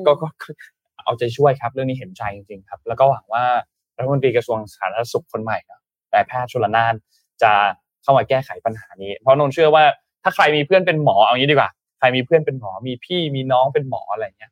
[0.06, 0.28] ก็ก็
[1.06, 3.44] เอาใจช่วยครับ เรื่องนี้เห็นใจจริงๆครับ แล้วก็หวังว่า
[3.98, 5.80] รัฐมนตรีกระทรวงสาธารณสุขคนใหม่นะ
[6.12, 6.94] แต่แพทย์ชลนาน
[7.44, 7.52] จะ
[8.04, 9.84] เข้ามาแก้ไขปัญหานี้ เพราะนนเชื่อว่า
[10.24, 14.52] ถ้าใครมีเพื่อนเป็นหมอเอางี้ดีกว่า ใครมีเพื่อนเป็นหมอ มีพี่มีน้องเป็นหมออะไรเงี้ย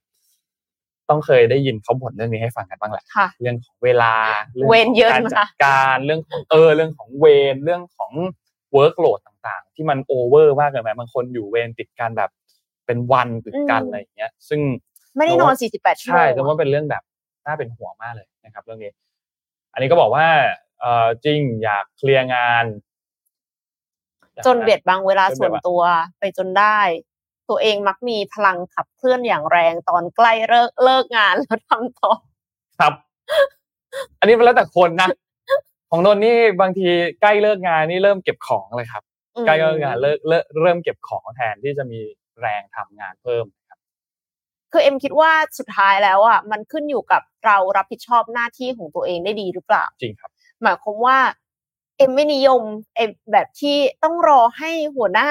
[1.09, 3.05] ต้องเคยได้ยินเขาบ่นเรื่องนี้ให้ฟังกันบ้างแหละ
[3.41, 4.13] เรื่องของเวลา
[4.53, 4.69] เรื่อง
[5.11, 8.11] การจัดการเรื่องของเออเรื่องของเวรเรื่องของ
[8.73, 12.29] workload ต่างๆ ที่มันโอเวอร์มากเลยไหมบางคนอยู่เวรติดกันแบบ
[12.85, 14.61] เป็นวันติดกันอะไรอย่างเงี้ย ซึ่ง
[15.17, 17.03] ไม่ได้นอน 48 ชั่วโมงใช่แต่ว่าเป็นเรื่องแบบ
[17.45, 18.91] น่าเป็นห่วงมากเลยนะครับเรื่องนี้
[19.73, 20.27] อันนี้ก็บอกว่า
[20.79, 22.65] เออจริงอยากเคลียร์งาน
[24.45, 25.81] จนเบียดบังเวลาส่วนตัว
[26.19, 26.79] ไปจนได้
[27.49, 32.11] ตัวเองมักมีพลังขับเคลื่อนอย่างแรงตอนใกล้เลิกเลิกงานแล้วทำต่อ
[32.79, 32.93] ครับ
[34.19, 35.09] อันนี้เป็นแล้วแต่คนนะ
[35.89, 36.87] ของนนนี่บางที
[37.21, 39.03] ใกล้เลิกงานนี่เริ่มเก็บของเลยครับ
[39.45, 40.17] ใกล้เลิกงานเลิก
[40.61, 41.99] เริ่มเก็บของแทนที่จะมี
[42.41, 43.45] แรงทำงานเพิ่ม
[44.73, 50.31] คือเอ็มคิดว่าสุดท้ายแล้วอะมันขึ้นอยู่กับเรารับผิดชอบหน้าที่ของตัวเองได้ดีหรือเปล่าจริงครับ
[50.63, 51.17] หมายความว่า
[51.97, 52.61] เอ็มไม่นิยม
[52.95, 55.29] เอ็มแบบที่ต้องรอให้หัวหน้า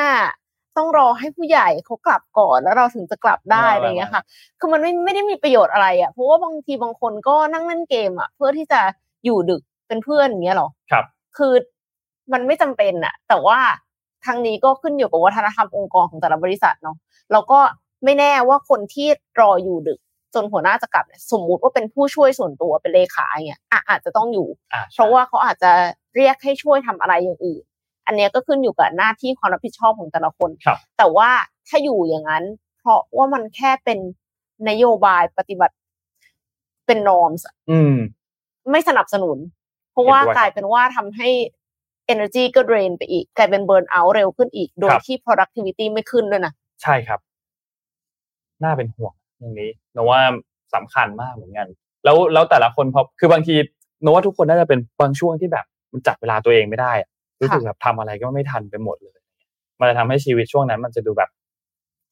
[0.77, 4.23] ต้องรอให้ผู้ใหญ่เขากลับก่อนแล้วเราถึงจะกลับได้อะไรเงี้ยค่ะ
[4.59, 8.81] คือมันไม่ไม่ได้มีประโยชน์อะไรอะเพราะว่าบางทีบางคนก็นั่งเล่นเกมอะ เพื่อที่จะ
[9.25, 11.05] อยู่ดึกเป็นเพื่อนอย่างเงี้ยหรอครับ
[11.37, 11.53] คือ
[12.33, 13.59] มันไม่จำเป็นอะ แต่ว่า
[14.25, 16.97] ทางนี้ก็ขึ้นอยู่กับวัฒนธรรมองค์กรของแต่ละบริษัทเนาะ
[17.33, 17.59] แล้วก็
[18.05, 19.09] ไม่แน่ว่าคนที่
[19.41, 19.99] รออยู่ดึก
[20.35, 24.49] จนหัวหน้าจะกลับเนี่ยสมมุติว่าเป็นผู้ช่วยส่วนตัวเป็นเลขาเนี่ยอาจจะต้องอยู่
[24.93, 25.73] เพราะว่าเขาอาจจะ
[26.17, 27.63] เรียกให้ช่วยทำอะไรอย่างอื่น
[28.07, 30.51] อันนี้ก็ขึ้นอยู่กับหน้าที่ความรับผิดชอบของแต่ละคน
[30.99, 31.31] แต่ว่า
[31.69, 32.45] ถ้าอยู่อย่างนั้น
[32.79, 33.99] เพราะว่ามันแค่เป็น
[34.69, 35.75] นโยบายปฏิบัติ
[36.87, 37.47] เป็นนอมส์
[38.71, 39.39] ไม่สนับสนุน
[39.93, 41.29] เพราะว่ากลายเป็นว่าทำให้
[42.13, 47.21] energy ก็ drain ไปอีก กลายเป็น burn out เร็วขึ้นอีก โดยที่ productivity ไม่ขึ้นด้วยนะ ใช่ครับ
[48.65, 50.21] น่าเป็นห่วงตรงนี้นว่า
[50.75, 51.69] สำคัญมากเหมือนกัน
[52.05, 53.55] แล้วแล้วแต่ละคนพอคือบางที
[54.05, 56.93] นว่าทุกคนน่าจะเป็นบางช่วงที่แบบมันจัดเวลาตัวเองไม่ได้
[57.41, 59.19] รู้สึกแบบทำอะไรก็ไม่ทันไปหมดเลย
[59.81, 61.31] มันจะทำให้ชีวิตช่วงนั้น มันจะดูแบบ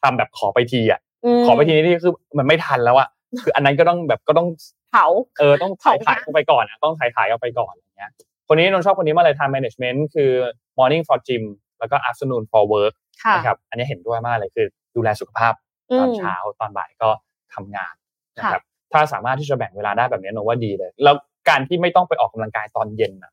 [0.03, 1.01] ทำแบบขอไปทีอะ
[1.47, 3.09] ขอไปทีนี่คือมันไม่ทันแล้วอะ
[3.43, 4.49] คืออันนั้นก็ต้องแบบก็ต้อง
[4.91, 5.07] เผา
[5.39, 8.11] เออต้องถ่ายถ่ายไปก่อนอะต้องถ่ายถ่ายเอาไปก่อนอย่างเงี้ย
[8.49, 10.31] คนนี้นนชอบคนนี้มาเลย time management คือ
[10.79, 11.43] morning for gym
[11.79, 12.95] แล้วก็ afternoon for work
[13.37, 15.53] นะครับอันนี้เห็นด้วยมากเลยคือ ดูแลสุขภาพ
[15.99, 17.09] ตอนเช้าตอนบ่ายก็
[17.55, 17.95] ทำงาน
[18.39, 18.63] นะครับ
[18.93, 21.15] ถ้าสามารถที่จะแบ่งเวลาได้แบบนี้นนว่าดีเลย แล้ว
[21.49, 23.33] การที่ไม่ต้องไปออกกำลังกายตอนเย็นอะ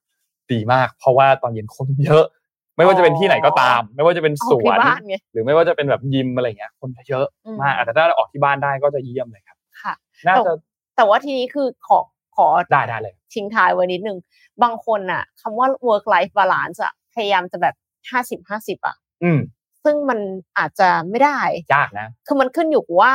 [0.52, 2.26] ดีมาก เพราะว่าตอนเย็นคนเยอะ
[2.78, 4.78] ไม่ว่าจะเป็นที่ไหนก็ตาม ไม่ว่าจะเป็นสวน
[5.32, 7.26] หรือไม่ว่าจะเป็นแบบยิมอะไรเงี้ย คนเยอะ
[7.62, 9.94] มากแต่ถ้าออกที่บ้านได้ก็จะเยี่ยมเลยครับค่ะ
[10.28, 10.52] น่าจะ
[10.98, 12.00] แต่ว่าทีนี้คือขอ
[12.36, 14.18] ขอได้ได้เลยทิ้งท้ายไว้นิดนึง
[14.64, 17.76] บางคนอะคำว่า work life balance อะพยายามจะแบบ
[18.12, 19.40] ห้าสิบห้าสิบอะ อืม
[19.88, 20.20] ซึ่งมัน
[20.58, 21.40] อาจจะไม่ได้
[21.74, 23.14] ยากนะ คือมันขึ้นอยู่กับว่า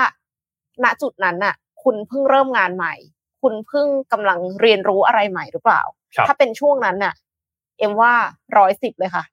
[0.85, 2.95] ณจุดนั้นน่ะ คุณเพิ่งเริ่มงานใหม่
[3.43, 5.83] คุณเพิ่งกำลังเรียนรู้อะไรใหม่หรือเปล่า
[6.27, 7.15] ถ้าเป็นช่วงนั้นน่ะ
[7.79, 8.13] เอ็มว่า
[8.59, 9.25] ร้อยสิบเลยค่ะ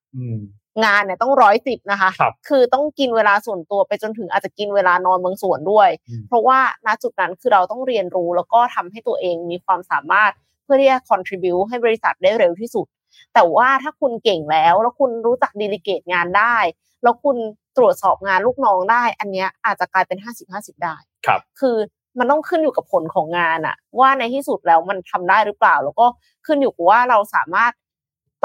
[0.83, 5.89] งานเนี่ยต้องร้อยสิบนะคะคคือต้องกินเวลาส่วนตัวไปจนถึงอาจจะกินเวลานอนบางส่วนด้วย
[6.27, 10.31] เพราะว่าณจุดนั้นคือเราต้องเรียนรู้แล้วก็ทำให้ตัวเองมีความสามารถ
[10.63, 12.87] เพื่อที่จะ contribu ให้บริษัทได้เร็วที่สุด
[13.34, 16.55] แต่ว่าถ้าคุณเก่งแล้ว แล้วคุณรู้จักดีลิเกตงานได้
[17.03, 17.38] แล้วคุณ
[17.78, 20.95] ตรวจสอบงานลูกน้องได้ อันนี้อาจจะกลายเป็นห้าสิบห้าสิบได้
[21.26, 21.78] ครับคือ
[22.20, 26.05] มันต้องขึ้นอยู่กับผลของงานอะว่าในที่สุดแล้วมันทำได้หรือเปล่า แล้วก็
[26.45, 27.72] ขึ้นอยู่กับว่าเราสามารถ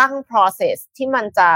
[0.00, 1.48] ตั้ง process ที่มันจะ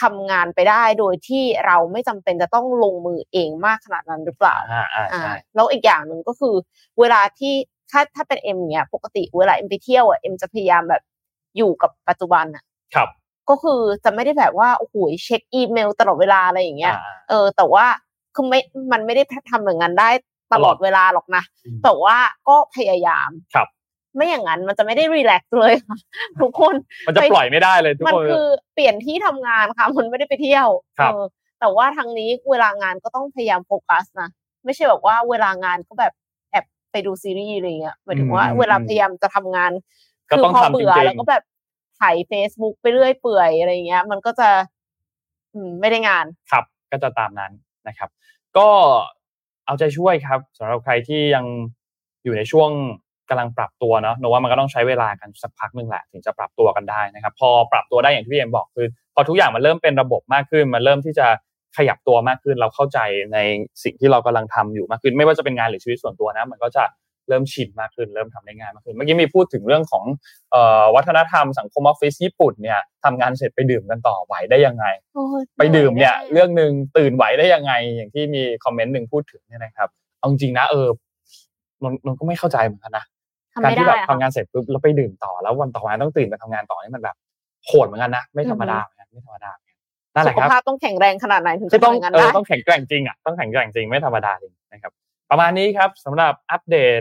[0.00, 6.54] ทำงานไปได้โดยที่เราไม่จำเป็นจะต้องลงมือเองมากขนาดนั้นหรือเปล่าอ่าอ่าแล้วอีกอย่างหนึ่งก็คือ
[7.00, 7.54] เวลาที่
[7.90, 11.02] ถ้าถ้าเป็นเอ็มเนี่ยปกติเวลาเอ็มไปเที่ยวอะเอ็มจะพยายามแบบ
[11.56, 13.08] อยู่กับปัจจุบันอะครับ
[13.48, 14.94] ก็คือจะไม่ได้แบบว่าโอ้โห
[15.24, 16.94] เช็คอีเมลตลอดเวลาอะไรอย่างเงี้ย
[17.28, 17.84] เออ แต่ว่า
[18.34, 18.60] คือไม่
[18.92, 20.10] มันไม่ได้ทำอย่างนั้นได้
[20.52, 21.42] ตลอดเวลาหรอกนะ
[21.84, 22.16] แต่ว่า
[22.48, 23.68] ก็พยายามครับ
[24.16, 25.98] ไม่อย่างนั้นมันจะไม่ได้ relax เลยค่ะ
[26.40, 26.74] ทุกคน
[27.06, 30.68] มันจะปล่อยไม่ได้เลยทุกคนมันคือเปลี่ยนที่ทำงานค่ะมันไม่ได้ไปเที่ยว
[31.60, 34.28] แต่ว่าทางนี้เวลางานก็ต้องพยายามโฟกัสนะ
[34.64, 36.12] ไม่ใช่แบบว่าเวลางานก็แบบ
[36.50, 39.72] แอบไปดูซีรีส์อะไรเงี้ยหมายถึงว่าเวลาพยายามจะทำงาน
[40.30, 41.44] คือพอเบื่อแล้วก็แบบ
[42.00, 44.48] ถ่ายเฟซบุ๊กไปเรื่อยเปื่อยอะไรเงี้ย มันก็จะ
[45.54, 47.52] อืมไม่ได้งานครับ ก็จะตามนั้น
[47.88, 48.10] นะครับ
[48.56, 48.68] ก็
[49.66, 51.44] เอาใจช่วยครับสำหรับใครที่ยัง
[52.24, 52.70] อยู่ในช่วง
[53.30, 61.26] กำลังปรับตัวเนาะนว่ามันก็ต้องใช้เวลากันสักพักหนึ่งแหละถึงจะปรับตัวกันได้นะครับ พอปรับตัวได้อย่างที่พี่เอ็มบอกคือ พอทุกอย่างมันเริ่มเป็นระบบมากขึ้น มันเริ่มที่จะ
[61.76, 62.98] ขยับตัวมากขึ้น เราเข้าใจ
[63.32, 63.38] ใน
[63.84, 66.84] สิ่งที่เรากำลังทำอยู่มากขึ้น ไม่ว่าจะเป็นงานหรือชีวิตส่วนตัวนะ มันก็จะ
[67.30, 70.04] เริ่มชินมากขึ้น เริ่มทำได้ง่ายมากขึ้น เมื่อกี้มีพูดถึงเรื่องของ
[70.94, 74.84] วัฒนธรรมสังคมออฟฟิศญี่ปุ่นเนี่ยทำงานเสร็จไปดื่มกันต่อไหวได้ยังไง
[75.58, 80.88] ไปดื่มเนี่ยเรื่องหนึ่งตื่นไหวได้ยังไง อย่างที่มีคอมเมนต์หนึ่งพูดถึงเนี่ยนะครับเอาจริงนะเออ
[82.06, 83.04] มันก็ไม่เข้าใจเหมือนกันนะ
[83.62, 87.16] การที่แบบทำงานเสร็จปุ๊บแล้วไปดื่มต่อแล้ววันต่อมาต้องตื่นไปทำงานต่อนี่มันแบบ
[87.66, 88.78] โหดเหมือนกันนะไม่ธรรมดา
[89.12, 89.50] ไม่ธรรมดา
[90.14, 94.92] นั่นแหละครับสุขภาพต้องแข็งแรงขนาดไหนถึงจะต้องเออต้องแข็งแกร่งจริงอะต้องแข็งแกร่งจริงไม่ธรรมดาจริงนะครับ
[95.30, 97.00] ประมาณนี้ครับสำหรับอัปเดต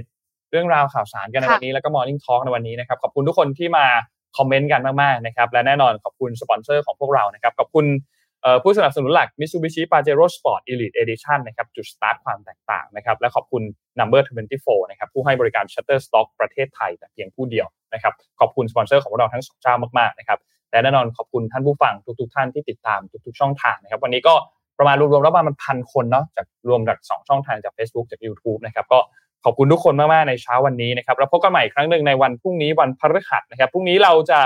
[0.51, 3.85] เรื่องราวข่าวสารกันในวันนี้แล้วก็ Morning Talk ในวันนี้นะครับขอบคุณทุกคนที่มา
[4.37, 7.85] คอมเมนต์กันมากๆนะครับและแน่นอนขอบคุณสปอนเซอร์ของพวกเรานะครับขอบคุณ
[8.63, 13.63] ผู้สนับสนุนหลัก Mitsubishi Pajero Sport Elite Edition นะครับจุดสตาร์ทความแตกต่างนะครับและขอบคุณ
[13.99, 14.21] Number
[14.55, 20.39] 24นะครับผู้ให้บริการ Shutterstock ประเทศไทย แต่เพียงผู้เดียวนะครับขอบคุณสปอนเซอร์ของเราทั้งสองเจ้ามากๆนะครับ
[20.71, 24.33] และแน่นอนขอบคุณท่านผู้ฟังทุกๆ ท่านที่ติดตามทุกๆ ช่องทางนะครับวันนี้ก็
[24.77, 28.99] ประมาณรวมๆแล้วประมาณพันคนเนาะจากรวมจาก2ช่องทางจาก Facebook จาก YouTube นะครับก็
[29.45, 34.39] ขอบคุณทุกคนมาก ๆ ในเช้าวันนี้นะครับ แล้วพบกันใหม่อีกครั้งหนึ่งในวันพรุ่งนี้วันพฤหัสนะครับ พรุ่งนี้เราจะ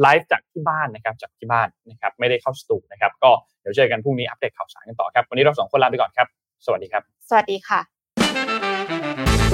[0.00, 3.30] ไลฟ์จากที่บ้านนะครับ จากที่บ้านนะครับ ไม่ได้เข้าสตูนะครับ ก็
[3.60, 6.26] เดี๋ยวเจอกันพรุ่งนี้อัปเดตข่าวสารกันต่อครับ วันนี้เราสองคนลาไปก่อนครับ
[6.66, 7.80] สวัสดีครับ สวัสดีค่ะ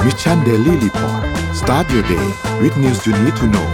[0.05, 1.23] มิชชันเดลี่รีพอร์ต
[1.61, 2.27] start your day
[2.63, 3.69] with news you need to know